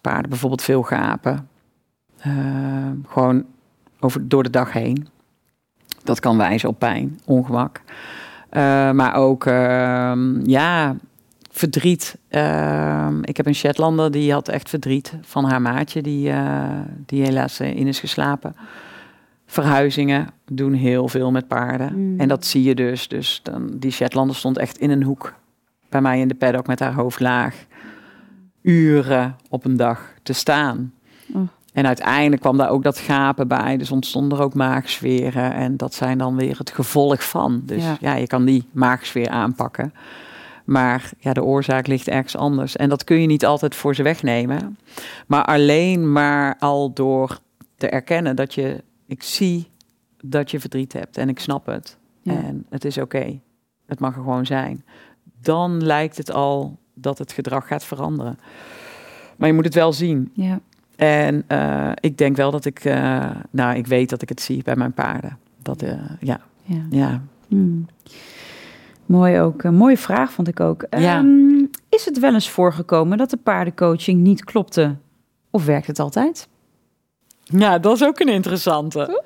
Paarden 0.00 0.30
bijvoorbeeld 0.30 0.62
veel 0.62 0.82
gapen. 0.82 1.48
gewoon 3.06 3.44
over, 4.00 4.28
door 4.28 4.42
de 4.42 4.50
dag 4.50 4.72
heen. 4.72 5.08
Dat 6.04 6.20
kan 6.20 6.36
wijzen 6.36 6.68
op 6.68 6.78
pijn, 6.78 7.20
ongemak. 7.24 7.80
maar 8.92 9.14
ook, 9.14 9.44
ja, 10.44 10.96
verdriet. 11.52 12.18
Ehm, 12.28 13.22
ik 13.22 13.36
heb 13.36 13.46
een 13.46 13.54
Shetlander 13.54 14.10
die 14.10 14.32
had 14.32 14.48
echt 14.48 14.68
verdriet 14.68 15.14
van 15.20 15.44
haar 15.44 15.62
maatje, 15.62 16.02
die, 16.02 16.28
uh, 16.28 16.80
die 17.06 17.22
helaas 17.22 17.60
eh, 17.60 17.76
in 17.76 17.86
is 17.86 18.00
geslapen. 18.00 18.56
Verhuizingen 19.46 20.28
doen 20.44 20.72
heel 20.72 21.08
veel 21.08 21.30
met 21.30 21.48
paarden. 21.48 21.92
Mm. 21.94 22.20
En 22.20 22.28
dat 22.28 22.44
zie 22.44 22.62
je 22.62 22.74
dus. 22.74 23.08
Dus 23.08 23.40
dan, 23.42 23.70
die 23.76 23.90
Shetlander 23.90 24.36
stond 24.36 24.58
echt 24.58 24.78
in 24.78 24.90
een 24.90 25.02
hoek 25.02 25.34
bij 25.88 26.00
mij 26.00 26.20
in 26.20 26.28
de 26.28 26.34
paddock 26.34 26.66
met 26.66 26.80
haar 26.80 26.94
hoofd 26.94 27.20
laag. 27.20 27.66
Uren 28.62 29.36
op 29.48 29.64
een 29.64 29.76
dag 29.76 30.12
te 30.22 30.32
staan. 30.32 30.92
Oh. 31.34 31.48
En 31.72 31.86
uiteindelijk 31.86 32.40
kwam 32.42 32.56
daar 32.56 32.70
ook 32.70 32.82
dat 32.82 32.98
gapen 32.98 33.48
bij. 33.48 33.76
Dus 33.76 33.90
ontstonden 33.90 34.38
er 34.38 34.44
ook 34.44 34.54
maagsferen. 34.54 35.52
En 35.52 35.76
dat 35.76 35.94
zijn 35.94 36.18
dan 36.18 36.36
weer 36.36 36.58
het 36.58 36.70
gevolg 36.70 37.24
van. 37.24 37.62
Dus 37.64 37.82
ja, 37.82 37.96
ja 38.00 38.14
je 38.14 38.26
kan 38.26 38.44
die 38.44 38.68
maagsfeer 38.72 39.28
aanpakken. 39.28 39.94
Maar 40.64 41.10
ja, 41.18 41.32
de 41.32 41.42
oorzaak 41.42 41.86
ligt 41.86 42.08
ergens 42.08 42.36
anders. 42.36 42.76
En 42.76 42.88
dat 42.88 43.04
kun 43.04 43.20
je 43.20 43.26
niet 43.26 43.44
altijd 43.44 43.74
voor 43.74 43.94
ze 43.94 44.02
wegnemen. 44.02 44.78
Maar 45.26 45.44
alleen 45.44 46.12
maar 46.12 46.56
al 46.58 46.92
door 46.92 47.38
te 47.76 47.88
erkennen 47.88 48.36
dat 48.36 48.54
je, 48.54 48.82
ik 49.06 49.22
zie 49.22 49.70
dat 50.24 50.50
je 50.50 50.60
verdriet 50.60 50.92
hebt 50.92 51.16
en 51.16 51.28
ik 51.28 51.38
snap 51.38 51.66
het. 51.66 51.96
En 52.24 52.66
het 52.68 52.84
is 52.84 52.98
oké. 52.98 53.40
Het 53.86 54.00
mag 54.00 54.16
er 54.16 54.22
gewoon 54.22 54.46
zijn. 54.46 54.84
Dan 55.40 55.84
lijkt 55.84 56.16
het 56.16 56.32
al 56.32 56.78
dat 57.02 57.18
het 57.18 57.32
gedrag 57.32 57.66
gaat 57.66 57.84
veranderen. 57.84 58.38
Maar 59.36 59.48
je 59.48 59.54
moet 59.54 59.64
het 59.64 59.74
wel 59.74 59.92
zien. 59.92 60.30
Ja. 60.34 60.60
En 60.96 61.44
uh, 61.48 61.90
ik 62.00 62.18
denk 62.18 62.36
wel 62.36 62.50
dat 62.50 62.64
ik, 62.64 62.84
uh, 62.84 63.30
nou, 63.50 63.76
ik 63.76 63.86
weet 63.86 64.10
dat 64.10 64.22
ik 64.22 64.28
het 64.28 64.40
zie 64.40 64.62
bij 64.62 64.76
mijn 64.76 64.92
paarden. 64.92 65.38
Dat, 65.62 65.82
uh, 65.82 65.92
ja. 66.20 66.40
ja. 66.62 66.86
ja. 66.90 67.22
Hmm. 67.48 67.86
Mooi 69.06 69.40
ook. 69.40 69.62
Een 69.62 69.74
mooie 69.74 69.98
vraag 69.98 70.32
vond 70.32 70.48
ik 70.48 70.60
ook. 70.60 70.86
Ja. 70.90 71.18
Um, 71.18 71.70
is 71.88 72.04
het 72.04 72.18
wel 72.18 72.34
eens 72.34 72.50
voorgekomen 72.50 73.18
dat 73.18 73.30
de 73.30 73.36
paardencoaching 73.36 74.20
niet 74.20 74.44
klopte? 74.44 74.96
Of 75.50 75.64
werkt 75.64 75.86
het 75.86 75.98
altijd? 75.98 76.48
Ja, 77.42 77.78
dat 77.78 77.96
is 77.96 78.04
ook 78.04 78.20
een 78.20 78.28
interessante. 78.28 79.22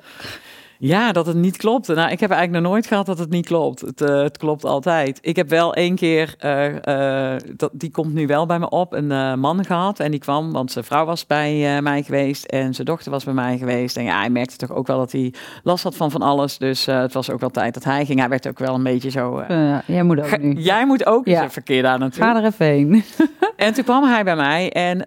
Ja, 0.79 1.11
dat 1.11 1.25
het 1.25 1.35
niet 1.35 1.57
klopt. 1.57 1.87
Nou, 1.87 2.11
ik 2.11 2.19
heb 2.19 2.29
eigenlijk 2.29 2.63
nog 2.63 2.71
nooit 2.71 2.87
gehad 2.87 3.05
dat 3.05 3.19
het 3.19 3.29
niet 3.29 3.45
klopt. 3.45 3.81
Het, 3.81 4.01
uh, 4.01 4.21
het 4.21 4.37
klopt 4.37 4.65
altijd. 4.65 5.19
Ik 5.21 5.35
heb 5.35 5.49
wel 5.49 5.73
één 5.73 5.95
keer, 5.95 6.35
uh, 6.45 6.65
uh, 6.65 7.35
dat, 7.55 7.69
die 7.73 7.91
komt 7.91 8.13
nu 8.13 8.27
wel 8.27 8.45
bij 8.45 8.59
me 8.59 8.69
op, 8.69 8.93
een 8.93 9.39
man 9.39 9.65
gehad. 9.65 9.99
En 9.99 10.11
die 10.11 10.19
kwam, 10.19 10.51
want 10.51 10.71
zijn 10.71 10.85
vrouw 10.85 11.05
was 11.05 11.25
bij 11.25 11.81
mij 11.81 12.03
geweest 12.03 12.45
en 12.45 12.73
zijn 12.73 12.87
dochter 12.87 13.11
was 13.11 13.23
bij 13.23 13.33
mij 13.33 13.57
geweest. 13.57 13.97
En 13.97 14.03
ja, 14.03 14.19
hij 14.19 14.29
merkte 14.29 14.57
toch 14.57 14.71
ook 14.71 14.87
wel 14.87 14.97
dat 14.97 15.11
hij 15.11 15.33
last 15.63 15.83
had 15.83 15.95
van 15.95 16.11
van 16.11 16.21
alles. 16.21 16.57
Dus 16.57 16.85
het 16.85 17.13
was 17.13 17.29
ook 17.29 17.39
wel 17.39 17.49
tijd 17.49 17.73
dat 17.73 17.83
hij 17.83 18.05
ging. 18.05 18.19
Hij 18.19 18.29
werd 18.29 18.47
ook 18.47 18.59
wel 18.59 18.75
een 18.75 18.83
beetje 18.83 19.09
zo... 19.09 19.43
jij 19.85 20.03
moet 20.03 20.19
ook 20.19 20.41
nu. 20.41 20.53
Jij 20.53 20.85
moet 20.85 21.05
ook 21.05 21.25
ja. 21.25 21.43
eens 21.43 21.53
verkeer 21.53 21.81
daar 21.81 21.99
natuurlijk. 21.99 22.31
Ga 22.31 22.43
er 22.43 22.47
even 22.47 22.65
heen. 22.65 23.03
en 23.65 23.73
toen 23.73 23.83
kwam 23.83 24.03
hij 24.03 24.23
bij 24.23 24.35
mij. 24.35 24.71
En 24.71 25.03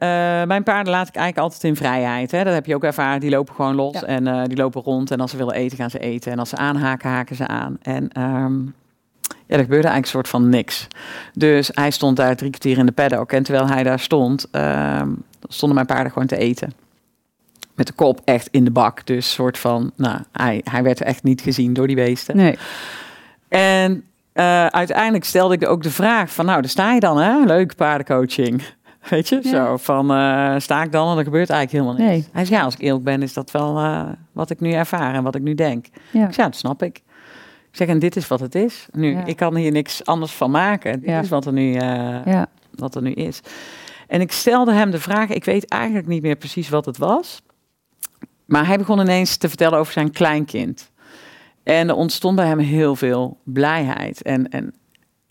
mijn 0.49 0.63
paarden 0.63 0.93
laat 0.93 1.09
ik 1.09 1.15
eigenlijk 1.15 1.45
altijd 1.45 1.65
in 1.65 1.77
vrijheid. 1.77 2.31
Hè. 2.31 2.45
Dat 2.45 2.55
heb 2.55 2.67
je 2.67 2.75
ook 2.75 2.85
ervaren. 2.85 3.21
Die 3.21 3.31
lopen 3.31 3.55
gewoon 3.55 3.75
los 3.75 4.05
en 4.05 4.49
die 4.49 4.57
lopen 4.57 4.83
rond. 4.83 5.11
En 5.11 5.21
als 5.21 5.31
ze 5.31 5.37
willen 5.37 5.55
eten, 5.61 5.77
gaan 5.77 5.91
ze 5.91 5.99
eten. 5.99 6.33
En 6.33 6.39
als 6.39 6.49
ze 6.49 6.57
aanhaken, 6.57 7.11
haken 7.11 7.37
ze 7.37 7.47
aan. 7.47 7.79
En 7.83 8.23
um, 8.23 8.75
ja, 9.23 9.57
er 9.57 9.63
gebeurde 9.63 9.89
eigenlijk 9.89 10.05
een 10.05 10.11
soort 10.11 10.29
van 10.29 10.49
niks. 10.49 10.87
Dus 11.35 11.71
hij 11.75 11.91
stond 11.91 12.17
daar 12.17 12.37
drie 12.37 12.51
kwartier 12.51 12.79
in 12.79 12.87
de 12.87 12.93
paddock. 12.93 13.33
En 13.33 13.43
terwijl 13.43 13.69
hij 13.69 13.83
daar 13.83 13.99
stond, 13.99 14.47
um, 14.53 15.23
stonden 15.49 15.75
mijn 15.75 15.87
paarden 15.87 16.13
gewoon 16.13 16.29
te 16.29 16.37
eten. 16.37 16.73
Met 17.75 17.87
de 17.87 17.93
kop 17.93 18.21
echt 18.25 18.49
in 18.51 18.65
de 18.65 18.71
bak. 18.71 19.07
Dus 19.07 19.33
soort 19.33 19.59
van, 19.59 19.93
nou, 19.97 20.21
hij, 20.33 20.61
hij 20.65 20.83
werd 20.83 21.03
echt 21.03 21.23
niet 21.23 21.41
gezien 21.41 21.73
door 21.73 21.87
die 21.87 21.97
beesten. 21.97 22.37
Nee. 22.37 22.59
En 23.49 24.05
uh, 24.35 24.67
uiteindelijk 24.67 25.25
stelde 25.25 25.55
ik 25.55 25.69
ook 25.69 25.83
de 25.83 25.91
vraag 25.91 26.33
van, 26.33 26.47
nou, 26.47 26.61
daar 26.61 26.71
sta 26.71 26.93
je 26.93 27.01
dan, 27.01 27.19
hè? 27.19 27.45
Leuk 27.45 27.77
paardencoaching. 27.77 28.63
Weet 29.09 29.29
je, 29.29 29.41
zo 29.43 29.77
van 29.77 30.13
uh, 30.13 30.55
sta 30.59 30.83
ik 30.83 30.93
dan 30.93 31.11
en 31.11 31.19
er 31.19 31.25
gebeurt 31.25 31.51
eigenlijk 31.51 31.85
helemaal 31.85 32.09
niks. 32.09 32.29
Hij 32.33 32.45
zei, 32.45 32.59
ja, 32.59 32.65
als 32.65 32.75
ik 32.75 32.81
eerlijk 32.81 33.05
ben, 33.05 33.23
is 33.23 33.33
dat 33.33 33.51
wel 33.51 33.79
uh, 33.79 34.09
wat 34.33 34.51
ik 34.51 34.61
nu 34.61 34.73
ervaar 34.73 35.15
en 35.15 35.23
wat 35.23 35.35
ik 35.35 35.43
nu 35.43 35.55
denk. 35.55 35.87
Ja. 36.11 36.27
Ik 36.27 36.35
zei, 36.35 36.37
ja, 36.37 36.45
dat 36.45 36.57
snap 36.57 36.83
ik. 36.83 36.97
Ik 37.71 37.77
zeg, 37.77 37.89
en 37.89 37.99
dit 37.99 38.17
is 38.17 38.29
wat 38.29 38.41
het 38.41 38.55
is. 38.55 38.87
Nu, 38.93 39.19
ik 39.25 39.37
kan 39.37 39.57
hier 39.57 39.73
niks 39.73 40.05
anders 40.05 40.33
van 40.33 40.51
maken. 40.51 41.01
Dit 41.01 41.23
is 41.23 41.29
wat 41.29 41.47
er, 41.47 41.53
nu, 41.53 41.75
uh, 41.75 42.43
wat 42.75 42.95
er 42.95 43.03
nu 43.03 43.13
is. 43.13 43.41
En 44.07 44.21
ik 44.21 44.33
stelde 44.33 44.73
hem 44.73 44.91
de 44.91 45.01
vraag, 45.01 45.29
ik 45.29 45.45
weet 45.45 45.69
eigenlijk 45.69 46.07
niet 46.07 46.23
meer 46.23 46.37
precies 46.37 46.69
wat 46.69 46.85
het 46.85 46.99
was. 46.99 47.43
Maar 48.45 48.67
hij 48.67 48.79
begon 48.79 49.01
ineens 49.01 49.37
te 49.37 49.49
vertellen 49.49 49.79
over 49.79 49.93
zijn 49.93 50.11
kleinkind. 50.11 50.91
En 51.63 51.89
er 51.89 51.95
ontstond 51.95 52.37
bij 52.37 52.47
hem 52.47 52.59
heel 52.59 52.97
veel 52.97 53.39
blijheid. 53.45 54.23
En, 54.23 54.49
en 54.49 54.75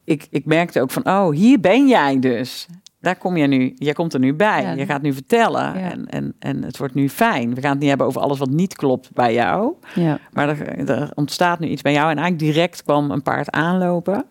ik, 0.04 0.28
ik 0.30 0.46
merkte 0.46 0.82
ook 0.82 0.92
van, 0.92 1.06
oh, 1.06 1.32
hier 1.32 1.60
ben 1.60 1.88
jij 1.88 2.20
dus 2.20 2.68
daar 3.02 3.16
kom 3.16 3.38
je 3.38 3.48
nu, 3.48 3.74
jij 3.76 3.94
komt 3.94 4.14
er 4.14 4.20
nu 4.20 4.34
bij. 4.34 4.76
Je 4.76 4.86
gaat 4.86 5.02
nu 5.02 5.14
vertellen 5.14 5.76
en, 5.76 6.06
en, 6.08 6.34
en 6.40 6.64
het 6.64 6.78
wordt 6.78 6.94
nu 6.94 7.10
fijn. 7.10 7.56
We 7.56 7.62
gaan 7.62 7.72
het 7.72 7.80
niet 7.80 7.90
hebben 7.90 8.08
over 8.08 8.22
alles 8.22 8.40
wat 8.40 8.50
niet 8.50 8.76
klopt 8.76 9.10
bij 9.14 9.34
jou. 9.34 9.74
Ja. 9.96 10.20
Maar 10.34 10.50
er, 10.50 10.90
er 10.90 11.12
ontstaat 11.16 11.60
nu 11.60 11.68
iets 11.68 11.82
bij 11.82 11.94
jou. 11.94 12.12
En 12.12 12.18
eigenlijk 12.18 12.54
direct 12.54 12.84
kwam 12.84 13.12
een 13.12 13.22
paard 13.22 13.52
aanlopen. 13.52 14.26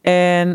En 0.00 0.48
uh, 0.48 0.54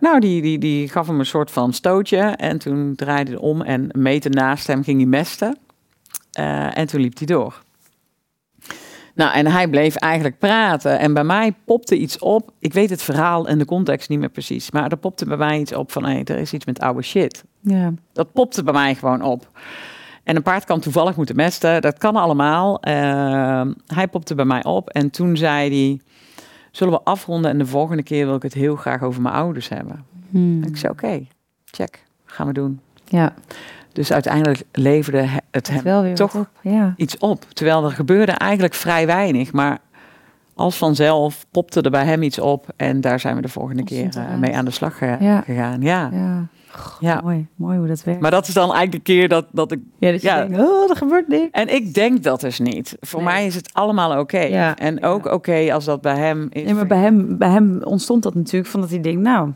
nou, 0.00 0.20
die, 0.20 0.42
die, 0.42 0.58
die 0.58 0.88
gaf 0.88 1.06
hem 1.06 1.18
een 1.18 1.26
soort 1.26 1.50
van 1.50 1.72
stootje. 1.72 2.18
En 2.18 2.58
toen 2.58 2.94
draaide 2.94 3.30
hij 3.30 3.40
om 3.40 3.62
en 3.62 3.88
een 3.88 4.02
meter 4.02 4.30
naast 4.30 4.66
hem 4.66 4.82
ging 4.82 4.98
hij 4.98 5.08
mesten. 5.08 5.58
Uh, 6.38 6.78
en 6.78 6.86
toen 6.86 7.00
liep 7.00 7.18
hij 7.18 7.26
door. 7.26 7.62
Nou, 9.14 9.32
en 9.32 9.46
hij 9.46 9.68
bleef 9.68 9.94
eigenlijk 9.94 10.38
praten. 10.38 10.98
En 10.98 11.14
bij 11.14 11.24
mij 11.24 11.54
popte 11.64 11.96
iets 11.96 12.18
op. 12.18 12.50
Ik 12.58 12.72
weet 12.72 12.90
het 12.90 13.02
verhaal 13.02 13.48
en 13.48 13.58
de 13.58 13.64
context 13.64 14.08
niet 14.08 14.18
meer 14.18 14.28
precies. 14.28 14.70
Maar 14.70 14.90
er 14.90 14.96
popte 14.96 15.24
bij 15.24 15.36
mij 15.36 15.58
iets 15.58 15.74
op 15.74 15.92
van, 15.92 16.04
hé, 16.04 16.20
er 16.24 16.38
is 16.38 16.52
iets 16.52 16.64
met 16.64 16.80
oude 16.80 17.02
shit. 17.02 17.44
Ja. 17.60 17.92
Dat 18.12 18.32
popte 18.32 18.62
bij 18.62 18.72
mij 18.72 18.94
gewoon 18.94 19.22
op. 19.22 19.48
En 20.24 20.36
een 20.36 20.42
paard 20.42 20.64
kan 20.64 20.80
toevallig 20.80 21.16
moeten 21.16 21.36
mesten. 21.36 21.82
Dat 21.82 21.98
kan 21.98 22.16
allemaal. 22.16 22.80
Uh, 22.88 23.66
hij 23.86 24.08
popte 24.10 24.34
bij 24.34 24.44
mij 24.44 24.64
op. 24.64 24.88
En 24.90 25.10
toen 25.10 25.36
zei 25.36 25.68
hij, 25.68 26.00
zullen 26.70 26.92
we 26.92 27.00
afronden? 27.04 27.50
En 27.50 27.58
de 27.58 27.66
volgende 27.66 28.02
keer 28.02 28.26
wil 28.26 28.34
ik 28.34 28.42
het 28.42 28.54
heel 28.54 28.76
graag 28.76 29.02
over 29.02 29.22
mijn 29.22 29.34
ouders 29.34 29.68
hebben. 29.68 30.04
Hmm. 30.30 30.62
Ik 30.62 30.76
zei, 30.76 30.92
oké, 30.92 31.26
check. 31.64 32.04
Gaan 32.24 32.46
we 32.46 32.52
doen. 32.52 32.80
Ja. 33.04 33.34
Dus 33.94 34.12
uiteindelijk 34.12 34.62
leverde 34.72 35.28
het 35.50 35.70
hem 35.70 36.14
toch 36.14 36.34
op, 36.34 36.48
ja. 36.60 36.94
iets 36.96 37.18
op. 37.18 37.44
Terwijl 37.52 37.84
er 37.84 37.90
gebeurde 37.90 38.32
eigenlijk 38.32 38.74
vrij 38.74 39.06
weinig. 39.06 39.52
Maar 39.52 39.78
als 40.54 40.76
vanzelf 40.76 41.46
popte 41.50 41.80
er 41.80 41.90
bij 41.90 42.04
hem 42.04 42.22
iets 42.22 42.38
op. 42.38 42.66
En 42.76 43.00
daar 43.00 43.20
zijn 43.20 43.36
we 43.36 43.42
de 43.42 43.48
volgende 43.48 43.84
keer 43.84 44.14
uh, 44.16 44.34
mee 44.38 44.56
aan 44.56 44.64
de 44.64 44.70
slag 44.70 45.00
ja. 45.00 45.40
gegaan. 45.40 45.80
Ja. 45.80 46.10
ja. 46.12 46.46
ja. 47.00 47.20
Mooi, 47.22 47.46
mooi 47.54 47.78
hoe 47.78 47.86
dat 47.86 48.04
werkt. 48.04 48.20
Maar 48.20 48.30
dat 48.30 48.48
is 48.48 48.54
dan 48.54 48.72
eigenlijk 48.72 49.06
de 49.06 49.12
keer 49.12 49.28
dat, 49.28 49.46
dat 49.52 49.72
ik... 49.72 49.80
Ja, 49.98 50.10
dat 50.10 50.22
ja, 50.22 50.44
denkt, 50.44 50.58
oh, 50.58 50.90
er 50.90 50.96
gebeurt 50.96 51.28
niks. 51.28 51.50
En 51.50 51.74
ik 51.74 51.94
denk 51.94 52.22
dat 52.22 52.40
dus 52.40 52.58
niet. 52.58 52.96
Voor 53.00 53.22
mij 53.22 53.46
is 53.46 53.54
het 53.54 53.70
allemaal 53.72 54.18
oké. 54.18 54.40
Ja. 54.40 54.76
En 54.76 55.02
ook 55.02 55.26
oké 55.26 55.72
als 55.72 55.84
dat 55.84 56.00
bij 56.00 56.16
hem 56.16 56.46
is. 56.50 56.64
Nee, 56.64 56.74
maar 56.74 56.86
bij 56.86 56.98
hem, 56.98 57.38
bij 57.38 57.50
hem 57.50 57.82
ontstond 57.82 58.22
dat 58.22 58.34
natuurlijk 58.34 58.70
van 58.70 58.80
dat 58.80 58.90
hij 58.90 59.00
denkt, 59.00 59.20
nou... 59.20 59.50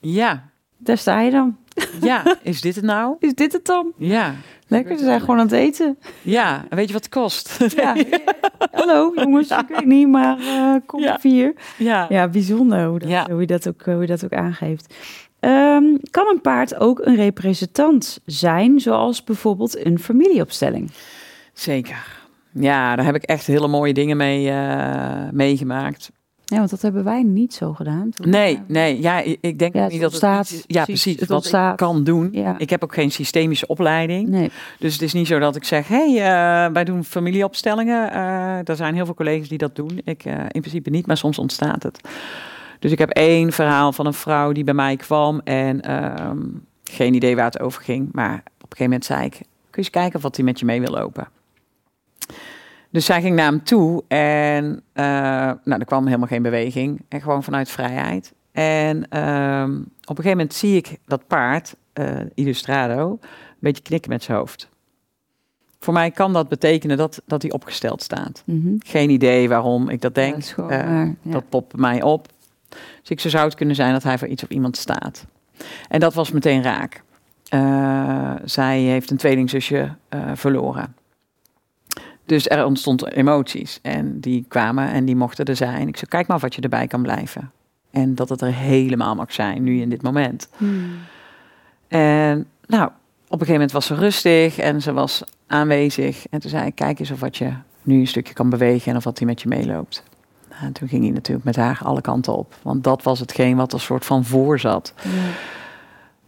Ja. 0.00 0.42
Daar 0.76 0.98
sta 0.98 1.20
je 1.20 1.30
dan. 1.30 1.56
Ja, 2.00 2.36
is 2.42 2.60
dit 2.60 2.74
het 2.74 2.84
nou? 2.84 3.16
Is 3.18 3.34
dit 3.34 3.52
het 3.52 3.64
dan? 3.64 3.92
Ja. 3.96 4.34
Lekker, 4.68 4.98
ze 4.98 5.04
zijn 5.04 5.20
gewoon 5.20 5.36
aan 5.36 5.46
het 5.46 5.54
eten. 5.54 5.98
Ja, 6.22 6.64
en 6.68 6.76
weet 6.76 6.86
je 6.86 6.92
wat 6.92 7.04
het 7.04 7.12
kost? 7.12 7.58
Ja. 7.76 7.96
Hallo 8.72 9.12
jongens, 9.14 9.50
ik 9.50 9.68
weet 9.68 9.84
niet, 9.84 10.08
maar 10.08 10.38
uh, 10.40 10.74
kom 10.86 11.00
ja. 11.00 11.18
vier. 11.18 11.54
Ja. 11.78 12.06
ja, 12.08 12.28
bijzonder 12.28 12.84
hoe, 12.84 12.98
dat, 12.98 13.08
ja. 13.08 13.26
hoe, 13.30 13.40
je 13.40 13.46
dat 13.46 13.68
ook, 13.68 13.82
hoe 13.84 14.00
je 14.00 14.06
dat 14.06 14.24
ook 14.24 14.32
aangeeft. 14.32 14.94
Um, 15.40 15.98
kan 16.10 16.26
een 16.26 16.40
paard 16.40 16.74
ook 16.74 16.98
een 17.04 17.16
representant 17.16 18.20
zijn, 18.24 18.80
zoals 18.80 19.24
bijvoorbeeld 19.24 19.84
een 19.84 19.98
familieopstelling? 19.98 20.90
Zeker. 21.52 22.24
Ja, 22.52 22.96
daar 22.96 23.04
heb 23.04 23.14
ik 23.14 23.22
echt 23.22 23.46
hele 23.46 23.68
mooie 23.68 23.92
dingen 23.92 24.16
mee 24.16 24.50
uh, 24.50 25.30
meegemaakt. 25.32 26.10
Ja, 26.48 26.56
want 26.56 26.70
dat 26.70 26.82
hebben 26.82 27.04
wij 27.04 27.22
niet 27.22 27.54
zo 27.54 27.72
gedaan. 27.72 28.10
Toen, 28.10 28.30
Nee, 28.30 28.60
nee, 28.66 29.00
ja, 29.00 29.22
ik 29.40 29.58
denk 29.58 29.74
Ja, 29.74 29.86
niet 29.86 30.00
dat 30.00 30.08
ontstaat, 30.08 30.48
het... 30.48 30.64
Ja, 30.66 30.84
precies, 30.84 31.20
het 31.20 31.28
wat 31.28 31.38
ontstaat. 31.38 31.70
ik 31.70 31.76
kan 31.76 32.04
doen. 32.04 32.28
Ja. 32.32 32.58
Ik 32.58 32.70
heb 32.70 32.84
ook 32.84 32.94
geen 32.94 33.10
systemische 33.10 33.66
opleiding. 33.66 34.28
Nee. 34.28 34.50
Dus 34.78 34.92
het 34.92 35.02
is 35.02 35.12
niet 35.12 35.26
zo 35.26 35.38
dat 35.38 35.56
ik 35.56 35.64
zeg, 35.64 35.88
hé, 35.88 36.12
hey, 36.14 36.66
eh, 36.66 36.72
wij 36.72 36.84
doen 36.84 37.04
familieopstellingen. 37.04 38.12
Eh 38.12 38.68
er 38.68 38.76
zijn 38.76 38.94
heel 38.94 39.04
veel 39.04 39.14
collega's 39.14 39.48
die 39.48 39.58
dat 39.58 39.76
doen. 39.76 40.00
Ik 40.04 40.24
eh, 40.24 40.32
in 40.32 40.60
principe 40.60 40.90
niet, 40.90 41.06
maar 41.06 41.16
soms 41.16 41.38
ontstaat 41.38 41.82
het. 41.82 42.00
Dus 42.78 42.92
ik 42.92 42.98
heb 42.98 43.10
één 43.10 43.52
verhaal 43.52 43.92
van 43.92 44.06
een 44.06 44.14
vrouw 44.14 44.52
die 44.52 44.64
bij 44.64 44.74
mij 44.74 44.96
kwam 44.96 45.40
en 45.44 45.80
ehm, 45.80 46.38
geen 46.84 47.14
idee 47.14 47.36
waar 47.36 47.44
het 47.44 47.60
over 47.60 47.82
ging. 47.82 48.08
Maar 48.12 48.34
op 48.36 48.72
een 48.72 48.76
gegeven 48.76 48.84
moment 48.84 49.04
zei 49.04 49.24
ik, 49.24 49.32
kun 49.32 49.44
je 49.70 49.78
eens 49.78 49.90
kijken 49.90 50.16
of 50.16 50.22
wat 50.22 50.36
hij 50.36 50.44
met 50.44 50.58
je 50.58 50.64
mee 50.64 50.80
wil 50.80 50.92
lopen. 50.92 51.28
Dus 52.90 53.04
zij 53.04 53.20
ging 53.20 53.36
naar 53.36 53.46
hem 53.46 53.64
toe 53.64 54.04
en 54.08 54.82
eh, 54.92 55.04
nou, 55.64 55.80
er 55.80 55.84
kwam 55.84 56.06
helemaal 56.06 56.26
geen 56.26 56.42
beweging. 56.42 57.04
En 57.08 57.20
gewoon 57.20 57.42
vanuit 57.42 57.68
vrijheid. 57.68 58.32
En 58.52 59.08
ehm, 59.08 59.72
op 59.80 60.18
een 60.18 60.24
gegeven 60.24 60.30
moment 60.30 60.54
zie 60.54 60.76
ik 60.76 60.98
dat 61.06 61.26
paard, 61.26 61.76
eh 61.92 62.20
Illustrado, 62.34 63.10
een 63.10 63.18
beetje 63.58 63.82
knikken 63.82 64.10
met 64.10 64.22
zijn 64.22 64.38
hoofd. 64.38 64.68
Voor 65.78 65.94
mij 65.94 66.10
kan 66.10 66.32
dat 66.32 66.48
betekenen 66.48 66.96
dat, 66.96 67.22
dat 67.26 67.42
hij 67.42 67.50
opgesteld 67.50 68.02
staat. 68.02 68.42
Mhm. 68.46 68.74
Geen 68.78 69.10
idee 69.10 69.48
waarom 69.48 69.88
ik 69.88 70.00
dat 70.00 70.14
denk. 70.14 70.34
dat 70.34 70.46
gewoon 70.46 70.70
Eh, 70.70 71.08
ja. 71.22 71.32
Dat 71.32 71.48
popt 71.48 71.76
mij 71.76 72.02
op. 72.02 72.28
Dus 73.00 73.10
ik 73.10 73.20
zo 73.20 73.28
zou 73.28 73.44
het 73.44 73.54
kunnen 73.54 73.74
zijn 73.74 73.92
dat 73.92 74.02
hij 74.02 74.18
voor 74.18 74.28
iets 74.28 74.42
of 74.42 74.48
iemand 74.48 74.76
staat. 74.76 75.26
En 75.88 76.00
dat 76.00 76.14
was 76.14 76.30
meteen 76.30 76.62
raak. 76.62 77.04
Zij 78.44 78.80
heeft 78.80 79.10
een 79.10 79.16
tweelingzusje 79.16 79.94
verloren. 80.34 80.94
Dus 82.26 82.48
er 82.48 82.64
ontstond 82.64 83.12
emoties. 83.12 83.78
En 83.82 84.20
die 84.20 84.44
kwamen 84.48 84.88
en 84.88 85.04
die 85.04 85.16
mochten 85.16 85.44
er 85.44 85.56
zijn. 85.56 85.88
Ik 85.88 85.96
zei, 85.96 86.10
kijk 86.10 86.26
maar 86.26 86.38
wat 86.38 86.54
je 86.54 86.60
erbij 86.60 86.86
kan 86.86 87.02
blijven. 87.02 87.50
En 87.90 88.14
dat 88.14 88.28
het 88.28 88.40
er 88.40 88.54
helemaal 88.54 89.14
mag 89.14 89.32
zijn, 89.32 89.62
nu 89.62 89.80
in 89.80 89.88
dit 89.88 90.02
moment. 90.02 90.48
Hmm. 90.56 90.98
En 91.88 92.46
nou, 92.66 92.84
op 92.84 93.40
een 93.40 93.46
gegeven 93.46 93.52
moment 93.52 93.72
was 93.72 93.86
ze 93.86 93.94
rustig 93.94 94.58
en 94.58 94.82
ze 94.82 94.92
was 94.92 95.22
aanwezig. 95.46 96.26
En 96.30 96.40
toen 96.40 96.50
zei 96.50 96.66
ik, 96.66 96.74
kijk 96.74 96.98
eens 96.98 97.10
of 97.10 97.20
wat 97.20 97.36
je 97.36 97.52
nu 97.82 98.00
een 98.00 98.06
stukje 98.06 98.34
kan 98.34 98.50
bewegen 98.50 98.90
en 98.90 98.96
of 98.96 99.04
wat 99.04 99.18
hij 99.18 99.26
met 99.26 99.42
je 99.42 99.48
meeloopt. 99.48 100.02
Nou, 100.50 100.64
en 100.64 100.72
toen 100.72 100.88
ging 100.88 101.02
hij 101.02 101.12
natuurlijk 101.12 101.46
met 101.46 101.56
haar 101.56 101.80
alle 101.82 102.00
kanten 102.00 102.36
op. 102.36 102.54
Want 102.62 102.84
dat 102.84 103.02
was 103.02 103.20
hetgeen 103.20 103.56
wat 103.56 103.72
er 103.72 103.80
soort 103.80 104.04
van 104.04 104.24
voor 104.24 104.58
zat. 104.58 104.94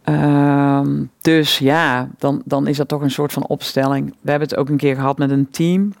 Ehm, 0.09 1.03
dus 1.21 1.57
ja, 1.57 2.09
dan, 2.17 2.41
dan 2.45 2.67
is 2.67 2.77
dat 2.77 2.87
toch 2.87 3.01
een 3.01 3.11
soort 3.11 3.33
van 3.33 3.47
opstelling. 3.47 4.15
We 4.21 4.29
hebben 4.29 4.49
het 4.49 4.57
ook 4.57 4.69
een 4.69 4.77
keer 4.77 4.95
gehad 4.95 5.17
met 5.17 5.31
een 5.31 5.49
team. 5.49 5.93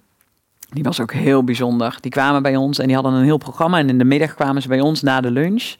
Die 0.69 0.83
was 0.83 1.01
ook 1.01 1.13
heel 1.13 1.43
bijzonder. 1.43 1.97
Die 2.01 2.11
kwamen 2.11 2.41
bij 2.41 2.55
ons 2.55 2.79
en 2.79 2.85
die 2.85 2.95
hadden 2.95 3.13
een 3.13 3.23
heel 3.23 3.37
programma. 3.37 3.77
En 3.77 3.89
in 3.89 3.97
de 3.97 4.03
middag 4.03 4.33
kwamen 4.33 4.61
ze 4.61 4.67
bij 4.67 4.79
ons 4.79 5.01
na 5.01 5.21
de 5.21 5.31
lunch. 5.31 5.75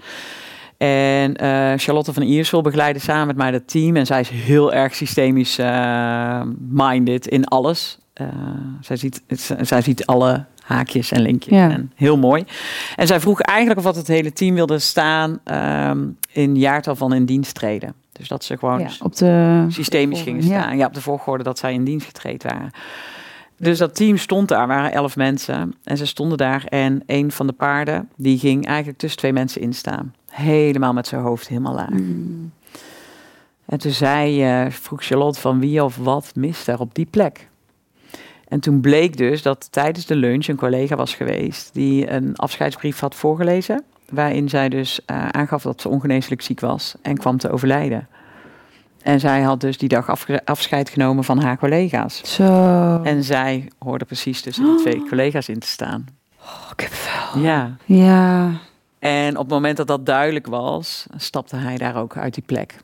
En 0.78 1.36
eh, 1.36 1.74
Charlotte 1.76 2.14
van 2.14 2.24
Iersel 2.24 2.62
begeleidde 2.62 3.00
samen 3.00 3.28
met 3.28 3.36
mij 3.36 3.52
dat 3.52 3.68
team. 3.68 3.96
En 3.96 4.06
zij 4.06 4.20
is 4.20 4.30
heel 4.30 4.74
erg 4.74 4.96
systemisch 4.96 5.58
eh, 5.58 6.42
minded 6.70 7.28
in 7.28 7.46
alles. 7.46 8.00
Eh, 8.20 8.28
zij, 8.82 8.96
ziet, 8.96 9.22
zij 9.62 9.82
ziet 9.82 10.06
alle 10.06 10.46
haakjes 10.64 11.12
en 11.12 11.22
linkjes. 11.22 11.54
Ja. 11.54 11.70
En 11.70 11.92
heel 11.96 12.18
mooi. 12.18 12.44
En 12.96 13.08
zij 13.08 13.20
vroeg 13.20 13.42
eigenlijk 13.42 13.80
of 13.80 13.86
wat 13.86 13.96
het 13.96 14.08
hele 14.08 14.34
team 14.34 14.56
wilde 14.56 14.80
staan 14.80 15.40
ehm, 15.44 16.08
in 16.32 16.56
jaartal 16.56 16.96
van 16.96 17.14
in 17.14 17.26
dienst 17.26 17.56
treden. 17.56 17.94
Dus 18.12 18.28
dat 18.28 18.44
ze 18.44 18.58
gewoon 18.58 18.80
Ja, 18.80 18.90
op 19.02 19.16
de 19.16 19.66
systemisch 19.68 20.22
gingen 20.22 20.48
ja. 20.48 20.62
staan. 20.62 20.78
Ja. 20.78 20.86
op 20.86 20.94
de 20.94 21.02
volgorde 21.02 21.44
dat 21.44 21.60
zij 21.60 21.74
in 21.74 21.84
dienst 21.84 22.06
getraind 22.06 22.44
waren. 22.44 22.72
Dus 23.58 23.78
dat 23.78 23.96
team 23.96 24.18
stond 24.18 24.48
daar, 24.48 24.68
waren 24.68 24.92
elf 24.92 25.16
mensen. 25.16 25.76
En 25.84 25.98
ze 25.98 26.06
stonden 26.06 26.38
daar 26.38 26.64
en 26.66 27.04
een 27.06 27.32
van 27.32 27.48
de 27.48 27.54
paarden, 27.54 28.10
die 28.16 28.40
ging 28.40 28.66
eigenlijk 28.66 28.98
tussen 28.98 29.20
twee 29.20 29.34
mensen 29.34 29.62
instaan. 29.62 30.14
Helemaal 30.30 30.94
met 30.94 31.08
zijn 31.08 31.22
hoofd 31.22 31.48
helemaal 31.48 31.74
laag. 31.74 31.90
Mm. 31.90 32.52
En 33.66 33.78
toen 33.78 33.92
zei, 33.92 34.44
eh, 34.44 34.72
vroeg 34.72 35.04
Charlotte 35.04 35.40
van 35.40 35.60
wie 35.60 35.84
of 35.84 35.98
wat 35.98 36.32
mist 36.36 36.68
er 36.68 36.80
op 36.80 36.96
die 36.96 37.06
plek. 37.06 37.49
En 38.50 38.60
toen 38.60 38.82
bleek 38.82 39.18
dus 39.18 39.42
dat 39.42 39.72
tijdens 39.72 40.06
de 40.06 40.16
lunch 40.16 40.48
een 40.48 40.56
collega 40.56 40.96
was 40.96 41.16
geweest 41.16 41.74
die 41.74 42.12
een 42.12 42.36
afscheidsbrief 42.36 43.00
had 43.00 43.16
voorgelezen. 43.16 43.84
Waarin 44.10 44.50
zij 44.50 44.70
dus 44.70 45.06
eh, 45.06 45.28
aangaf 45.30 45.62
dat 45.62 45.82
ze 45.82 45.90
ongeneeslijk 45.90 46.42
ziek 46.42 46.60
was 46.60 46.96
en 47.02 47.18
kwam 47.18 47.38
te 47.38 47.52
overlijden. 47.52 48.08
En 49.02 49.20
zij 49.20 49.42
had 49.42 49.62
dus 49.62 49.78
die 49.78 49.90
dag 49.90 50.10
afscheid 50.46 50.90
genomen 50.90 51.24
van 51.24 51.42
haar 51.42 51.58
collega's. 51.58 52.36
Zo. 52.36 53.02
En 53.04 53.24
zij 53.24 53.70
hoorde 53.80 54.06
precies 54.06 54.42
tussen 54.42 54.66
die 54.66 54.76
twee 54.76 55.04
collega's 55.10 55.50
in 55.50 55.60
te 55.60 55.68
staan. 55.68 56.06
Oh, 56.42 56.72
ik 56.72 56.80
heb 56.80 56.92
wel. 56.92 57.44
Ja. 57.44 57.76
Ja. 57.86 58.52
En 59.00 59.38
op 59.38 59.44
het 59.44 59.54
moment 59.54 59.78
dat 59.78 59.88
dat 59.88 60.06
duidelijk 60.06 60.48
was, 60.48 61.06
stapte 61.16 61.56
hij 61.56 61.78
daar 61.78 61.96
ook 61.96 62.18
uit 62.18 62.34
die 62.34 62.44
plek. 62.46 62.76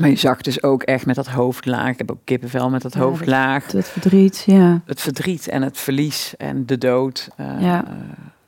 Maar 0.00 0.08
je 0.10 0.16
zag 0.16 0.40
dus 0.40 0.62
ook 0.62 0.82
echt 0.82 1.06
met 1.06 1.14
dat 1.14 1.26
hoofd 1.26 1.66
laag. 1.66 1.88
Ik 1.88 1.98
heb 1.98 2.10
ook 2.10 2.20
kippenvel 2.24 2.70
met 2.70 2.82
dat 2.82 2.94
Ja, 2.94 3.00
hoofd 3.00 3.18
dat- 3.18 3.28
laag. 3.28 3.72
Het 3.72 3.88
verdriet, 3.88 4.42
ja. 4.46 4.80
Het 4.86 5.00
verdriet 5.00 5.48
en 5.48 5.62
het 5.62 5.78
verlies 5.78 6.34
en 6.36 6.66
de 6.66 6.78
dood 6.78 7.28
eh, 7.36 7.46
Ja. 7.60 7.84
eh, 7.84 7.92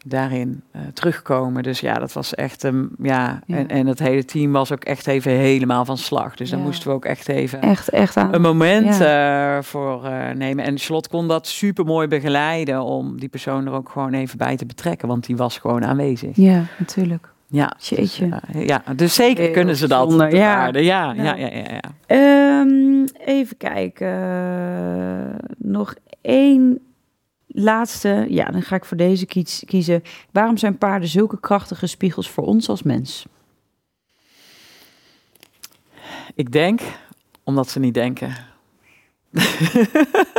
daarin 0.06 0.62
eh, 0.70 0.80
terugkomen. 0.94 1.62
Dus 1.62 1.80
ja, 1.80 1.94
dat 1.94 2.12
was 2.12 2.34
echt 2.34 2.62
een. 2.62 2.90
ja, 3.02 3.40
Ja. 3.46 3.56
En, 3.56 3.68
en 3.68 3.86
het 3.86 3.98
hele 3.98 4.24
team 4.24 4.52
was 4.52 4.72
ook 4.72 4.84
echt 4.84 5.06
even 5.06 5.32
helemaal 5.32 5.84
van 5.84 5.98
slag. 5.98 6.34
Dus 6.36 6.50
daar 6.50 6.58
Ja. 6.58 6.64
moesten 6.64 6.88
we 6.88 6.94
ook 6.94 7.04
echt 7.04 7.28
even 7.28 7.60
Echt, 7.60 7.88
echt 7.88 8.16
aan. 8.16 8.34
een 8.34 8.40
moment 8.40 8.96
voor 9.66 10.10
nemen. 10.34 10.64
En 10.64 10.78
Charlotte 10.78 11.08
kon 11.08 11.28
dat 11.28 11.46
super 11.46 11.84
mooi 11.84 12.08
begeleiden 12.08 12.82
om 12.82 13.20
die 13.20 13.28
persoon 13.28 13.66
er 13.66 13.72
ook 13.72 13.88
gewoon 13.88 14.12
even 14.12 14.38
bij 14.38 14.56
te 14.56 14.66
betrekken, 14.66 15.08
want 15.08 15.26
die 15.26 15.36
was 15.36 15.58
gewoon 15.58 15.84
aanwezig. 15.84 16.36
Ja, 16.36 16.62
natuurlijk. 16.78 17.31
Ja, 17.52 17.76
Jeetje. 17.78 18.28
Dus, 18.28 18.40
eh, 18.54 18.66
ja, 18.66 18.82
dus 18.96 19.14
zeker 19.14 19.44
Heel 19.44 19.52
kunnen 19.52 19.76
ze 19.76 19.88
dat. 19.88 20.10
de 20.10 20.16
ja. 20.36 20.54
paarden. 20.54 20.84
Ja, 20.84 21.12
Ja. 21.12 21.22
ja, 21.22 21.34
ja, 21.36 21.46
ja, 21.56 21.64
ja. 21.70 21.80
Ehm, 22.06 23.04
even 23.24 23.56
kijken. 23.56 25.36
Nog 25.58 25.94
één 26.20 26.78
laatste. 27.46 28.26
Ja, 28.28 28.44
dan 28.44 28.62
ga 28.62 28.76
ik 28.76 28.84
voor 28.84 28.96
deze 28.96 29.26
kies- 29.26 29.62
kiezen. 29.66 30.02
Waarom 30.30 30.56
zijn 30.56 30.78
paarden 30.78 31.08
zulke 31.08 31.40
krachtige 31.40 31.86
spiegels 31.86 32.30
voor 32.30 32.44
ons 32.44 32.68
als 32.68 32.82
mens? 32.82 33.26
Ik 36.34 36.52
denk, 36.52 36.80
omdat 37.44 37.70
ze 37.70 37.78
niet 37.78 37.94
denken. 37.94 38.34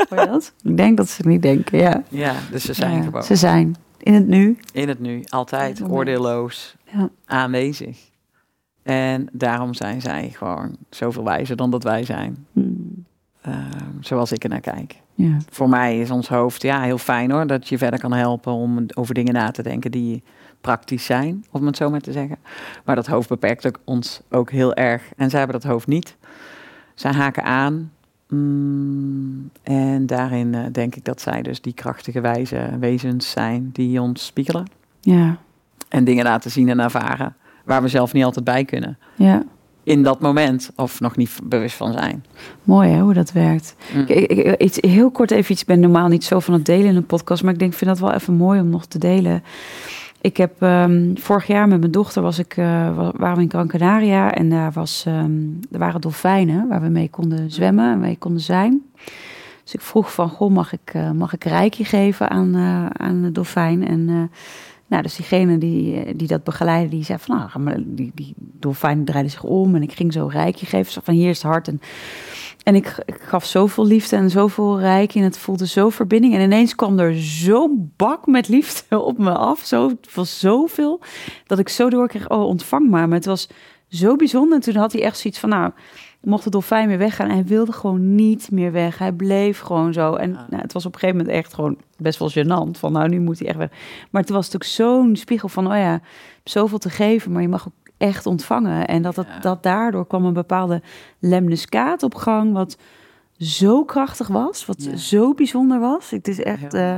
Hoor 0.09 0.20
je 0.20 0.26
dat? 0.28 0.53
Ik 0.64 0.78
denk 0.78 0.97
dat 0.97 1.09
ze 1.09 1.28
niet 1.28 1.41
denken, 1.41 1.78
ja. 1.80 2.03
Ja, 2.09 2.34
dus 2.51 2.64
ze 2.66 2.74
zijn 2.74 2.95
Ja, 2.97 3.01
gewoon 3.03 3.24
Ze 3.24 3.36
zijn 3.36 3.76
in 4.03 4.13
het 4.13 4.27
nu. 4.27 4.57
in 4.73 4.87
het 4.87 4.99
nu, 4.99 5.23
altijd 5.29 5.79
het 5.79 5.89
oordeelloos 5.89 6.75
Ja. 6.91 7.09
aanwezig. 7.25 7.97
En 8.83 9.27
daarom 9.31 9.73
zijn 9.73 10.01
zij 10.01 10.29
gewoon 10.29 10.75
zoveel 10.89 11.23
wijzer 11.23 11.55
dan 11.55 11.69
dat 11.71 11.83
wij 11.83 12.03
zijn. 12.03 12.45
Hmm, 12.51 13.05
Ehm, 13.41 13.91
zoals 13.99 14.31
ik 14.31 14.43
er 14.43 14.49
naar 14.49 14.59
kijk. 14.61 14.95
Ja. 15.13 15.37
Voor 15.49 15.69
mij 15.69 15.99
is 15.99 16.11
ons 16.11 16.27
hoofd 16.29 16.61
ja, 16.61 16.81
heel 16.81 16.97
fijn 16.97 17.31
hoor. 17.31 17.47
Dat 17.47 17.67
je 17.69 17.77
verder 17.77 17.99
kan 17.99 18.13
helpen 18.13 18.51
om 18.51 18.85
over 18.95 19.13
dingen 19.13 19.33
na 19.33 19.51
te 19.51 19.63
denken 19.63 19.91
die 19.91 20.23
praktisch 20.61 21.05
zijn, 21.05 21.45
om 21.51 21.65
het 21.65 21.77
zo 21.77 21.89
maar 21.89 21.99
te 22.01 22.11
zeggen. 22.11 22.37
Maar 22.85 22.95
dat 22.95 23.07
hoofd 23.07 23.29
beperkt 23.29 23.65
ook 23.67 23.79
ons 23.83 24.21
ook 24.29 24.51
heel 24.51 24.73
erg. 24.73 25.03
En 25.17 25.29
zij 25.29 25.39
hebben 25.39 25.61
dat 25.61 25.71
hoofd 25.71 25.87
niet. 25.87 26.15
Zij 26.95 27.11
haken 27.11 27.43
aan. 27.43 27.91
Mm, 28.34 29.49
en 29.63 30.05
daarin 30.05 30.53
eh, 30.55 30.61
denk 30.71 30.95
ik 30.95 31.05
dat 31.05 31.21
zij 31.21 31.41
dus 31.41 31.61
die 31.61 31.73
krachtige 31.73 32.21
wijze 32.21 32.69
wezens 32.79 33.31
zijn 33.31 33.69
die 33.73 34.01
ons 34.01 34.25
spiegelen. 34.25 34.65
Ja. 35.01 35.38
En 35.89 36.03
dingen 36.03 36.23
laten 36.23 36.51
zien 36.51 36.69
en 36.69 36.79
ervaren 36.79 37.36
waar 37.65 37.81
we 37.81 37.88
zelf 37.88 38.13
niet 38.13 38.23
altijd 38.23 38.45
bij 38.45 38.65
kunnen. 38.65 38.97
ja. 39.15 39.43
In 39.86 40.03
dat 40.03 40.19
moment 40.19 40.71
of 40.75 40.99
nog 40.99 41.15
niet 41.17 41.39
bewust 41.43 41.75
van 41.75 41.91
zijn. 41.93 42.25
Mooi 42.63 42.89
hè, 42.89 42.99
hoe 43.01 43.13
dat 43.13 43.31
werkt. 43.31 43.75
Mm. 43.93 44.01
Ik, 44.01 44.09
ik, 44.09 44.31
ik- 44.31 44.61
iets, 44.61 44.77
heel 44.81 45.11
kort 45.11 45.31
even 45.31 45.51
iets. 45.51 45.61
Ik 45.61 45.67
ben 45.67 45.79
normaal 45.79 46.07
niet 46.07 46.23
zo 46.23 46.39
van 46.39 46.53
het 46.53 46.65
delen 46.65 46.86
in 46.86 46.95
een 46.95 47.05
podcast. 47.05 47.43
Maar 47.43 47.53
ik 47.53 47.59
denk, 47.59 47.71
ik 47.71 47.77
vind 47.77 47.89
dat 47.89 47.99
wel 47.99 48.11
even 48.13 48.34
mooi 48.34 48.59
om 48.59 48.69
nog 48.69 48.86
te 48.86 48.97
delen. 48.97 49.43
Ik 50.24 50.38
heb 50.38 50.61
ehm, 50.61 51.15
vorig 51.15 51.47
jaar 51.47 51.67
met 51.67 51.80
mijn 51.80 51.91
dochter 51.91 52.21
was 52.21 52.39
ik, 52.39 52.53
wa- 52.55 53.11
waren 53.15 53.36
we 53.36 53.41
in 53.43 53.49
Gran 53.49 53.67
Canaria. 53.67 54.34
En 54.34 54.49
daar, 54.49 54.71
was, 54.71 55.03
ehm, 55.07 55.32
er 55.71 55.80
waren 55.80 56.01
dolfijnen 56.01 56.67
waar 56.67 56.82
we 56.82 56.88
mee 56.89 57.09
konden 57.09 57.51
zwemmen 57.51 57.91
en 57.91 57.99
mee 57.99 58.17
konden 58.17 58.41
zijn. 58.41 58.82
Dus 59.63 59.74
ik 59.74 59.82
vroeg 59.82 60.13
van, 60.13 60.30
goh, 60.30 60.51
mag 60.51 60.74
ik, 60.74 60.91
eh, 60.93 61.11
mag 61.11 61.34
ik 61.34 61.76
geven 61.80 62.30
aan, 62.30 62.55
eh, 62.55 62.86
aan 62.86 63.21
de 63.21 63.32
dolfijn? 63.32 63.88
En 63.88 64.30
nou, 64.88 65.03
dus 65.03 65.15
diegene 65.15 65.57
die, 65.57 66.15
die 66.15 66.28
dat 66.28 66.43
begeleidde, 66.43 66.89
die 66.89 67.03
zei 67.03 67.19
van, 67.21 67.36
nou, 67.38 67.84
die, 67.86 68.11
die 68.15 68.34
dolfijn 68.38 69.05
draaide 69.05 69.30
zich 69.30 69.43
om. 69.43 69.76
En 69.76 69.82
ik 69.84 69.91
ging 69.91 70.13
zo 70.13 70.28
reiki 70.28 70.65
geven. 70.65 70.91
Zo 70.91 71.01
van, 71.03 71.13
hier 71.13 71.30
is 71.30 71.41
het 71.41 71.51
hart. 71.51 71.67
En 71.67 71.82
en 72.64 72.76
ik, 72.76 72.97
ik 73.05 73.22
gaf 73.22 73.45
zoveel 73.45 73.86
liefde 73.86 74.16
en 74.16 74.30
zoveel 74.30 74.80
rijk. 74.80 75.16
En 75.16 75.24
het 75.24 75.38
voelde 75.38 75.68
zo 75.68 75.89
verbinding. 75.89 76.34
En 76.34 76.41
ineens 76.41 76.76
kwam 76.76 76.99
er 76.99 77.16
zo'n 77.16 77.93
bak 77.95 78.26
met 78.26 78.47
liefde 78.47 78.99
op 79.09 79.18
me 79.18 79.32
af. 79.32 79.59
Zo, 79.59 79.89
het 79.89 80.14
was 80.14 80.39
zoveel. 80.39 81.01
Dat 81.45 81.59
ik 81.59 81.70
zo 81.70 81.89
doorkreeg, 81.89 82.30
oh 82.30 82.45
ontvang 82.45 82.89
maar. 82.89 83.07
Maar 83.07 83.18
het 83.18 83.26
was 83.26 83.49
zo 83.88 84.16
bijzonder. 84.16 84.55
En 84.55 84.61
toen 84.64 84.76
had 84.76 84.91
hij 84.91 85.01
echt 85.01 85.18
zoiets 85.18 85.39
van, 85.39 85.49
nou, 85.49 85.72
mocht 86.22 86.43
de 86.43 86.49
dolfijn 86.49 86.88
weer 86.88 86.97
weggaan. 86.97 87.28
En 87.28 87.34
hij 87.34 87.45
wilde 87.45 87.72
gewoon 87.72 88.16
niet 88.16 88.51
meer 88.51 88.72
weg. 88.72 88.97
Hij 88.97 89.11
bleef 89.11 89.59
gewoon 89.59 89.93
zo. 89.93 90.14
En 90.14 90.32
nou, 90.32 90.61
het 90.61 90.74
was 90.74 90.86
op 90.86 90.93
een 90.93 90.99
gegeven 90.99 91.22
moment 91.22 91.38
echt 91.38 91.53
gewoon 91.53 91.78
best 91.97 92.20
wel 92.20 92.32
gênant. 92.32 92.80
Van 92.80 92.91
nou, 92.91 93.09
nu 93.09 93.20
moet 93.20 93.39
hij 93.39 93.47
echt 93.47 93.57
weg. 93.57 93.70
Maar 94.11 94.22
het 94.22 94.32
was 94.32 94.45
natuurlijk 94.51 94.72
zo'n 94.72 95.16
spiegel 95.16 95.49
van, 95.49 95.68
oh 95.68 95.78
ja, 95.78 96.01
zoveel 96.43 96.78
te 96.78 96.89
geven, 96.89 97.32
maar 97.32 97.41
je 97.41 97.47
mag 97.47 97.68
ook 97.68 97.82
echt 98.03 98.25
ontvangen. 98.25 98.87
En 98.87 99.01
dat, 99.01 99.15
Ja. 99.15 99.39
dat 99.39 99.63
daardoor 99.63 100.07
kwam 100.07 100.25
een 100.25 100.33
bepaalde 100.33 100.81
lemniscaat 101.19 102.03
op 102.03 102.15
gang, 102.15 102.53
wat 102.53 102.77
zo 103.37 103.83
krachtig 103.83 104.27
was, 104.27 104.65
wat 104.65 104.83
Ja. 104.83 104.95
zo 104.95 105.33
bijzonder 105.33 105.79
was. 105.79 106.09
Het 106.09 106.27
is 106.27 106.39
echt 106.43 106.73
eh, 106.73 106.95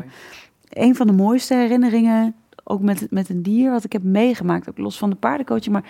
een 0.69 0.95
van 0.95 1.07
de 1.07 1.13
mooiste 1.13 1.53
herinneringen, 1.55 2.35
ook 2.63 2.81
met, 2.81 3.07
met 3.09 3.29
een 3.29 3.43
dier, 3.43 3.71
wat 3.71 3.83
ik 3.83 3.91
heb 3.93 4.03
meegemaakt. 4.03 4.69
Ook 4.69 4.77
los 4.77 4.97
van 4.97 5.09
de 5.09 5.15
paardencoaching. 5.15 5.73
Maar 5.73 5.83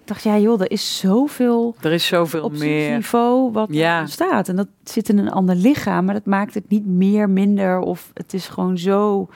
ik 0.00 0.06
dacht, 0.08 0.22
ja 0.22 0.38
joh, 0.38 0.60
er 0.60 0.70
is 0.70 0.98
zoveel 0.98 1.74
Er 1.80 1.92
is 1.92 2.06
zoveel 2.06 2.42
op 2.42 2.58
meer. 2.58 2.94
niveau 2.94 3.52
wat 3.52 3.68
Ja. 3.72 3.98
ja. 3.98 4.06
staat. 4.06 4.48
En 4.48 4.56
dat 4.56 4.68
zit 4.84 5.08
in 5.08 5.18
een 5.18 5.30
ander 5.30 5.54
lichaam, 5.54 6.04
maar 6.04 6.14
dat 6.14 6.26
maakt 6.26 6.54
het 6.54 6.68
niet 6.68 6.86
meer, 6.86 7.30
minder. 7.30 7.78
Of 7.78 8.10
het 8.14 8.34
is 8.34 8.48
gewoon 8.48 8.78
zo 8.78 9.28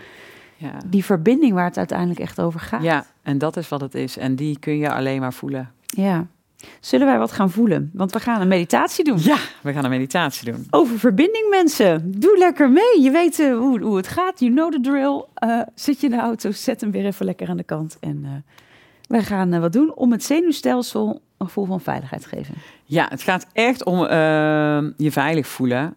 Ja. 0.56 0.78
die 0.86 1.04
verbinding 1.04 1.52
waar 1.52 1.64
het 1.64 1.78
uiteindelijk 1.78 2.20
echt 2.20 2.40
over 2.40 2.60
gaat. 2.60 2.82
ja, 2.82 3.06
en 3.22 3.38
dat 3.38 3.56
is 3.56 3.68
wat 3.68 3.80
het 3.80 3.94
is. 3.94 4.16
En 4.16 4.36
die 4.36 4.58
kun 4.58 4.76
je 4.78 4.92
alleen 4.92 5.20
maar 5.20 5.32
voelen. 5.32 5.70
Ja. 5.86 6.26
Zullen 6.80 7.06
wij 7.06 7.18
wat 7.18 7.32
gaan 7.32 7.50
voelen? 7.50 7.90
Want 7.92 8.12
we 8.12 8.20
gaan 8.20 8.40
een 8.40 8.48
meditatie 8.48 9.04
doen. 9.04 9.18
Ja, 9.20 9.36
we 9.62 9.72
gaan 9.72 9.84
een 9.84 9.90
meditatie 9.90 10.52
doen. 10.52 10.66
Over 10.70 10.98
verbinding, 10.98 11.48
mensen. 11.50 12.20
Doe 12.20 12.38
lekker 12.38 12.70
mee. 12.70 13.00
Je 13.02 13.10
weet 13.10 13.38
eh, 13.40 13.56
hoe, 13.56 13.80
hoe 13.80 13.96
het 13.96 14.08
gaat. 14.08 14.40
You 14.40 14.52
know 14.52 14.72
the 14.72 14.80
drill. 14.80 15.24
Eh, 15.34 15.60
zit 15.74 16.00
je 16.00 16.06
in 16.06 16.12
de 16.12 16.18
auto, 16.18 16.50
zet 16.50 16.80
hem 16.80 16.90
weer 16.90 17.04
even 17.06 17.26
lekker 17.26 17.48
aan 17.48 17.56
de 17.56 17.62
kant. 17.62 17.96
En 18.00 18.20
eh 18.24 18.30
wij 19.08 19.22
gaan 19.22 19.60
wat 19.60 19.72
doen 19.72 19.94
om 19.94 20.12
het 20.12 20.24
zenuwstelsel 20.24 21.22
een 21.38 21.46
gevoel 21.46 21.64
van 21.64 21.80
veiligheid 21.80 22.22
te 22.22 22.28
geven. 22.28 22.54
Ja, 22.84 23.06
het 23.08 23.22
gaat 23.22 23.46
echt 23.52 23.84
om 23.84 23.98
je 24.96 25.08
veilig 25.10 25.46
voelen. 25.46 25.94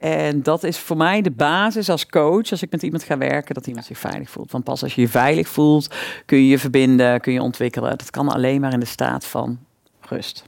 En 0.00 0.42
dat 0.42 0.64
is 0.64 0.78
voor 0.78 0.96
mij 0.96 1.22
de 1.22 1.30
basis 1.30 1.88
als 1.88 2.06
coach, 2.06 2.50
als 2.50 2.62
ik 2.62 2.70
met 2.70 2.82
iemand 2.82 3.02
ga 3.02 3.18
werken, 3.18 3.54
dat 3.54 3.66
iemand 3.66 3.86
zich 3.86 3.98
veilig 3.98 4.30
voelt. 4.30 4.52
Want 4.52 4.64
pas 4.64 4.82
als 4.82 4.94
je 4.94 5.00
je 5.00 5.08
veilig 5.08 5.48
voelt, 5.48 5.94
kun 6.26 6.38
je 6.38 6.48
je 6.48 6.58
verbinden, 6.58 7.20
kun 7.20 7.32
je 7.32 7.42
ontwikkelen. 7.42 7.98
Dat 7.98 8.10
kan 8.10 8.28
alleen 8.28 8.60
maar 8.60 8.72
in 8.72 8.80
de 8.80 8.86
staat 8.86 9.24
van 9.24 9.58
rust. 10.00 10.44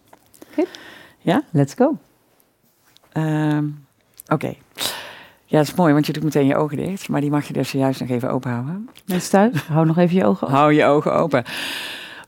Let's 1.51 1.75
go. 1.75 1.99
Ehm, 3.13 3.65
Oké. 4.29 4.55
Ja, 5.45 5.59
dat 5.59 5.67
is 5.67 5.75
mooi, 5.75 5.93
want 5.93 6.07
je 6.07 6.13
doet 6.13 6.23
meteen 6.23 6.47
je 6.47 6.57
ogen 6.57 6.77
dicht. 6.77 7.09
Maar 7.09 7.21
die 7.21 7.31
mag 7.31 7.47
je 7.47 7.53
dus 7.53 7.73
juist 7.73 8.01
nog 8.01 8.09
even 8.09 8.31
open 8.31 8.51
houden. 8.51 8.89
Mensen 9.07 9.31
thuis, 9.31 9.63
hou 9.63 9.87
nog 9.87 9.99
even 9.99 10.17
je 10.17 10.25
ogen 10.25 10.47
open. 10.47 10.59
Hou 10.59 10.73
je 10.73 10.85
ogen 10.85 11.15
open. 11.15 11.45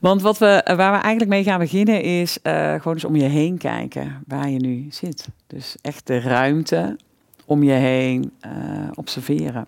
Want 0.01 0.21
wat 0.21 0.37
we, 0.37 0.45
eh, 0.45 0.75
waar 0.75 0.91
we 0.91 0.97
eigenlijk 0.97 1.29
mee 1.29 1.43
gaan 1.43 1.59
beginnen 1.59 2.01
is 2.01 2.41
eh, 2.41 2.73
gewoon 2.73 2.93
eens 2.93 3.05
om 3.05 3.15
je 3.15 3.23
heen 3.23 3.57
kijken 3.57 4.23
waar 4.27 4.49
je 4.49 4.59
nu 4.59 4.85
zit. 4.89 5.27
Dus 5.47 5.75
echt 5.81 6.07
de 6.07 6.19
ruimte 6.19 6.97
om 7.45 7.63
je 7.63 7.71
heen 7.71 8.31
eh, 8.39 8.51
observeren. 8.93 9.67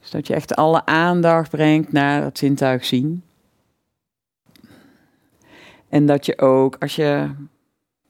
Dus 0.00 0.10
dat 0.10 0.26
je 0.26 0.34
echt 0.34 0.56
alle 0.56 0.86
aandacht 0.86 1.50
brengt 1.50 1.92
naar 1.92 2.22
het 2.22 2.38
zintuig 2.38 2.84
zien. 2.84 3.22
En 5.88 6.06
dat 6.06 6.26
je 6.26 6.38
ook, 6.38 6.76
als 6.78 6.96
je 6.96 7.30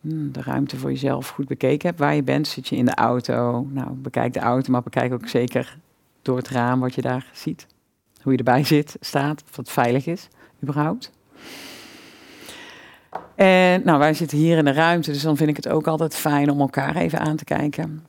hmm, 0.01 0.33
de 0.33 0.43
ruimte 0.43 0.77
voor 0.77 0.91
jezelf 0.91 1.29
goed 1.29 1.49
bekeken 1.49 1.89
hebt, 1.89 2.01
waar 2.01 2.15
je 2.15 2.23
bent, 2.23 2.49
zit 2.49 2.69
je 2.69 2.77
in 2.77 2.85
de 2.85 2.95
auto. 2.95 3.67
Nou, 3.71 3.91
bekijk 3.91 4.33
de 4.33 4.41
auto, 4.41 4.73
maar 4.73 4.83
bekijk 4.83 5.13
ook 5.13 5.29
zeker 5.29 5.79
door 6.23 6.37
het 6.37 6.49
raam 6.49 6.81
wat 6.81 6.95
je 6.95 7.03
daar 7.03 7.31
ziet. 7.33 7.67
Hoe 8.23 8.33
je 8.33 8.39
erbij 8.39 8.65
zit, 8.65 8.97
staat, 9.01 9.43
of 9.51 9.57
het 9.57 9.71
veilig 9.71 10.07
is, 10.07 10.29
überhaupt. 10.63 11.13
En 13.35 13.83
nou, 13.85 13.99
wij 13.99 14.15
zitten 14.15 14.39
hier 14.39 14.59
in 14.59 14.65
de 14.65 14.73
ruimte, 14.73 15.13
dus 15.13 15.23
dan 15.23 15.37
vind 15.37 15.51
ik 15.51 15.57
het 15.57 15.69
ook 15.69 15.87
altijd 15.87 16.17
fijn 16.17 16.51
om 16.51 16.61
elkaar 16.61 16.97
even 16.97 17.19
aan 17.19 17.37
te 17.37 17.45
kijken. 17.45 18.07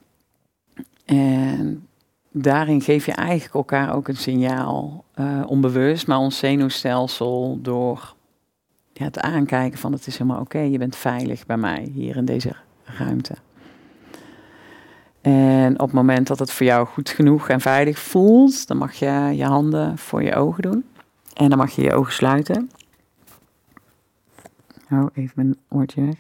En 1.06 1.88
daarin 2.32 2.82
geef 2.82 3.06
je 3.06 3.12
eigenlijk 3.12 3.54
elkaar 3.54 3.96
ook 3.96 4.08
een 4.08 4.18
signaal, 4.18 5.04
eh, 5.14 5.42
onbewust, 5.46 6.08
maar 6.08 6.18
ons 6.18 6.38
zenuwstelsel 6.38 7.60
door 7.62 8.14
ja, 8.94 9.06
het 9.06 9.20
aankijken 9.20 9.80
van 9.80 9.92
het 9.92 10.08
is 10.08 10.18
helemaal 10.18 10.42
oké, 10.42 10.60
je 10.60 10.78
bent 10.78 10.96
veilig 10.96 11.46
bij 11.46 11.58
mij 11.58 11.92
hier 11.94 12.16
in 12.16 12.26
deze 12.26 12.56
ruimte. 12.84 13.36
En 15.22 15.74
op 15.74 15.86
het 15.86 15.96
moment 15.96 16.28
dat 16.28 16.40
het 16.40 16.52
voor 16.52 16.66
jou 16.66 16.88
goed 16.88 17.10
genoeg 17.10 17.50
en 17.50 17.62
veilig 17.62 18.00
voelt, 18.00 18.68
dan 18.68 18.78
mag 18.78 18.94
je 18.94 19.32
je 19.36 19.46
handen 19.46 19.98
voor 19.98 20.24
je 20.24 20.36
ogen 20.36 20.62
doen. 20.62 20.86
En 21.34 21.50
dan 21.50 21.58
mag 21.58 21.72
je 21.72 21.82
je 21.82 21.94
ogen 21.94 22.14
sluiten. 22.14 22.70
Oh, 24.94 25.08
even 25.14 25.34
mijn 25.36 25.58
oortje 25.70 26.06
weg. 26.06 26.16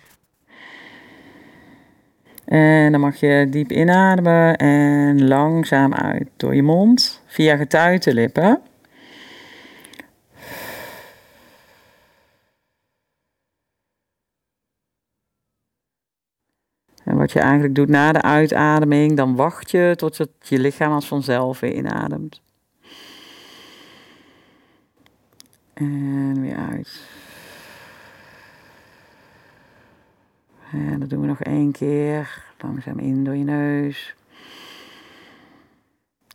En 2.46 2.92
dan 2.92 3.02
mag 3.02 3.16
je 3.16 3.48
diep 3.50 3.72
inademen 3.72 4.58
en 4.58 5.28
langzaam 5.28 5.94
uit 5.94 6.30
door 6.38 6.56
je 6.56 6.64
mond 6.64 7.24
via 7.26 7.56
getuite 7.56 8.14
lippen. 8.14 8.62
En 17.04 17.18
wat 17.18 17.32
je 17.32 17.40
eigenlijk 17.40 17.76
doet 17.76 17.90
na 17.90 18.12
de 18.12 18.22
uitademing, 18.22 19.18
dan 19.18 19.36
wacht 19.36 19.72
je 19.72 19.94
tot 19.96 20.28
je 20.40 20.60
lichaam 20.60 20.92
als 20.92 21.08
vanzelf 21.08 21.60
weer 21.60 21.74
inademt. 21.74 22.42
En 25.74 26.42
weer 26.42 26.56
uit. 26.56 27.02
En 30.74 31.00
dat 31.00 31.10
doen 31.10 31.22
we 31.22 31.28
nog 31.28 31.42
één 31.42 31.72
keer. 31.72 32.44
Langzaam 32.62 33.00
in 33.00 33.24
door 33.24 33.36
je 33.36 33.44
neus. 33.44 34.16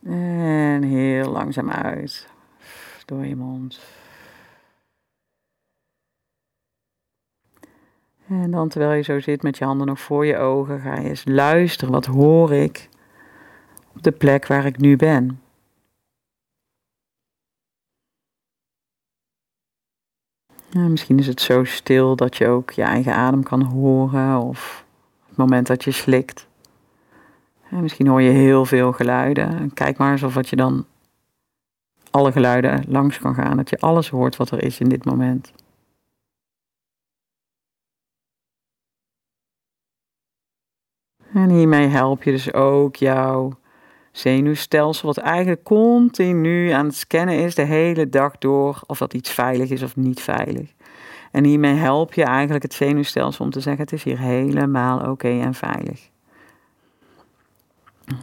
En 0.05 0.82
heel 0.82 1.30
langzaam 1.30 1.70
uit. 1.70 2.28
Door 3.05 3.26
je 3.26 3.36
mond. 3.36 3.80
En 8.26 8.51
dan 8.51 8.68
terwijl 8.68 8.93
je 8.93 9.03
zo 9.03 9.20
zit 9.20 9.43
met 9.43 9.59
je 9.59 9.64
handen 9.64 9.86
nog 9.86 10.01
voor 10.01 10.26
je 10.26 10.36
ogen, 10.36 10.80
ga 10.80 10.99
je 10.99 11.09
eens 11.09 11.24
luisteren. 11.24 11.93
Wat 11.93 12.07
hoor 12.07 12.53
ik 12.53 12.89
op 13.95 14.03
de 14.03 14.12
plek 14.12 14.47
waar 14.47 14.66
ik 14.66 14.78
nu 14.78 14.97
ben? 14.97 15.41
Misschien 20.73 21.19
is 21.19 21.27
het 21.27 21.41
zo 21.41 21.64
stil 21.64 22.16
dat 22.16 22.37
je 22.37 22.49
ook 22.49 22.71
je 22.71 22.83
eigen 22.83 23.14
adem 23.14 23.43
kan 23.43 23.62
horen 23.62 24.41
of 24.41 24.85
het 25.29 25.37
moment 25.37 25.66
dat 25.66 25.85
je 25.85 25.91
slikt. 25.91 26.47
Misschien 27.69 28.07
hoor 28.07 28.23
je 28.23 28.31
heel 28.31 28.64
veel 28.64 28.93
geluiden. 28.93 29.59
En 29.59 29.75
Kijk 29.75 29.97
maar 29.97 30.12
eens 30.12 30.23
of 30.23 30.35
wat 30.35 30.49
je 30.49 30.57
dan 30.57 30.87
alle 32.11 32.33
geluiden 32.33 32.85
langs 32.89 33.19
kan 33.19 33.35
gaan. 33.35 33.57
Dat 33.57 33.71
je 33.71 33.79
alles 33.79 34.09
hoort 34.09 34.37
wat 34.37 34.51
er 34.51 34.62
is 34.62 34.81
in 34.81 34.89
dit 34.89 35.05
moment. 35.05 35.53
En 41.33 41.51
hiermee 41.51 41.87
help 41.87 42.23
je 42.23 42.31
dus 42.31 42.53
ook 42.53 42.97
jouw 42.97 43.59
zenuwstelsel, 44.19 45.07
wat 45.07 45.16
eigenlijk 45.16 45.62
continu 45.62 46.71
aan 46.71 46.87
het 46.87 46.97
scannen 46.97 47.39
is 47.39 47.55
de 47.55 47.62
hele 47.62 48.09
dag 48.09 48.39
door 48.39 48.81
of 48.87 48.99
dat 48.99 49.14
iets 49.14 49.31
veilig 49.31 49.71
is 49.71 49.83
of 49.83 49.97
niet 49.97 50.21
veilig. 50.21 50.73
En 51.31 51.45
hiermee 51.45 51.75
help 51.75 52.14
je 52.14 52.25
eigenlijk 52.25 52.62
het 52.62 52.75
zenuwstelsel 52.75 53.45
om 53.45 53.51
te 53.51 53.61
zeggen: 53.61 53.83
het 53.83 53.93
is 53.93 54.03
hier 54.03 54.19
helemaal 54.19 55.11
oké 55.11 55.29
en 55.29 55.55
veilig. 55.55 56.11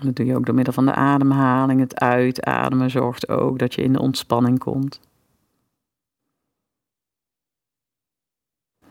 Dat 0.03 0.15
doe 0.15 0.25
je 0.25 0.35
ook 0.35 0.45
door 0.45 0.55
middel 0.55 0.73
van 0.73 0.85
de 0.85 0.93
ademhaling. 0.93 1.79
Het 1.79 1.99
uitademen 1.99 2.89
zorgt 2.89 3.29
ook 3.29 3.59
dat 3.59 3.73
je 3.73 3.81
in 3.81 3.93
de 3.93 3.99
ontspanning 3.99 4.59
komt. 4.59 4.99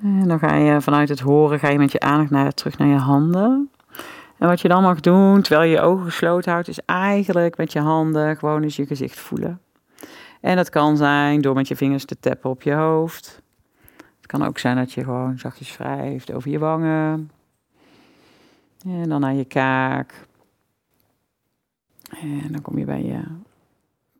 En 0.03 0.29
dan 0.29 0.39
ga 0.39 0.55
je 0.55 0.81
vanuit 0.81 1.09
het 1.09 1.21
horen, 1.21 1.59
ga 1.59 1.69
je 1.69 1.79
met 1.79 1.93
je 1.93 2.01
aandacht 2.01 2.31
naar, 2.31 2.53
terug 2.53 2.79
naar 2.79 2.89
je 2.89 2.97
handen. 2.97 3.71
En 4.45 4.51
wat 4.51 4.61
je 4.61 4.69
dan 4.69 4.83
mag 4.83 5.01
doen, 5.01 5.43
terwijl 5.43 5.71
je 5.71 5.77
je 5.77 5.81
ogen 5.81 6.05
gesloten 6.05 6.53
houdt, 6.53 6.69
is 6.69 6.79
eigenlijk 6.85 7.57
met 7.57 7.73
je 7.73 7.79
handen 7.79 8.37
gewoon 8.37 8.63
eens 8.63 8.77
je 8.77 8.87
gezicht 8.87 9.19
voelen. 9.19 9.61
En 10.41 10.57
dat 10.57 10.71
kan 10.71 10.97
zijn 10.97 11.41
door 11.41 11.55
met 11.55 11.69
je 11.69 11.77
vingers 11.77 12.05
te 12.05 12.19
tappen 12.21 12.51
op 12.51 12.63
je 12.63 12.73
hoofd. 12.73 13.43
Het 13.97 14.27
kan 14.27 14.45
ook 14.45 14.59
zijn 14.59 14.77
dat 14.77 14.93
je 14.93 15.05
gewoon 15.05 15.39
zachtjes 15.39 15.77
wrijft 15.77 16.33
over 16.33 16.51
je 16.51 16.59
wangen. 16.59 17.31
En 18.87 19.09
dan 19.09 19.21
naar 19.21 19.35
je 19.35 19.45
kaak. 19.45 20.27
En 22.21 22.53
dan 22.53 22.63
kom 22.63 22.79
je 22.79 22.85
bij 22.85 23.05
je, 23.05 23.23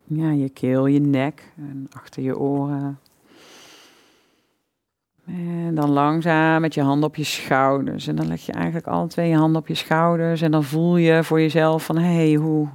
ja, 0.05 0.31
je 0.31 0.49
keel, 0.49 0.87
je 0.87 1.01
nek 1.01 1.53
en 1.57 1.87
achter 1.93 2.23
je 2.23 2.39
oren. 2.39 2.99
En 5.27 5.75
dan 5.75 5.91
langzaam 5.91 6.61
met 6.61 6.75
je 6.75 6.83
handen 6.83 7.09
op 7.09 7.17
je 7.17 7.25
schouders. 7.25 8.07
En 8.07 8.17
dan 8.17 8.27
leg 8.27 8.47
je 8.47 8.53
eigenlijk 8.53 8.87
alle 8.87 9.07
twee 9.07 9.29
je 9.29 9.37
handen 9.37 9.61
op 9.61 9.69
je 9.69 9.75
schouders. 9.75 10.41
En 10.41 10.51
dan 10.51 10.65
voel 10.65 10.97
je 10.97 11.25
voor 11.25 11.41
jezelf 11.41 11.85
van, 11.85 11.97
hé, 11.99 12.15
hey, 12.15 12.35
hoe 12.35 12.69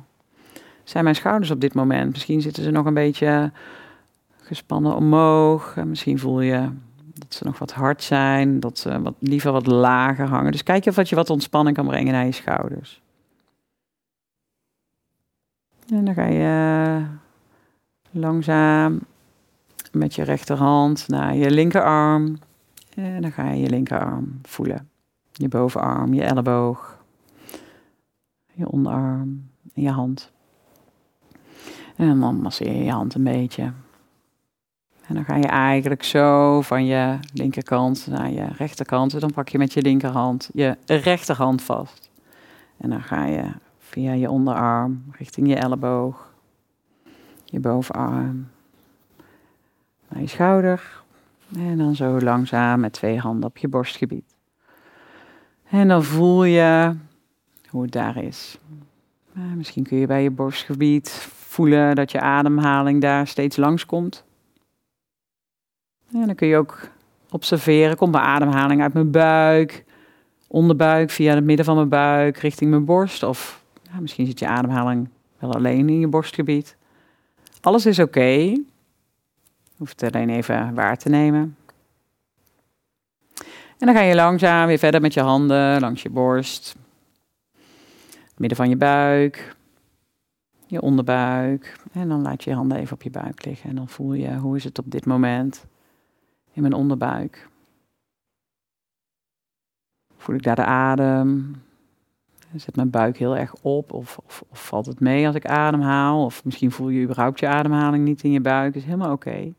zijn 0.83 1.03
mijn 1.03 1.15
schouders 1.15 1.51
op 1.51 1.61
dit 1.61 1.73
moment? 1.73 2.11
Misschien 2.11 2.41
zitten 2.41 2.63
ze 2.63 2.71
nog 2.71 2.85
een 2.85 2.93
beetje 2.93 3.51
gespannen 4.37 4.95
omhoog. 4.95 5.73
En 5.77 5.89
misschien 5.89 6.19
voel 6.19 6.41
je 6.41 6.69
Dat 7.13 7.33
ze 7.33 7.43
nog 7.43 7.59
wat 7.59 7.71
hard 7.71 8.03
zijn, 8.03 8.59
dat 8.59 8.77
ze 8.77 9.01
wat, 9.01 9.15
liever 9.19 9.51
wat 9.51 9.67
lager 9.67 10.27
hangen. 10.27 10.51
Dus 10.51 10.63
kijk 10.63 10.85
of 10.85 10.95
dat 10.95 11.09
je 11.09 11.15
wat 11.15 11.29
ontspanning 11.29 11.75
kan 11.75 11.87
brengen 11.87 12.13
naar 12.13 12.25
je 12.25 12.31
schouders. 12.31 13.01
En 15.89 16.05
dan 16.05 16.13
ga 16.13 16.25
je 16.25 17.05
langzaam 18.11 18.99
met 19.91 20.15
je 20.15 20.23
rechterhand 20.23 21.07
naar 21.07 21.35
je 21.35 21.51
linkerarm. 21.51 22.37
En 22.95 23.21
dan 23.21 23.31
ga 23.31 23.49
je 23.49 23.61
je 23.61 23.69
linkerarm 23.69 24.39
voelen. 24.41 24.89
Je 25.31 25.47
bovenarm, 25.47 26.13
je 26.13 26.23
elleboog, 26.23 27.03
je 28.53 28.69
onderarm 28.69 29.49
en 29.73 29.81
je 29.81 29.89
hand. 29.89 30.31
En 31.95 32.19
dan 32.19 32.41
masseer 32.41 32.73
je 32.73 32.83
je 32.83 32.91
hand 32.91 33.15
een 33.15 33.23
beetje. 33.23 33.63
En 35.07 35.15
dan 35.15 35.25
ga 35.25 35.35
je 35.35 35.47
eigenlijk 35.47 36.03
zo 36.03 36.61
van 36.61 36.85
je 36.85 37.19
linkerkant 37.33 38.07
naar 38.07 38.31
je 38.31 38.45
rechterkant. 38.57 39.19
Dan 39.19 39.33
pak 39.33 39.49
je 39.49 39.57
met 39.57 39.73
je 39.73 39.81
linkerhand 39.81 40.49
je 40.53 40.77
rechterhand 40.85 41.61
vast. 41.61 42.09
En 42.77 42.89
dan 42.89 43.01
ga 43.01 43.25
je 43.25 43.51
via 43.77 44.13
je 44.13 44.29
onderarm 44.29 45.03
richting 45.11 45.47
je 45.47 45.55
elleboog, 45.55 46.33
je 47.45 47.59
bovenarm, 47.59 48.47
naar 50.09 50.21
je 50.21 50.27
schouder. 50.27 51.01
En 51.55 51.77
dan 51.77 51.95
zo 51.95 52.19
langzaam 52.19 52.79
met 52.79 52.93
twee 52.93 53.19
handen 53.19 53.49
op 53.49 53.57
je 53.57 53.67
borstgebied. 53.67 54.35
En 55.69 55.87
dan 55.87 56.03
voel 56.03 56.43
je 56.43 56.95
hoe 57.69 57.81
het 57.81 57.91
daar 57.91 58.23
is. 58.23 58.57
misschien 59.55 59.83
kun 59.83 59.97
je 59.97 60.07
bij 60.07 60.23
je 60.23 60.31
borstgebied 60.31 61.09
voelen 61.33 61.95
dat 61.95 62.11
je 62.11 62.19
ademhaling 62.19 63.01
daar 63.01 63.27
steeds 63.27 63.57
langskomt. 63.57 64.23
En 66.13 66.25
dan 66.25 66.35
kun 66.35 66.47
je 66.47 66.57
ook 66.57 66.89
observeren, 67.29 67.97
komt 67.97 68.11
mijn 68.11 68.23
ademhaling 68.23 68.81
uit 68.81 68.93
mijn 68.93 69.11
buik, 69.11 69.85
onderbuik, 70.47 71.09
via 71.09 71.35
het 71.35 71.43
midden 71.43 71.65
van 71.65 71.75
mijn 71.75 71.89
buik, 71.89 72.37
richting 72.37 72.69
mijn 72.69 72.85
borst. 72.85 73.23
Of 73.23 73.63
misschien 73.99 74.25
zit 74.25 74.39
je 74.39 74.47
ademhaling 74.47 75.09
wel 75.39 75.53
alleen 75.53 75.89
in 75.89 75.99
je 75.99 76.07
borstgebied. 76.07 76.77
Alles 77.61 77.85
is 77.85 77.99
oké. 77.99 78.55
Hoeft 79.79 80.01
het 80.01 80.15
alleen 80.15 80.29
even 80.29 80.73
waar 80.73 80.97
te 80.97 81.09
nemen. 81.09 81.57
En 83.77 83.85
dan 83.85 83.95
ga 83.95 84.01
je 84.01 84.15
langzaam 84.15 84.67
weer 84.67 84.77
verder 84.77 85.01
met 85.01 85.13
je 85.13 85.21
handen 85.21 85.79
langs 85.79 86.01
je 86.01 86.09
borst. 86.09 86.75
Midden 88.37 88.57
van 88.57 88.69
je 88.69 88.75
buik. 88.75 89.55
Je 90.67 90.81
onderbuik. 90.81 91.79
En 91.91 92.09
dan 92.09 92.21
laat 92.21 92.43
je 92.43 92.49
je 92.49 92.55
handen 92.55 92.77
even 92.77 92.93
op 92.93 93.01
je 93.01 93.09
buik 93.09 93.45
liggen. 93.45 93.69
En 93.69 93.75
dan 93.75 93.87
voel 93.89 94.13
je 94.13 94.35
hoe 94.35 94.55
is 94.55 94.63
het 94.63 94.79
op 94.79 94.91
dit 94.91 95.05
moment 95.05 95.65
in 96.53 96.61
mijn 96.61 96.73
onderbuik. 96.73 97.49
Voel 100.17 100.35
ik 100.35 100.43
daar 100.43 100.55
de 100.55 100.65
adem? 100.65 101.61
Zet 102.55 102.75
mijn 102.75 102.89
buik 102.89 103.17
heel 103.17 103.37
erg 103.37 103.53
op 103.61 103.93
of, 103.93 104.17
of, 104.25 104.43
valt 104.51 104.85
het 104.85 104.99
mee 104.99 105.27
als 105.27 105.35
ik 105.35 105.45
ademhaal? 105.45 106.25
Of 106.25 106.45
misschien 106.45 106.71
voel 106.71 106.89
je 106.89 107.03
überhaupt 107.03 107.39
je 107.39 107.47
ademhaling 107.47 108.03
niet 108.03 108.23
in 108.23 108.31
je 108.31 108.41
buik. 108.41 108.75
is 108.75 108.83
helemaal 108.83 109.11
oké. 109.11 109.53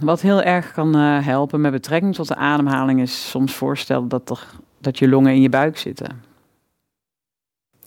Wat 0.00 0.20
heel 0.20 0.42
erg 0.42 0.72
kan 0.72 0.96
uh, 0.96 1.24
helpen 1.24 1.60
met 1.60 1.72
betrekking 1.72 2.14
tot 2.14 2.28
de 2.28 2.36
ademhaling 2.36 3.00
is 3.00 3.30
soms 3.30 3.54
voorstellen 3.54 4.08
dat, 4.08 4.30
er, 4.30 4.46
dat 4.78 4.98
je 4.98 5.08
longen 5.08 5.32
in 5.32 5.40
je 5.40 5.48
buik 5.48 5.78
zitten. 5.78 6.22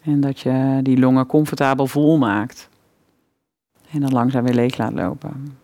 En 0.03 0.19
dat 0.19 0.39
je 0.39 0.79
die 0.83 0.99
longen 0.99 1.25
comfortabel 1.25 1.87
vol 1.87 2.17
maakt. 2.17 2.69
En 3.91 3.99
dan 3.99 4.11
langzaam 4.11 4.43
weer 4.43 4.53
leeg 4.53 4.77
laat 4.77 4.93
lopen. 4.93 5.57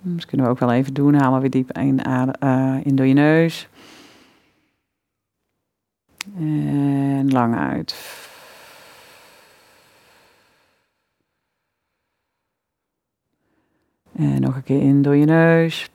Dat 0.00 0.26
kunnen 0.26 0.46
we 0.46 0.52
ook 0.52 0.58
wel 0.58 0.72
even 0.72 0.94
doen. 0.94 1.14
Haal 1.14 1.30
maar 1.30 1.40
weer 1.40 1.50
diep 1.50 1.78
in, 1.78 2.00
uh, 2.08 2.76
in 2.82 2.96
door 2.96 3.06
je 3.06 3.14
neus. 3.14 3.68
En 6.36 7.30
lang 7.30 7.56
uit. 7.56 7.94
En 14.18 14.40
nog 14.40 14.56
een 14.56 14.62
keer 14.62 14.80
in 14.80 15.02
door 15.02 15.16
je 15.16 15.24
neus. 15.24 15.90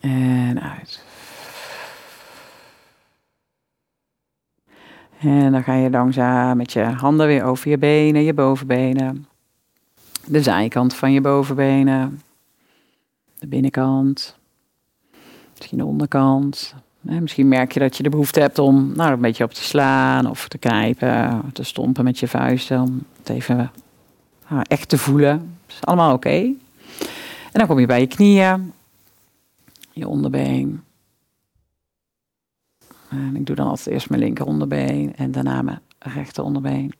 En 0.00 0.62
uit. 0.62 1.04
En 5.18 5.52
dan 5.52 5.62
ga 5.62 5.74
je 5.74 5.90
langzaam 5.90 6.56
met 6.56 6.72
je 6.72 6.82
handen 6.82 7.26
weer 7.26 7.44
over 7.44 7.70
je 7.70 7.78
benen, 7.78 8.22
je 8.22 8.34
bovenbenen. 8.34 9.26
De 10.26 10.42
zijkant 10.42 10.94
van 10.94 11.12
je 11.12 11.20
bovenbenen. 11.20 12.22
De 13.38 13.46
binnenkant. 13.46 14.36
Misschien 15.56 15.78
de 15.78 15.84
onderkant. 15.84 16.74
Misschien 17.00 17.48
merk 17.48 17.72
je 17.72 17.80
dat 17.80 17.96
je 17.96 18.02
de 18.02 18.08
behoefte 18.08 18.40
hebt 18.40 18.58
om 18.58 18.92
nou, 18.94 19.12
een 19.12 19.20
beetje 19.20 19.44
op 19.44 19.52
te 19.52 19.62
slaan 19.62 20.30
of 20.30 20.48
te 20.48 20.58
knijpen, 20.58 21.42
te 21.52 21.62
stompen 21.62 22.04
met 22.04 22.18
je 22.18 22.28
vuisten. 22.28 22.80
Om 22.80 23.02
het 23.18 23.28
even 23.28 23.70
nou, 24.48 24.64
echt 24.68 24.88
te 24.88 24.98
voelen. 24.98 25.60
Is 25.72 25.84
allemaal 25.84 26.14
oké. 26.14 26.54
En 27.52 27.58
dan 27.58 27.66
kom 27.66 27.78
je 27.78 27.86
bij 27.86 28.00
je 28.00 28.06
knieën, 28.06 28.72
je 29.92 30.08
onderbeen. 30.08 30.84
En 33.08 33.36
ik 33.36 33.46
doe 33.46 33.56
dan 33.56 33.66
altijd 33.66 33.86
eerst 33.86 34.08
mijn 34.08 34.20
linker 34.20 34.46
onderbeen 34.46 35.16
en 35.16 35.32
daarna 35.32 35.62
mijn 35.62 35.80
rechter 35.98 36.44
onderbeen. 36.44 36.92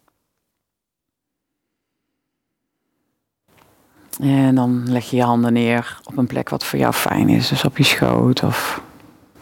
En 4.21 4.55
dan 4.55 4.93
leg 4.93 5.11
je 5.11 5.17
je 5.17 5.23
handen 5.23 5.53
neer 5.53 6.01
op 6.05 6.17
een 6.17 6.27
plek 6.27 6.49
wat 6.49 6.65
voor 6.65 6.79
jou 6.79 6.93
fijn 6.93 7.29
is. 7.29 7.49
Dus 7.49 7.65
op 7.65 7.77
je 7.77 7.85
schoot 7.85 8.43
of 8.43 8.83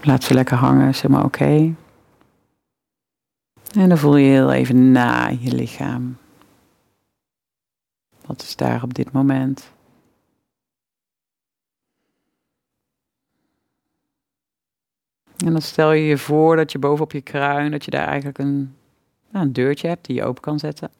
laat 0.00 0.24
ze 0.24 0.34
lekker 0.34 0.56
hangen, 0.56 0.94
zeg 0.94 1.10
maar 1.10 1.24
oké. 1.24 1.74
En 3.70 3.88
dan 3.88 3.98
voel 3.98 4.16
je 4.16 4.30
heel 4.30 4.52
even 4.52 4.92
na 4.92 5.28
je 5.40 5.54
lichaam. 5.54 6.16
Wat 8.30 8.42
is 8.42 8.56
daar 8.56 8.82
op 8.82 8.94
dit 8.94 9.12
moment? 9.12 9.72
En 15.44 15.52
dan 15.52 15.62
stel 15.62 15.92
je 15.92 16.02
je 16.02 16.18
voor 16.18 16.56
dat 16.56 16.72
je 16.72 16.78
bovenop 16.78 17.12
je 17.12 17.20
kruin, 17.20 17.70
dat 17.70 17.84
je 17.84 17.90
daar 17.90 18.06
eigenlijk 18.06 18.38
een, 18.38 18.76
nou, 19.30 19.46
een 19.46 19.52
deurtje 19.52 19.88
hebt 19.88 20.06
die 20.06 20.16
je 20.16 20.24
open 20.24 20.42
kan 20.42 20.58
zetten. 20.58 20.90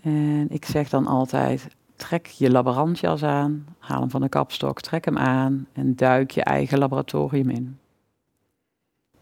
En 0.00 0.50
ik 0.50 0.64
zeg 0.64 0.88
dan 0.88 1.06
altijd, 1.06 1.66
trek 1.96 2.26
je 2.26 2.50
laborantjas 2.50 3.22
aan, 3.22 3.66
haal 3.78 4.00
hem 4.00 4.10
van 4.10 4.20
de 4.20 4.28
kapstok, 4.28 4.80
trek 4.80 5.04
hem 5.04 5.18
aan 5.18 5.66
en 5.72 5.96
duik 5.96 6.30
je 6.30 6.44
eigen 6.44 6.78
laboratorium 6.78 7.50
in. 7.50 7.78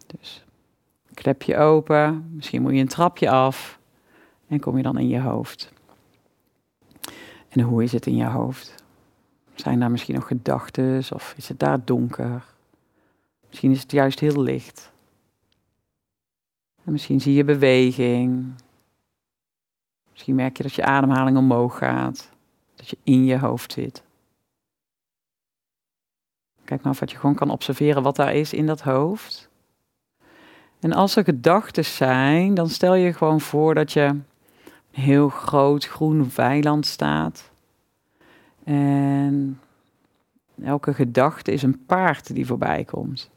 Dus 0.07 0.45
klep 1.15 1.43
je 1.43 1.57
open, 1.57 2.31
misschien 2.35 2.63
moet 2.63 2.73
je 2.73 2.81
een 2.81 2.89
trapje 2.89 3.31
af 3.31 3.80
en 4.51 4.61
kom 4.61 4.77
je 4.77 4.83
dan 4.83 4.99
in 4.99 5.09
je 5.09 5.21
hoofd. 5.21 5.73
En 7.49 7.61
hoe 7.61 7.83
is 7.83 7.93
het 7.93 8.07
in 8.07 8.17
je 8.17 8.25
hoofd? 8.25 8.75
Zijn 9.55 9.81
daar 9.81 9.91
misschien 9.91 10.15
nog 10.15 10.27
gedachten 10.27 11.05
of 11.13 11.35
is 11.37 11.49
het 11.49 11.59
daar 11.59 11.85
donker? 11.85 12.45
Misschien 13.49 13.71
is 13.71 13.83
het 13.83 13.93
juist 13.93 14.21
heel 14.21 14.43
licht. 14.43 14.93
En 16.85 16.93
misschien 16.93 17.21
zie 17.21 17.35
je 17.35 17.45
beweging. 17.45 18.53
Misschien 20.11 20.35
merk 20.35 20.57
je 20.57 20.63
dat 20.63 20.75
je 20.75 20.85
ademhaling 20.85 21.37
omhoog 21.37 21.79
gaat. 21.79 22.31
Dat 22.75 22.89
je 22.89 22.99
in 23.03 23.25
je 23.25 23.39
hoofd 23.39 23.73
zit. 23.73 24.03
Kijk 26.65 26.83
nou 26.83 26.95
of 26.95 27.01
wat 27.01 27.11
je 27.11 27.17
gewoon 27.17 27.35
kan 27.35 27.51
observeren 27.51 28.03
wat 28.03 28.17
daar 28.17 28.35
is 28.35 28.53
in 28.53 28.67
dat 28.67 28.81
hoofd. 28.81 29.49
En 30.81 30.93
als 30.93 31.17
er 31.17 31.25
gedachten 31.25 31.85
zijn, 31.85 32.55
dan 32.55 32.69
stel 32.69 32.95
je 32.95 33.13
gewoon 33.13 33.41
voor 33.41 33.75
dat 33.75 33.93
je 33.93 34.21
heel 34.91 35.29
groot 35.29 35.87
groen 35.87 36.31
weiland 36.35 36.87
staat. 36.87 37.51
En 38.65 39.61
elke 40.63 40.95
gedachte 40.95 41.53
is 41.53 41.63
een 41.63 41.85
paard 41.87 42.35
die 42.35 42.47
voorbij 42.47 42.85
komt. 42.85 43.31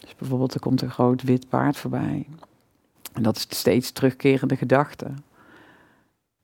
Dus 0.00 0.14
bijvoorbeeld 0.16 0.54
er 0.54 0.60
komt 0.60 0.82
een 0.82 0.90
groot 0.90 1.22
wit 1.22 1.48
paard 1.48 1.76
voorbij. 1.76 2.26
En 3.12 3.22
dat 3.22 3.36
is 3.36 3.46
de 3.46 3.54
steeds 3.54 3.90
terugkerende 3.90 4.56
gedachte. 4.56 5.10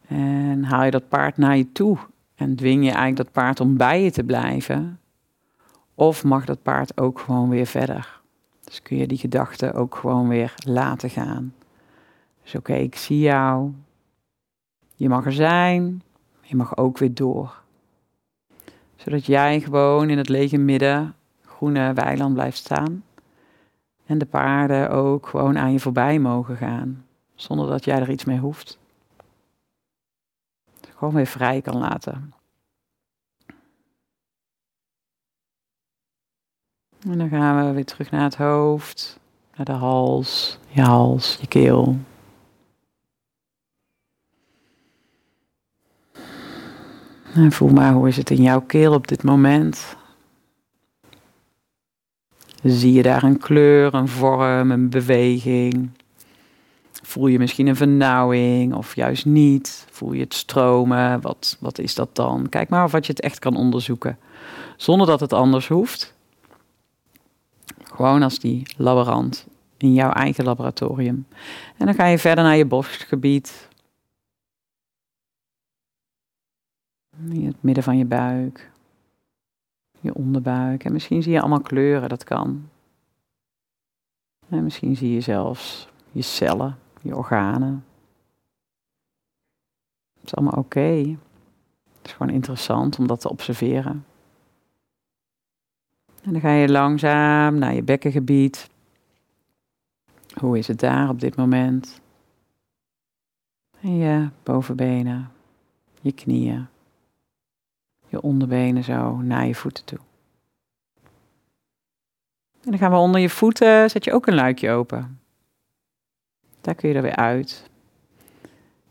En 0.07 0.65
haal 0.65 0.85
je 0.85 0.91
dat 0.91 1.09
paard 1.09 1.37
naar 1.37 1.57
je 1.57 1.73
toe 1.73 1.99
en 2.35 2.57
dwing 2.57 2.85
je 2.85 2.91
eigenlijk 2.91 3.17
dat 3.17 3.33
paard 3.33 3.61
om 3.61 3.77
bij 3.77 4.03
je 4.03 4.11
te 4.11 4.25
blijven. 4.25 5.01
Of 5.95 6.25
mag 6.25 6.45
dat 6.45 6.63
paard 6.63 7.01
ook 7.01 7.19
gewoon 7.19 7.49
weer 7.49 7.67
verder. 7.67 8.21
Dus 8.65 8.83
kun 8.83 8.97
je 8.97 9.07
die 9.07 9.19
gedachte 9.19 9.73
ook 9.73 9.95
gewoon 9.95 10.29
weer 10.29 10.55
laten 10.65 11.11
gaan. 11.11 11.55
Dus 12.47 12.55
oké, 12.55 12.75
ik 12.75 12.97
zie 12.97 13.19
jou. 13.19 13.73
Je 14.95 15.09
mag 15.09 15.25
er 15.25 15.33
zijn. 15.33 16.03
Je 16.43 16.57
mag 16.57 16.77
ook 16.77 16.99
weer 16.99 17.15
door. 17.15 17.63
Zodat 18.97 19.27
jij 19.27 19.61
gewoon 19.61 20.11
in 20.11 20.19
het 20.19 20.29
lege 20.29 20.57
midden, 20.57 21.15
groene 21.45 21.93
weiland 21.93 22.35
blijft 22.35 22.57
staan. 22.57 23.05
En 24.05 24.19
de 24.19 24.27
paarden 24.27 24.91
ook 24.91 25.27
gewoon 25.27 25.59
aan 25.59 25.73
je 25.73 25.81
voorbij 25.81 26.19
mogen 26.19 26.57
gaan, 26.57 27.05
zonder 27.35 27.69
dat 27.69 27.85
jij 27.85 28.01
er 28.01 28.11
iets 28.11 28.25
mee 28.25 28.39
hoeft. 28.39 28.79
gewoon 30.97 31.15
weer 31.15 31.27
vrij 31.27 31.61
kan 31.61 31.79
laten. 31.79 32.35
En 37.01 37.19
dan 37.19 37.29
gaan 37.29 37.67
we 37.67 37.73
weer 37.73 37.85
terug 37.85 38.11
naar 38.11 38.23
het 38.23 38.37
hoofd, 38.37 39.21
naar 39.57 39.67
de 39.67 39.73
hals, 39.73 40.59
je 40.69 40.83
hals, 40.83 41.39
je 41.41 41.47
keel. 41.47 41.97
En 47.37 47.53
voel 47.53 47.69
maar 47.69 47.93
hoe 47.93 48.09
is 48.09 48.17
het 48.17 48.31
in 48.31 48.43
jouw 48.43 48.61
keel 48.61 48.93
op 48.93 49.09
dit 49.09 49.23
moment. 49.23 49.97
Zie 52.63 52.93
je 52.93 53.03
daar 53.03 53.23
een 53.23 53.39
kleur, 53.39 53.95
een 53.95 54.09
vorm, 54.09 54.71
een 54.71 54.91
beweging? 54.91 55.91
Voel 57.03 57.27
je 57.27 57.39
misschien 57.39 57.67
een 57.67 57.77
vernauwing 57.77 58.75
of 58.75 58.95
juist 58.95 59.27
niet? 59.27 59.87
Voel 59.91 60.13
je 60.13 60.21
het 60.21 60.35
stromen? 60.35 61.21
Wat, 61.21 61.57
wat 61.61 61.79
is 61.79 61.95
dat 61.95 62.09
dan? 62.13 62.49
Kijk 62.49 62.69
maar 62.69 62.85
of 62.85 62.93
wat 62.93 63.07
je 63.07 63.13
het 63.13 63.21
echt 63.21 63.39
kan 63.39 63.57
onderzoeken. 63.57 64.19
Zonder 64.77 65.07
dat 65.07 65.21
het 65.21 65.33
anders 65.33 65.69
hoeft. 65.69 66.15
Gewoon 67.85 68.23
als 68.23 68.39
die 68.39 68.63
laborant 68.77 69.47
in 69.77 69.95
jouw 69.95 70.11
eigen 70.11 70.45
laboratorium. 70.45 71.27
En 71.77 71.87
dan 71.87 71.95
ga 71.95 72.07
je 72.07 72.19
verder 72.19 72.45
naar 72.45 72.57
je 72.57 72.67
borstgebied. 72.67 73.69
In 77.19 77.47
het 77.47 77.63
midden 77.63 77.85
van 77.85 77.99
je 77.99 78.05
buik. 78.05 78.71
Je 80.01 80.15
onderbuik. 80.15 80.85
En 80.85 80.93
misschien 80.93 81.23
zie 81.23 81.33
je 81.33 81.41
allemaal 81.41 81.61
kleuren, 81.61 82.09
dat 82.09 82.25
kan. 82.25 82.69
En 84.49 84.65
misschien 84.65 84.97
zie 84.97 85.13
je 85.13 85.21
zelfs 85.21 85.89
je 86.13 86.23
cellen, 86.23 86.79
je 87.03 87.17
organen. 87.17 87.85
Het 90.15 90.25
is 90.25 90.35
allemaal 90.35 90.59
oké. 90.59 91.17
Het 91.97 92.07
is 92.07 92.13
gewoon 92.13 92.33
interessant 92.33 92.99
om 92.99 93.07
dat 93.07 93.21
te 93.21 93.29
observeren. 93.31 94.05
En 96.23 96.33
dan 96.33 96.41
ga 96.41 96.51
je 96.51 96.69
langzaam 96.69 97.59
naar 97.59 97.75
je 97.75 97.83
bekkengebied. 97.83 98.71
Hoe 100.41 100.59
is 100.59 100.69
het 100.69 100.81
daar 100.81 101.09
op 101.09 101.21
dit 101.21 101.37
moment? 101.37 102.01
En 103.81 103.97
je 103.97 104.29
bovenbenen, 104.43 105.31
je 106.01 106.13
knieën, 106.13 106.67
je 108.09 108.21
onderbenen 108.21 108.85
zo 108.85 109.17
naar 109.17 109.47
je 109.47 109.55
voeten 109.55 109.85
toe. 109.85 109.99
En 112.65 112.73
dan 112.73 112.79
gaan 112.79 112.91
we 112.91 112.97
onder 112.97 113.21
je 113.21 113.31
voeten, 113.31 113.91
zet 113.91 114.05
je 114.05 114.13
ook 114.13 114.27
een 114.27 114.35
luikje 114.35 114.71
open. 114.71 115.21
Daar 116.61 116.75
kun 116.75 116.89
je 116.89 116.95
er 116.95 117.03
weer 117.03 117.17
uit. 117.17 117.71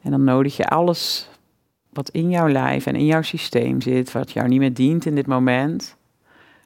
En 0.02 0.12
dan 0.12 0.24
nodig 0.24 0.58
je 0.58 0.68
alles 0.68 1.30
wat 1.90 2.10
in 2.10 2.30
jouw 2.30 2.48
lijf 2.48 2.86
en 2.86 2.96
in 2.96 3.06
jouw 3.06 3.22
systeem 3.22 3.82
zit, 3.82 4.12
wat 4.12 4.32
jou 4.32 4.48
niet 4.48 4.60
meer 4.60 4.74
dient 4.74 5.06
in 5.06 5.16
dit 5.16 5.28
moment, 5.28 5.96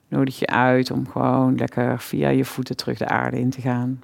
nodig 0.08 0.38
je 0.38 0.46
uit 0.46 0.90
om 0.90 1.08
gewoon 1.08 1.56
lekker 1.56 2.00
via 2.00 2.28
je 2.28 2.44
voeten 2.44 2.76
terug 2.76 2.98
de 2.98 3.08
aarde 3.08 3.38
in 3.38 3.50
te 3.50 3.60
gaan. 3.60 4.02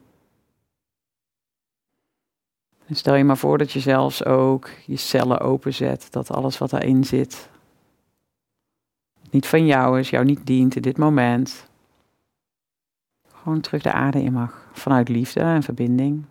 En 2.87 2.97
stel 2.97 3.15
je 3.15 3.25
maar 3.25 3.37
voor 3.37 3.59
dat 3.59 3.73
je 3.73 3.81
zelfs 3.81 4.25
ook 4.25 4.71
je 4.87 4.97
cellen 4.97 5.41
openzet, 5.41 6.07
dat 6.11 6.31
alles 6.31 6.59
wat 6.59 6.71
daarin 6.71 7.05
zit 7.05 7.49
niet 9.37 9.47
van 9.47 9.67
jou 9.67 9.99
is, 9.99 10.11
jou 10.11 10.25
niet 10.25 10.47
dient 10.47 10.77
in 10.77 10.83
dit 10.83 10.97
moment, 10.97 11.69
gewoon 13.35 13.61
terug 13.61 13.83
de 13.83 13.93
aarde 13.93 14.23
in 14.23 14.33
mag, 14.33 14.69
vanuit 14.73 15.09
liefde 15.09 15.41
en 15.41 15.63
verbinding. 15.63 16.25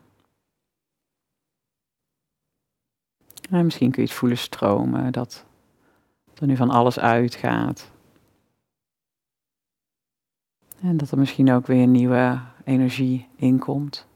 En 3.49 3.64
misschien 3.64 3.91
kun 3.91 4.01
je 4.01 4.08
het 4.08 4.18
voelen 4.18 4.38
stromen, 4.38 5.12
dat 5.12 5.45
er 6.36 6.47
nu 6.47 6.56
van 6.56 6.70
alles 6.70 6.99
uitgaat. 6.99 7.91
En 10.82 10.97
dat 10.97 11.12
er 11.12 11.18
misschien 11.18 11.51
ook 11.51 11.68
weer 11.68 11.88
nieuwe 11.88 12.39
energie 12.64 13.28
inkomt. 13.36 14.08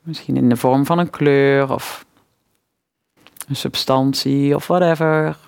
Misschien 0.00 0.36
in 0.36 0.48
de 0.48 0.56
vorm 0.56 0.86
van 0.86 0.98
een 0.98 1.10
kleur 1.10 1.72
of 1.72 2.06
een 3.48 3.56
substantie 3.56 4.54
of 4.54 4.66
whatever. 4.66 5.47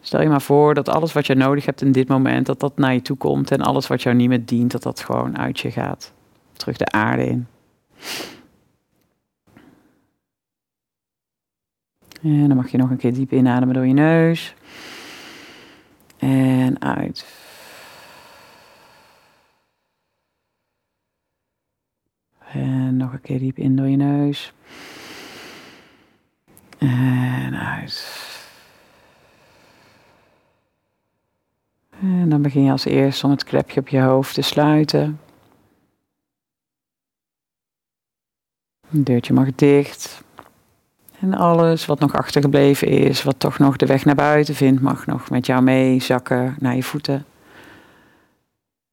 Stel 0.00 0.22
je 0.22 0.28
maar 0.28 0.42
voor 0.42 0.74
dat 0.74 0.88
alles 0.88 1.12
wat 1.12 1.26
je 1.26 1.34
nodig 1.34 1.66
hebt 1.66 1.82
in 1.82 1.92
dit 1.92 2.08
moment, 2.08 2.46
dat 2.46 2.60
dat 2.60 2.76
naar 2.76 2.94
je 2.94 3.02
toe 3.02 3.16
komt. 3.16 3.50
En 3.50 3.60
alles 3.60 3.86
wat 3.86 4.02
jou 4.02 4.16
niet 4.16 4.28
meer 4.28 4.44
dient, 4.44 4.70
dat 4.70 4.82
dat 4.82 5.00
gewoon 5.00 5.38
uit 5.38 5.60
je 5.60 5.70
gaat. 5.70 6.12
Terug 6.52 6.76
de 6.76 6.86
aarde 6.86 7.26
in. 7.26 7.46
En 12.22 12.48
dan 12.48 12.56
mag 12.56 12.70
je 12.70 12.78
nog 12.78 12.90
een 12.90 12.96
keer 12.96 13.14
diep 13.14 13.32
inademen 13.32 13.74
door 13.74 13.86
je 13.86 13.92
neus. 13.92 14.54
En 16.18 16.80
uit. 16.80 17.26
En 22.52 22.96
nog 22.96 23.12
een 23.12 23.20
keer 23.20 23.38
diep 23.38 23.58
in 23.58 23.76
door 23.76 23.88
je 23.88 23.96
neus. 23.96 24.52
En 26.78 27.58
uit. 27.58 28.29
En 32.00 32.28
dan 32.28 32.42
begin 32.42 32.64
je 32.64 32.70
als 32.70 32.84
eerst 32.84 33.24
om 33.24 33.30
het 33.30 33.44
klepje 33.44 33.80
op 33.80 33.88
je 33.88 34.00
hoofd 34.00 34.34
te 34.34 34.42
sluiten. 34.42 35.20
Het 38.88 39.06
deurtje 39.06 39.32
mag 39.32 39.54
dicht. 39.54 40.22
En 41.18 41.34
alles 41.34 41.86
wat 41.86 42.00
nog 42.00 42.14
achtergebleven 42.14 42.88
is, 42.88 43.22
wat 43.22 43.38
toch 43.38 43.58
nog 43.58 43.76
de 43.76 43.86
weg 43.86 44.04
naar 44.04 44.14
buiten 44.14 44.54
vindt, 44.54 44.80
mag 44.80 45.06
nog 45.06 45.30
met 45.30 45.46
jou 45.46 45.62
mee 45.62 46.00
zakken 46.00 46.56
naar 46.58 46.76
je 46.76 46.82
voeten. 46.82 47.24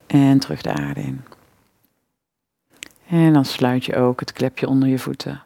En 0.07 0.39
terug 0.39 0.61
de 0.61 0.73
aarde 0.73 1.01
in. 1.01 1.23
En 3.07 3.33
dan 3.33 3.45
sluit 3.45 3.85
je 3.85 3.95
ook 3.95 4.19
het 4.19 4.33
klepje 4.33 4.67
onder 4.67 4.89
je 4.89 4.99
voeten. 4.99 5.43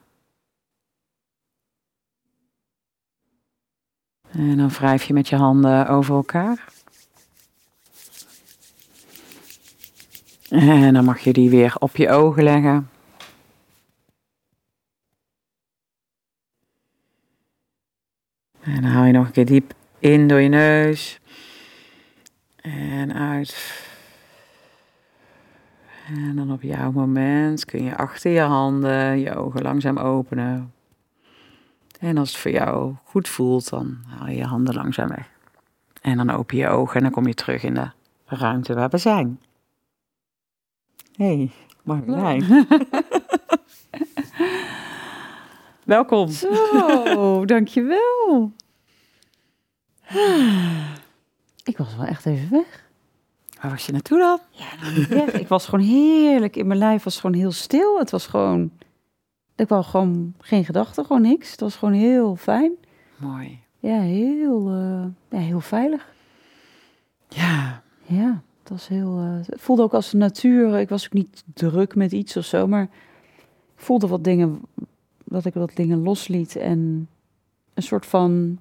En 4.32 4.57
dan 4.57 4.70
wrijf 4.70 5.03
je 5.03 5.14
met 5.14 5.30
je 5.30 5.36
handen 5.36 5.88
over 5.88 6.16
elkaar. 6.16 6.70
En 10.60 10.93
dan 10.93 11.06
mag 11.06 11.20
je 11.20 11.34
die 11.34 11.49
weer 11.49 11.76
op 11.80 11.95
je 11.95 12.10
ogen 12.10 12.43
leggen. 12.43 12.89
En 18.60 18.82
dan 18.82 18.84
haal 18.84 19.06
je 19.06 19.12
nog 19.12 19.26
een 19.26 19.32
keer 19.32 19.45
diep 19.45 19.74
in 19.99 20.28
door 20.28 20.39
je 20.39 20.49
neus. 20.49 21.20
En 22.62 23.14
uit. 23.14 23.84
En 26.08 26.36
dan 26.36 26.52
op 26.52 26.62
jouw 26.62 26.91
moment 26.91 27.66
kun 27.66 27.84
je 27.84 27.97
achter 27.97 28.32
je 28.32 28.39
handen 28.39 29.20
je 29.20 29.36
ogen 29.36 29.62
langzaam 29.62 29.97
openen. 29.97 30.74
En 31.99 32.18
als 32.18 32.30
het 32.30 32.39
voor 32.39 32.52
jou 32.52 32.95
goed 33.04 33.28
voelt, 33.28 33.70
dan 33.70 33.97
haal 34.08 34.28
je 34.28 34.36
je 34.36 34.45
handen 34.45 34.76
langzaam 34.76 35.08
weg. 35.08 35.30
En 36.02 36.18
dan 36.18 36.30
open 36.30 36.58
je 36.58 36.68
ogen 36.68 36.95
en 36.95 37.02
dan 37.02 37.12
kom 37.12 37.28
je 37.28 37.34
terug 37.34 37.64
in 37.64 37.74
de 37.74 37.89
ruimte 38.26 38.74
waar 38.74 38.89
we 38.89 38.97
zijn 38.97 39.39
hey, 41.16 41.51
Marjolein. 41.84 42.43
Welkom. 45.84 46.30
Zo, 46.30 47.45
dankjewel. 47.45 48.51
Ik 51.64 51.78
was 51.78 51.95
wel 51.95 52.05
echt 52.05 52.26
even 52.26 52.49
weg. 52.51 52.89
Waar 53.62 53.72
was 53.72 53.86
je 53.86 53.91
naartoe 53.91 54.20
dan? 54.20 54.39
Ja, 54.51 54.66
nou, 54.82 55.05
weg. 55.07 55.32
ik 55.32 55.47
was 55.47 55.66
gewoon 55.66 55.86
heerlijk. 55.86 56.55
In 56.55 56.68
mijn 56.68 56.80
lijf 56.80 57.03
was 57.03 57.20
gewoon 57.20 57.36
heel 57.36 57.51
stil. 57.51 57.99
Het 57.99 58.12
was 58.12 58.28
gewoon... 58.28 58.72
Ik 59.55 59.68
wou 59.68 59.84
gewoon 59.84 60.34
geen 60.39 60.66
gedachten, 60.66 61.05
gewoon 61.05 61.22
niks. 61.22 61.51
Het 61.51 61.59
was 61.59 61.76
gewoon 61.76 61.93
heel 61.93 62.36
fijn. 62.36 62.72
Mooi. 63.18 63.59
Ja, 63.80 63.99
heel, 63.99 64.76
uh, 64.76 65.05
ja, 65.30 65.38
heel 65.38 65.59
veilig. 65.59 66.14
Ja. 67.28 67.84
Ja 68.05 68.41
was 68.72 68.88
heel, 68.88 69.20
uh, 69.20 69.46
het 69.46 69.62
voelde 69.62 69.82
ook 69.82 69.94
als 69.94 70.14
natuur. 70.14 70.80
Ik 70.80 70.90
was 70.90 71.06
ook 71.06 71.14
niet 71.14 71.44
druk 71.54 71.96
met 71.96 72.12
iets 72.12 72.38
of 72.38 72.46
zo, 72.46 72.68
maar 72.68 72.84
ik 73.76 73.76
voelde 73.76 74.08
wat 74.08 74.24
dingen, 74.24 74.62
dat 75.24 75.46
ik 75.46 75.54
wat 75.54 75.72
dingen 75.76 76.04
losliet 76.04 76.56
en 76.56 77.08
een 77.74 77.84
soort 77.84 78.06
van. 78.06 78.60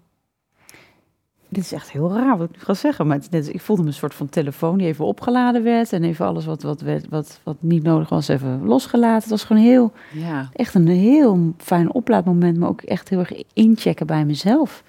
Dit 1.48 1.64
is 1.64 1.72
echt 1.72 1.90
heel 1.90 2.12
raar 2.12 2.38
wat 2.38 2.48
ik 2.48 2.56
nu 2.56 2.62
ga 2.62 2.74
zeggen, 2.74 3.06
maar 3.06 3.20
net, 3.30 3.54
ik 3.54 3.60
voelde 3.60 3.82
me 3.82 3.88
een 3.88 3.94
soort 3.94 4.14
van 4.14 4.28
telefoon 4.28 4.78
die 4.78 4.86
even 4.86 5.04
opgeladen 5.04 5.62
werd 5.62 5.92
en 5.92 6.04
even 6.04 6.26
alles 6.26 6.44
wat, 6.44 6.62
wat, 6.62 6.82
wat, 7.08 7.40
wat 7.42 7.56
niet 7.60 7.82
nodig 7.82 8.08
was 8.08 8.28
even 8.28 8.64
losgelaten. 8.64 9.20
Het 9.20 9.30
was 9.30 9.44
gewoon 9.44 9.62
heel, 9.62 9.92
ja. 10.12 10.48
echt 10.52 10.74
een 10.74 10.88
heel 10.88 11.52
fijn 11.56 11.92
oplaadmoment, 11.92 12.58
maar 12.58 12.68
ook 12.68 12.82
echt 12.82 13.08
heel 13.08 13.18
erg 13.18 13.32
inchecken 13.52 14.06
bij 14.06 14.24
mezelf. 14.24 14.82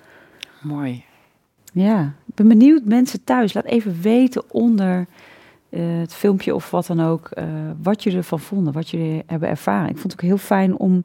Mooi. 0.61 1.03
Ja, 1.73 2.13
ik 2.31 2.37
ben 2.37 2.47
benieuwd 2.47 2.85
mensen 2.85 3.23
thuis. 3.23 3.53
Laat 3.53 3.65
even 3.65 4.01
weten 4.01 4.43
onder 4.47 5.05
eh, 5.69 5.99
het 5.99 6.13
filmpje 6.13 6.55
of 6.55 6.71
wat 6.71 6.85
dan 6.85 7.01
ook, 7.01 7.27
eh, 7.27 7.45
wat 7.81 8.03
jullie 8.03 8.17
ervan 8.17 8.39
vonden, 8.39 8.73
wat 8.73 8.89
jullie 8.89 9.23
hebben 9.25 9.49
ervaren. 9.49 9.89
Ik 9.89 9.97
vond 9.97 10.11
het 10.11 10.21
ook 10.21 10.27
heel 10.27 10.37
fijn 10.37 10.77
om 10.77 11.03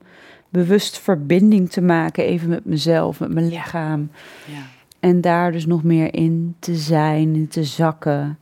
bewust 0.49 0.99
verbinding 0.99 1.69
te 1.69 1.81
maken, 1.81 2.23
even 2.23 2.49
met 2.49 2.65
mezelf, 2.65 3.19
met 3.19 3.33
mijn 3.33 3.47
lichaam. 3.47 4.09
Ja. 4.45 4.61
En 4.99 5.21
daar 5.21 5.51
dus 5.51 5.65
nog 5.65 5.83
meer 5.83 6.13
in 6.13 6.55
te 6.59 6.75
zijn, 6.75 7.35
in 7.35 7.47
te 7.47 7.63
zakken. 7.63 8.39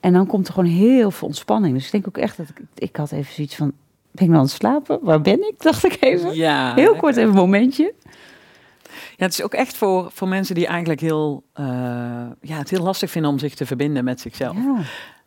En 0.00 0.12
dan 0.12 0.26
komt 0.26 0.48
er 0.48 0.54
gewoon 0.54 0.70
heel 0.70 1.10
veel 1.10 1.28
ontspanning. 1.28 1.74
Dus 1.74 1.84
ik 1.86 1.92
denk 1.92 2.08
ook 2.08 2.18
echt 2.18 2.36
dat 2.36 2.48
ik, 2.48 2.60
ik 2.74 2.96
had 2.96 3.12
even 3.12 3.34
zoiets 3.34 3.54
van, 3.54 3.72
ben 4.10 4.24
ik 4.24 4.28
nou 4.28 4.40
aan 4.40 4.44
het 4.44 4.50
slapen? 4.50 4.98
Waar 5.02 5.20
ben 5.20 5.48
ik? 5.48 5.54
Dacht 5.62 5.84
ik 5.84 5.96
even. 6.00 6.34
Ja, 6.34 6.74
Heel 6.74 6.96
kort 6.96 7.16
even 7.16 7.28
een 7.30 7.36
momentje. 7.36 7.94
Ja, 9.16 9.24
het 9.24 9.32
is 9.32 9.42
ook 9.42 9.54
echt 9.54 9.76
voor, 9.76 10.10
voor 10.12 10.28
mensen 10.28 10.54
die 10.54 10.66
eigenlijk 10.66 11.00
heel, 11.00 11.44
eh, 11.52 11.64
ja, 12.40 12.56
het 12.56 12.70
heel 12.70 12.82
lastig 12.82 13.10
vinden 13.10 13.30
om 13.30 13.38
zich 13.38 13.54
te 13.54 13.66
verbinden 13.66 14.04
met 14.04 14.20
zichzelf. 14.20 14.56
Ja. 14.56 14.80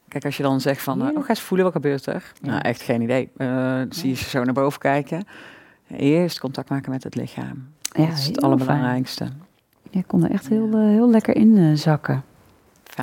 Kijk, 0.08 0.26
als 0.26 0.38
je 0.38 0.44
dan 0.44 0.62
zegt 0.62 0.82
van, 0.82 1.02
eh, 1.02 1.16
oh, 1.16 1.24
ga 1.24 1.30
eens 1.30 1.42
voelen, 1.42 1.66
wat 1.66 1.76
gebeurt 1.76 2.06
er? 2.06 2.32
Ja. 2.42 2.50
Nou, 2.50 2.62
echt 2.62 2.82
geen 2.82 3.02
idee. 3.02 3.30
Eh, 3.38 3.82
Zie 3.90 4.10
je 4.10 4.16
ze 4.16 4.30
zo 4.30 4.44
naar 4.44 4.54
boven 4.54 4.80
kijken. 4.80 5.26
Eerst 5.98 6.40
contact 6.40 6.70
maken 6.70 6.92
met 6.92 7.04
het 7.04 7.16
lichaam. 7.16 7.68
Ja, 7.82 8.06
dat 8.06 8.18
is 8.18 8.26
het 8.26 8.42
allerbelangrijkste. 8.42 9.28
Ik 9.90 10.04
kon 10.08 10.24
er 10.24 10.32
echt 10.32 10.48
heel, 10.48 10.88
heel 10.88 11.10
lekker 11.10 11.36
in 11.36 11.78
zakken. 11.78 12.24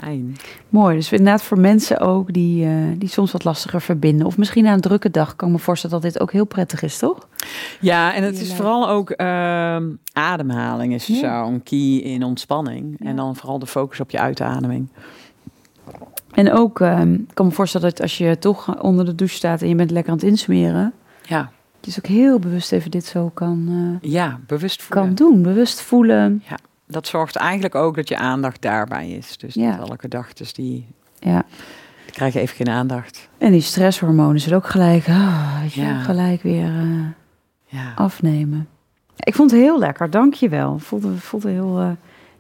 Fijn. 0.01 0.37
Mooi, 0.69 0.97
dus 0.97 1.13
inderdaad 1.13 1.43
voor 1.43 1.59
mensen 1.61 1.99
ook 2.01 2.33
die, 2.33 2.65
eh, 2.67 2.73
die 2.97 3.09
soms 3.09 3.33
wat 3.33 3.45
lastiger 3.45 3.81
verbinden. 3.81 4.27
Of 4.27 4.37
misschien 4.39 4.65
na 4.65 4.73
een 4.73 4.81
drukke 4.81 5.11
dag 5.11 5.37
kan 5.37 5.49
ik 5.49 5.55
me 5.55 5.61
voorstellen 5.61 6.01
dat 6.01 6.13
dit 6.13 6.23
ook 6.23 6.33
heel 6.33 6.45
prettig 6.45 6.83
is, 6.83 6.99
toch? 6.99 7.29
Ja, 7.81 8.15
en 8.15 8.23
het 8.23 8.41
is 8.41 8.55
vooral 8.55 8.89
ook 8.89 9.11
ehm, 9.11 9.89
ademhaling 10.13 10.95
is 10.95 11.07
Ja. 11.07 11.45
zo'n 11.45 11.63
key 11.63 11.97
in 11.97 12.23
ontspanning. 12.25 12.97
Ja. 12.99 13.07
En 13.09 13.17
dan 13.17 13.37
vooral 13.37 13.59
de 13.59 13.67
focus 13.67 14.01
op 14.01 14.11
je 14.11 14.19
uitademing. 14.19 14.89
En 16.31 16.53
ook, 16.53 16.81
ehm, 16.81 17.13
ik 17.13 17.35
kan 17.35 17.47
me 17.47 17.53
voorstellen 17.53 17.89
dat 17.91 18.01
als 18.01 18.19
je 18.19 18.39
toch 18.39 18.83
onder 18.83 19.05
de 19.05 19.15
douche 19.15 19.35
staat 19.37 19.63
en 19.63 19.69
je 19.69 19.75
bent 19.75 19.91
lekker 19.91 20.13
aan 20.13 20.19
het 20.19 20.27
insmeren, 20.29 20.93
Ja, 21.23 21.39
dat 21.41 21.51
je 21.81 21.81
dus 21.81 21.99
ook 21.99 22.07
heel 22.07 22.39
bewust 22.39 22.73
even 22.73 22.91
dit 22.91 23.05
zo 23.05 23.31
kan, 23.35 23.69
eh, 24.03 24.11
ja 24.11 24.41
bewust 24.47 24.83
voelen. 24.83 25.07
kan 25.07 25.15
doen. 25.15 25.43
Bewust 25.43 25.81
voelen. 25.81 26.43
Dat 26.91 27.07
zorgt 27.07 27.37
eigenlijk 27.37 27.75
ook 27.75 27.97
dat 27.97 28.09
je 28.09 28.17
aandacht 28.17 28.63
daarbij 28.63 29.11
is. 29.11 29.37
Dus 29.39 29.55
Ja. 29.55 29.77
alle 29.77 29.97
gedachten 29.99 30.47
die, 30.55 30.87
Ja. 31.19 31.45
die 32.05 32.13
krijgen 32.15 32.41
even 32.41 32.57
geen 32.57 32.69
aandacht. 32.69 33.29
En 33.39 33.53
die 33.53 33.61
stresshormonen 33.61 34.41
zullen 34.41 34.59
ook 34.59 34.67
gelijk, 34.69 35.05
weet 35.61 35.73
je, 35.73 35.81
Ja. 35.83 36.01
gelijk 36.03 36.43
weer 36.43 36.65
eh, 36.65 37.05
Ja. 37.67 37.93
afnemen. 37.95 38.69
Ik 39.17 39.35
vond 39.35 39.51
het 39.51 39.61
heel 39.61 39.79
lekker, 39.79 40.11
dank 40.11 40.35
je 40.35 40.49
wel. 40.49 40.79
Voelde, 40.79 41.17
voelde 41.17 41.51
heel, 41.51 41.79
eh, 41.79 41.91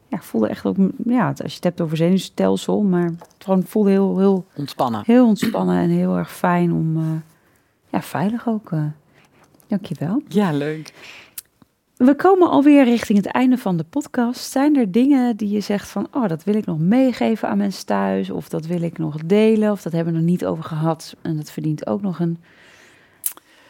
ja, 0.08 0.18
voelde 0.20 0.48
echt 0.48 0.64
ook, 0.66 0.76
ja, 1.04 1.26
als 1.28 1.38
je 1.38 1.54
het 1.54 1.64
hebt 1.64 1.80
over 1.80 1.96
zenuwstelsel, 1.96 2.82
maar 2.82 3.04
het 3.04 3.24
gewoon 3.38 3.62
voelde 3.66 3.90
heel, 3.90 4.18
heel, 4.18 4.46
Ontspannen. 4.56 5.02
heel 5.06 5.26
ontspannen 5.26 5.76
en 5.78 5.88
heel 5.90 6.16
erg 6.16 6.32
fijn 6.32 6.72
om, 6.72 6.96
eh, 6.96 7.04
ja, 7.90 8.02
veilig 8.02 8.48
ook. 8.48 8.72
eh. 8.72 8.82
Dank 9.66 9.84
je 9.86 9.94
wel. 9.98 10.22
Ja, 10.28 10.52
leuk. 10.52 10.92
We 12.00 12.14
komen 12.14 12.50
alweer 12.50 12.84
richting 12.84 13.18
het 13.18 13.26
einde 13.26 13.58
van 13.58 13.76
de 13.76 13.84
podcast. 13.84 14.50
Zijn 14.50 14.76
er 14.76 14.92
dingen 14.92 15.36
die 15.36 15.48
je 15.48 15.60
zegt 15.60 15.88
van, 15.88 16.08
oh, 16.12 16.28
dat 16.28 16.44
wil 16.44 16.54
ik 16.54 16.66
nog 16.66 16.78
meegeven 16.78 17.48
aan 17.48 17.58
mensen 17.58 17.86
thuis, 17.86 18.30
of 18.30 18.48
dat 18.48 18.66
wil 18.66 18.82
ik 18.82 18.98
nog 18.98 19.16
delen, 19.16 19.70
of 19.70 19.82
dat 19.82 19.92
hebben 19.92 20.12
we 20.12 20.18
nog 20.18 20.28
niet 20.28 20.44
over 20.44 20.64
gehad 20.64 21.16
en 21.22 21.36
dat 21.36 21.50
verdient 21.50 21.86
ook 21.86 22.00
nog 22.02 22.18
een 22.20 22.38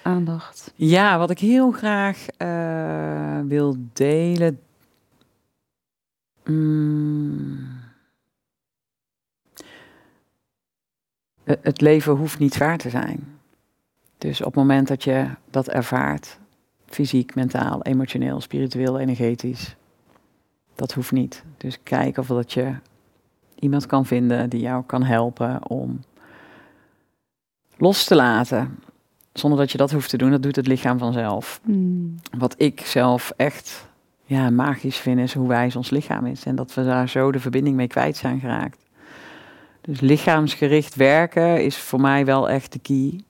aandacht? 0.02 0.72
Ja, 0.74 1.18
wat 1.18 1.30
ik 1.30 1.38
heel 1.38 1.70
graag 1.70 2.26
eh, 2.36 3.40
wil 3.40 3.76
delen. 3.92 4.60
Mm. 6.44 7.68
Het 11.44 11.80
leven 11.80 12.12
hoeft 12.12 12.38
niet 12.38 12.54
zwaar 12.54 12.78
te 12.78 12.90
zijn. 12.90 13.38
Dus 14.18 14.40
op 14.40 14.46
het 14.46 14.54
moment 14.54 14.88
dat 14.88 15.04
je 15.04 15.26
dat 15.50 15.68
ervaart, 15.68 16.39
fysiek, 16.90 17.34
mentaal, 17.34 17.82
emotioneel, 17.82 18.40
spiritueel, 18.40 18.98
energetisch, 18.98 19.76
dat 20.74 20.92
hoeft 20.92 21.12
niet. 21.12 21.44
Dus 21.56 21.78
kijk 21.82 22.18
of 22.18 22.26
dat 22.26 22.52
je 22.52 22.74
iemand 23.58 23.86
kan 23.86 24.06
vinden 24.06 24.50
die 24.50 24.60
jou 24.60 24.84
kan 24.86 25.02
helpen 25.02 25.68
om 25.68 26.00
los 27.76 28.04
te 28.04 28.14
laten. 28.14 28.78
Zonder 29.32 29.58
dat 29.58 29.72
je 29.72 29.78
dat 29.78 29.90
hoeft 29.90 30.10
te 30.10 30.16
doen, 30.16 30.30
dat 30.30 30.42
doet 30.42 30.56
het 30.56 30.66
lichaam 30.66 30.98
vanzelf. 30.98 31.60
Hmm. 31.64 32.14
Wat 32.38 32.54
ik 32.56 32.80
zelf 32.80 33.32
echt 33.36 33.88
ja, 34.24 34.50
magisch 34.50 34.96
vind, 34.96 35.18
is 35.18 35.34
hoe 35.34 35.48
wijs 35.48 35.76
ons 35.76 35.90
lichaam 35.90 36.26
is. 36.26 36.44
En 36.44 36.56
dat 36.56 36.74
we 36.74 36.84
daar 36.84 37.08
zo 37.08 37.32
de 37.32 37.40
verbinding 37.40 37.76
mee 37.76 37.86
kwijt 37.86 38.16
zijn 38.16 38.40
geraakt. 38.40 38.78
Dus 39.80 40.00
lichaamsgericht 40.00 40.94
werken 40.94 41.64
is 41.64 41.76
voor 41.76 42.00
mij 42.00 42.24
wel 42.24 42.50
echt 42.50 42.72
de 42.72 42.78
key. 42.78 43.20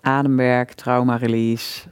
Ademwerk, 0.00 0.72
trauma 0.72 1.16
release. 1.16 1.88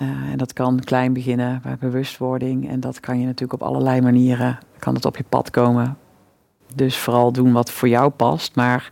Eh, 0.00 0.06
en 0.08 0.36
dat 0.38 0.52
kan 0.52 0.80
klein 0.84 1.12
beginnen 1.12 1.60
bij 1.62 1.76
bewustwording. 1.80 2.68
En 2.70 2.80
dat 2.80 3.00
kan 3.00 3.18
je 3.20 3.24
natuurlijk 3.26 3.62
op 3.62 3.68
allerlei 3.68 4.00
manieren. 4.00 4.58
Kan 4.78 4.94
het 4.94 5.04
op 5.04 5.16
je 5.16 5.24
pad 5.28 5.50
komen. 5.50 5.96
Dus 6.74 6.96
vooral 6.96 7.32
doen 7.32 7.52
wat 7.52 7.70
voor 7.70 7.88
jou 7.88 8.10
past. 8.10 8.54
Maar 8.56 8.88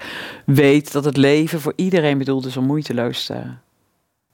weet 0.46 0.92
dat 0.92 1.04
het 1.04 1.16
leven 1.16 1.61
voor 1.61 1.72
iedereen 1.76 2.18
bedoeld 2.18 2.46
is 2.46 2.56
om 2.56 2.64
moeiteloos 2.66 3.26
te, 3.26 3.40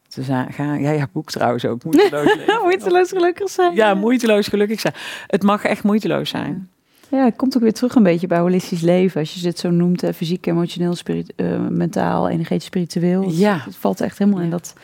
te 0.09 0.23
zijn. 0.23 0.53
Gaan. 0.53 0.81
Ja, 0.81 0.91
ja, 0.91 1.07
boek 1.13 1.31
trouwens 1.31 1.65
ook. 1.67 1.85
Moeiteloos. 1.85 2.37
Moeiteloos 2.63 3.09
gelukkig 3.09 3.49
zijn. 3.51 3.75
Ja, 3.75 3.95
moeiteloos 3.95 4.47
gelukkig 4.49 4.81
zijn. 4.81 4.95
Het 5.27 5.43
mag 5.43 5.65
echt 5.65 5.83
moeiteloos 5.85 6.31
zijn. 6.31 6.69
Ja, 7.09 7.25
het 7.25 7.37
komt 7.37 7.57
ook 7.57 7.63
weer 7.63 7.73
terug 7.73 7.95
een 7.95 8.03
beetje 8.03 8.27
bij 8.27 8.39
holistisch 8.39 8.81
leven. 8.81 9.21
Als 9.21 9.35
je 9.35 9.41
dit 9.43 9.59
zo 9.59 9.71
noemt, 9.71 10.03
fysiek, 10.15 10.47
emotioneel, 10.47 10.95
spirit, 10.95 11.33
eh, 11.37 11.59
mentaal, 11.69 12.29
energetisch, 12.29 12.65
spiritueel. 12.67 13.23
Het- 13.23 13.39
Ja. 13.39 13.59
Het 13.65 13.77
valt 13.77 14.01
echt 14.01 14.19
helemaal 14.19 14.41
in 14.41 14.51
dat... 14.51 14.75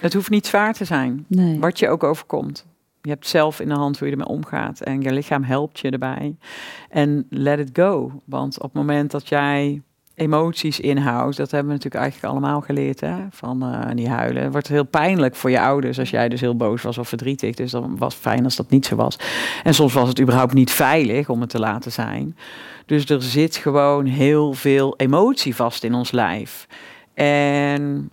Het 0.00 0.14
hoeft 0.14 0.30
niet 0.30 0.46
zwaar 0.46 0.74
te 0.74 0.84
zijn. 0.84 1.24
Nee. 1.28 1.58
Wat 1.58 1.78
je 1.78 1.88
ook 1.88 2.04
overkomt. 2.04 2.66
Je 3.02 3.10
hebt 3.10 3.26
zelf 3.26 3.60
in 3.60 3.68
de 3.68 3.74
hand 3.74 3.98
hoe 3.98 4.08
je 4.08 4.12
ermee 4.12 4.28
omgaat. 4.28 4.80
En 4.80 5.00
je 5.00 5.12
lichaam 5.12 5.42
helpt 5.42 5.80
je 5.80 5.90
erbij. 5.90 6.36
En 6.88 7.26
let 7.30 7.58
it 7.58 7.70
go. 7.72 8.12
Want 8.24 8.56
op 8.56 8.62
het 8.62 8.72
moment 8.72 9.10
dat 9.10 9.28
jij 9.28 9.82
emoties 10.14 10.80
inhoudt, 10.80 11.36
dat 11.36 11.50
hebben 11.50 11.68
we 11.68 11.74
natuurlijk 11.74 12.02
eigenlijk 12.02 12.32
allemaal 12.32 12.60
geleerd, 12.60 13.00
hè? 13.00 13.16
van 13.30 13.62
eh 13.62 13.90
die 13.94 14.08
huilen. 14.08 14.42
Het 14.42 14.52
wordt 14.52 14.68
heel 14.68 14.84
pijnlijk 14.84 15.34
voor 15.34 15.50
je 15.50 15.60
ouders 15.60 15.98
als 15.98 16.10
jij 16.10 16.28
dus 16.28 16.40
heel 16.40 16.56
boos 16.56 16.82
was 16.82 16.98
of 16.98 17.08
verdrietig. 17.08 17.54
Dus 17.54 17.70
dan 17.70 17.96
was 17.96 18.14
het 18.14 18.22
fijn 18.22 18.44
als 18.44 18.56
dat 18.56 18.70
niet 18.70 18.86
zo 18.86 18.96
was. 18.96 19.18
En 19.62 19.74
soms 19.74 19.92
was 19.92 20.08
het 20.08 20.20
überhaupt 20.20 20.52
niet 20.52 20.70
veilig 20.70 21.28
om 21.28 21.40
het 21.40 21.50
te 21.50 21.58
laten 21.58 21.92
zijn. 21.92 22.36
Dus 22.86 23.08
er 23.08 23.22
zit 23.22 23.56
gewoon 23.56 24.06
heel 24.06 24.52
veel 24.52 24.94
emotie 24.96 25.54
vast 25.54 25.84
in 25.84 25.94
ons 25.94 26.10
lijf. 26.10 26.66
En 27.14 28.10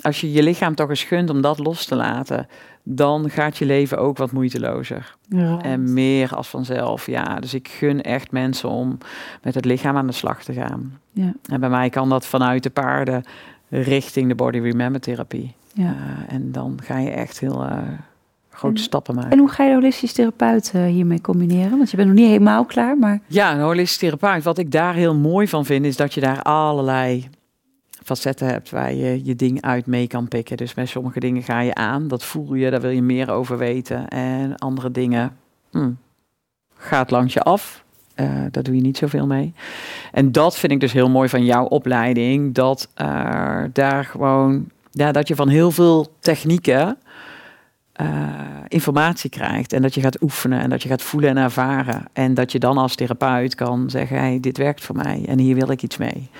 als 0.00 0.20
je 0.20 0.32
je 0.32 0.42
lichaam 0.42 0.74
toch 0.74 0.88
eens 0.88 1.02
gunt 1.04 1.30
om 1.30 1.40
dat 1.40 1.58
los 1.58 1.84
te 1.84 1.94
laten, 1.94 2.48
dan 2.82 3.30
gaat 3.30 3.56
je 3.56 3.64
leven 3.64 3.98
ook 3.98 4.16
wat 4.16 4.32
moeitelozer. 4.32 5.16
Ja. 5.28 5.58
En 5.62 5.92
meer 5.92 6.34
als 6.34 6.48
vanzelf, 6.48 7.06
ja. 7.06 7.40
Dus 7.40 7.54
ik 7.54 7.68
gun 7.68 8.02
echt 8.02 8.30
mensen 8.30 8.68
om 8.68 8.98
met 9.42 9.54
het 9.54 9.64
lichaam 9.64 9.96
aan 9.96 10.06
de 10.06 10.12
slag 10.12 10.42
te 10.42 10.52
gaan. 10.52 10.98
Ja. 11.12 11.32
En 11.50 11.60
bij 11.60 11.68
mij 11.70 11.90
kan 11.90 12.08
dat 12.08 12.26
vanuit 12.26 12.62
de 12.62 12.70
paarden 12.70 13.22
richting 13.68 14.28
de 14.28 14.34
body 14.34 14.58
remember 14.58 15.00
therapie. 15.00 15.54
Ja. 15.72 15.84
Eh, 16.28 16.34
en 16.34 16.52
dan 16.52 16.78
ga 16.82 16.98
je 16.98 17.10
echt 17.10 17.40
heel 17.40 17.64
eh, 17.64 17.78
grote 18.50 18.76
En- 18.76 18.82
stappen 18.82 19.14
maken. 19.14 19.30
En 19.30 19.38
hoe 19.38 19.48
ga 19.48 19.62
je 19.62 19.68
de 19.68 19.74
holistisch 19.74 20.12
therapeut 20.12 20.70
eh, 20.74 20.84
hiermee 20.84 21.20
combineren? 21.20 21.76
Want 21.78 21.90
je 21.90 21.96
bent 21.96 22.08
nog 22.08 22.18
niet 22.18 22.28
helemaal 22.28 22.64
klaar, 22.64 22.98
maar... 22.98 23.20
Ja, 23.26 23.52
een 23.54 23.60
holistisch 23.60 23.96
therapeut. 23.98 24.44
Wat 24.44 24.58
ik 24.58 24.72
daar 24.72 24.94
heel 24.94 25.14
mooi 25.14 25.48
van 25.48 25.64
vind, 25.64 25.84
is 25.84 25.96
dat 25.96 26.14
je 26.14 26.20
daar 26.20 26.42
allerlei 26.42 27.28
facetten 28.08 28.46
hebt 28.46 28.70
waar 28.70 28.94
je 28.94 29.24
je 29.24 29.36
ding 29.36 29.62
uit 29.62 29.86
mee 29.86 30.06
kan 30.06 30.28
pikken. 30.28 30.56
Dus 30.56 30.74
bij 30.74 30.86
sommige 30.86 31.20
dingen 31.20 31.42
ga 31.42 31.60
je 31.60 31.74
aan, 31.74 32.08
dat 32.08 32.24
voel 32.24 32.54
je, 32.54 32.70
daar 32.70 32.80
wil 32.80 32.90
je 32.90 33.02
meer 33.02 33.30
over 33.30 33.58
weten. 33.58 34.08
En 34.08 34.56
andere 34.56 34.90
dingen 34.90 35.36
hm, 35.70 35.90
gaat 36.76 37.10
langs 37.10 37.34
je 37.34 37.42
af. 37.42 37.84
Eh, 38.14 38.26
daar 38.50 38.62
doe 38.62 38.74
je 38.74 38.80
niet 38.80 38.96
zoveel 38.96 39.26
mee. 39.26 39.52
En 40.12 40.32
dat 40.32 40.58
vind 40.58 40.72
ik 40.72 40.80
dus 40.80 40.92
heel 40.92 41.08
mooi 41.08 41.28
van 41.28 41.44
jouw 41.44 41.64
opleiding. 41.64 42.54
Dat 42.54 42.88
eh, 42.94 43.62
daar 43.72 44.04
gewoon, 44.04 44.68
ja, 44.90 45.12
dat 45.12 45.28
je 45.28 45.34
van 45.34 45.48
heel 45.48 45.70
veel 45.70 46.06
technieken 46.20 46.98
eh, 47.92 48.06
informatie 48.68 49.30
krijgt. 49.30 49.72
En 49.72 49.82
dat 49.82 49.94
je 49.94 50.00
gaat 50.00 50.22
oefenen 50.22 50.60
en 50.60 50.70
dat 50.70 50.82
je 50.82 50.88
gaat 50.88 51.02
voelen 51.02 51.30
en 51.30 51.36
ervaren. 51.36 52.04
En 52.12 52.34
dat 52.34 52.52
je 52.52 52.58
dan 52.58 52.78
als 52.78 52.94
therapeut 52.94 53.54
kan 53.54 53.90
zeggen, 53.90 54.18
hey, 54.18 54.40
dit 54.40 54.58
werkt 54.58 54.84
voor 54.84 54.96
mij 54.96 55.22
en 55.26 55.38
hier 55.38 55.54
wil 55.54 55.70
ik 55.70 55.82
iets 55.82 55.96
mee. 55.96 56.30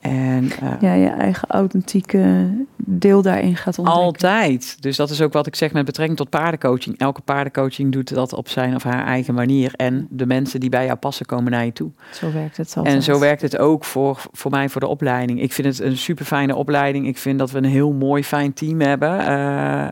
En 0.00 0.50
eh, 0.60 0.72
Ja, 0.80 0.92
je 0.92 1.08
eigen 1.08 1.48
authentieke 1.48 2.46
deel 2.76 3.22
daarin 3.22 3.56
gaat 3.56 3.78
ontdekken. 3.78 4.04
altijd. 4.04 4.76
Dus 4.82 4.96
dat 4.96 5.10
is 5.10 5.22
ook 5.22 5.32
wat 5.32 5.46
ik 5.46 5.54
zeg 5.56 5.72
met 5.72 5.84
betrekking 5.84 6.18
tot 6.18 6.30
paardencoaching. 6.30 6.98
Elke 6.98 7.20
paardencoaching 7.20 7.92
doet 7.92 8.14
dat 8.14 8.32
op 8.32 8.48
zijn 8.48 8.74
of 8.74 8.82
haar 8.82 9.04
eigen 9.06 9.34
manier. 9.34 9.72
En 9.76 10.06
de 10.10 10.26
mensen 10.26 10.60
die 10.60 10.70
bij 10.70 10.84
jou 10.84 10.98
passen 10.98 11.26
komen 11.26 11.50
naar 11.52 11.64
je 11.64 11.72
toe. 11.72 11.90
Zo 12.12 12.32
werkt 12.32 12.56
het 12.56 12.72
altijd. 12.76 12.94
En 12.94 13.02
zo 13.02 13.18
werkt 13.18 13.42
het 13.42 13.58
ook 13.58 13.84
voor, 13.84 14.22
voor 14.32 14.50
mij 14.50 14.68
voor 14.68 14.80
de 14.80 14.86
opleiding. 14.86 15.42
Ik 15.42 15.52
vind 15.52 15.66
het 15.66 15.86
een 15.86 15.96
super 15.96 16.24
fijne 16.24 16.54
opleiding. 16.54 17.06
Ik 17.06 17.18
vind 17.18 17.38
dat 17.38 17.50
we 17.50 17.58
een 17.58 17.64
heel 17.64 17.92
mooi, 17.92 18.24
fijn 18.24 18.52
team 18.52 18.80
hebben. 18.80 19.18
eh, 19.20 19.84
eh, 19.84 19.90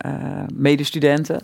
medestudenten. 0.54 1.40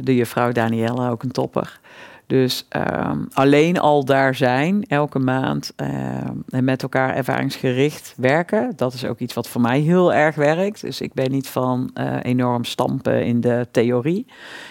De 0.00 0.14
juffrouw 0.14 0.52
Danielle, 0.52 1.10
ook 1.10 1.22
een 1.22 1.30
topper. 1.32 1.80
Dus 2.26 2.66
ehm, 2.68 3.18
alleen 3.32 3.78
al 3.78 4.04
daar 4.04 4.34
zijn, 4.34 4.84
elke 4.88 5.18
maand, 5.18 5.72
ehm, 5.76 6.34
en 6.48 6.64
met 6.64 6.82
elkaar 6.82 7.14
ervaringsgericht 7.14 8.14
werken, 8.16 8.72
dat 8.76 8.94
is 8.94 9.04
ook 9.04 9.18
iets 9.18 9.34
wat 9.34 9.48
voor 9.48 9.60
mij 9.60 9.80
heel 9.80 10.14
erg 10.14 10.34
werkt. 10.34 10.80
Dus 10.80 11.00
ik 11.00 11.14
ben 11.14 11.30
niet 11.30 11.48
van 11.48 11.90
uh, 11.94 12.16
enorm 12.22 12.64
stampen 12.64 13.24
in 13.24 13.40
de 13.40 13.66
theorie. 13.70 14.26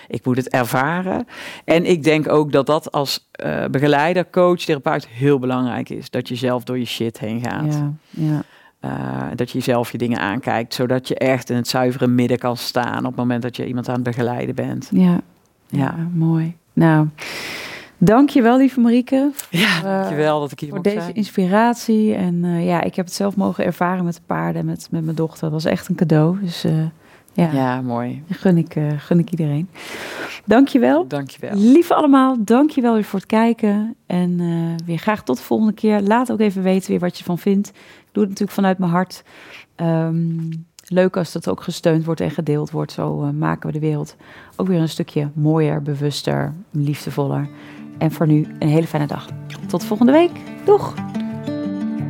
Ik 0.08 0.26
moet 0.26 0.38
het 0.38 0.50
ervaren. 0.50 1.28
En 1.66 1.86
ik 1.86 2.04
denk 2.04 2.30
ook 2.30 2.52
dat 2.52 2.66
dat 2.66 2.92
als 2.92 3.30
uh, 3.46 3.66
begeleider, 3.66 4.30
coach, 4.30 4.60
therapeut 4.60 5.08
heel 5.08 5.40
belangrijk 5.40 5.90
is. 5.90 6.10
Dat 6.10 6.28
je 6.28 6.36
zelf 6.36 6.64
door 6.64 6.80
je 6.80 6.86
shit 6.86 7.20
heen 7.20 7.42
gaat. 7.42 7.74
Ja, 7.74 7.94
ja. 8.10 8.44
Uh, 8.82 9.28
dat 9.36 9.52
je 9.52 9.60
zelf 9.60 9.92
je 9.92 9.98
dingen 9.98 10.20
aankijkt, 10.20 10.74
zodat 10.74 11.08
je 11.08 11.16
echt 11.16 11.50
in 11.50 11.56
het 11.56 11.68
zuivere 11.68 12.08
midden 12.08 12.38
kan 12.38 12.58
staan 12.58 12.98
op 12.98 13.06
het 13.06 13.16
moment 13.16 13.42
dat 13.42 13.56
je 13.56 13.68
iemand 13.68 13.88
aan 13.90 13.96
het 13.96 14.04
begeleiden 14.04 14.56
bent. 14.56 14.90
Ja, 14.92 15.02
ja, 15.02 15.22
ja. 15.70 15.96
mooi. 16.14 16.56
Nou, 16.76 17.08
dankjewel 17.98 18.58
lieve 18.58 18.80
Marieke. 18.80 19.32
Ja, 19.50 19.82
dankjewel 19.82 20.40
dat 20.40 20.52
ik 20.52 20.60
hier 20.60 20.70
Voor 20.70 20.82
deze 20.82 21.02
zijn. 21.02 21.16
inspiratie. 21.16 22.14
En 22.14 22.44
uh, 22.44 22.66
ja, 22.66 22.82
ik 22.82 22.96
heb 22.96 23.06
het 23.06 23.14
zelf 23.14 23.36
mogen 23.36 23.66
ervaren 23.66 24.06
met 24.06 24.14
de 24.14 24.22
paarden, 24.26 24.66
met, 24.66 24.88
met 24.92 25.04
mijn 25.04 25.16
dochter. 25.16 25.42
Dat 25.42 25.52
was 25.52 25.66
echt 25.66 25.88
een 25.88 25.96
cadeau. 25.96 26.40
Dus 26.42 26.66
uh, 26.66 26.84
ja, 27.34 27.52
ja, 27.52 27.82
mooi. 27.82 28.24
Gun 28.30 28.58
ik, 28.58 28.76
gun 28.98 29.20
ik 29.20 29.32
iedereen. 29.32 29.70
Dankjewel. 30.46 31.08
Dankjewel. 31.08 31.52
Lieve 31.56 31.94
allemaal, 31.94 32.36
dankjewel 32.40 32.94
weer 32.94 33.04
voor 33.04 33.20
het 33.20 33.28
kijken. 33.28 33.96
En 34.06 34.38
weer 34.86 34.98
graag 34.98 35.24
tot 35.24 35.38
de 35.38 35.44
volgende 35.44 35.74
keer. 35.74 36.02
Laat 36.02 36.32
ook 36.32 36.40
even 36.40 36.64
weten 36.64 36.90
weer 36.90 37.00
wat 37.00 37.18
je 37.18 37.24
van 37.24 37.38
vindt. 37.38 37.68
Ik 37.70 38.12
doe 38.12 38.24
het 38.24 38.30
natuurlijk 38.30 38.58
vanuit 38.58 38.78
mijn 38.78 38.92
hart. 38.92 39.24
Um, 39.76 40.66
leuk 40.88 41.18
als 41.18 41.32
dat 41.32 41.50
ook 41.50 41.64
gesteund 41.64 42.06
wordt 42.06 42.22
en 42.22 42.32
gedeeld 42.32 42.72
wordt. 42.72 42.92
Zo 42.92 43.24
uh, 43.24 43.30
maken 43.30 43.68
we 43.68 43.74
de 43.74 43.86
wereld 43.86 44.16
ook 44.56 44.68
weer 44.68 44.80
een 44.80 44.90
stukje 44.90 45.30
mooier, 45.34 45.82
bewuster, 45.82 46.54
liefdevoller. 46.72 47.50
En 47.98 48.12
voor 48.12 48.28
nu 48.28 48.48
een 48.60 48.68
hele 48.68 48.88
fijne 48.88 49.08
dag. 49.08 49.28
Tot 49.68 49.86
volgende 49.86 50.12
week. 50.12 50.32
Doeg! 50.66 50.94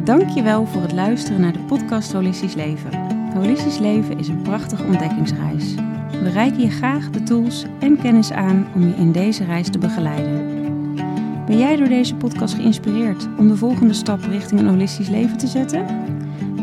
Dankjewel 0.04 0.66
voor 0.66 0.82
het 0.82 0.94
luisteren 0.94 1.42
naar 1.42 1.54
de 1.54 1.60
podcast 1.68 2.14
Holistisch 2.14 2.54
Leven. 2.54 3.14
Holistisch 3.34 3.78
Leven 3.78 4.20
is 4.20 4.28
een 4.28 4.42
prachtige 4.42 4.84
ontdekkingsreis. 4.84 5.76
We 6.10 6.30
reiken 6.30 6.62
je 6.62 6.70
graag 6.70 7.10
de 7.10 7.24
tools 7.24 7.66
en 7.80 8.02
kennis 8.02 8.32
aan 8.32 8.68
om 8.76 8.82
je 8.88 8.96
in 8.96 9.12
deze 9.12 9.44
reis 9.44 9.70
te 9.70 9.78
begeleiden. 9.78 10.64
Ben 11.46 11.58
jij 11.58 11.76
door 11.76 11.88
deze 11.88 12.16
podcast 12.16 12.54
geïnspireerd 12.54 13.28
om 13.38 13.48
de 13.48 13.56
volgende 13.56 13.94
stap 13.94 14.20
richting 14.22 14.60
een 14.60 14.68
holistisch 14.68 15.10
leven 15.10 15.38
te 15.38 15.48
zetten? 15.48 15.86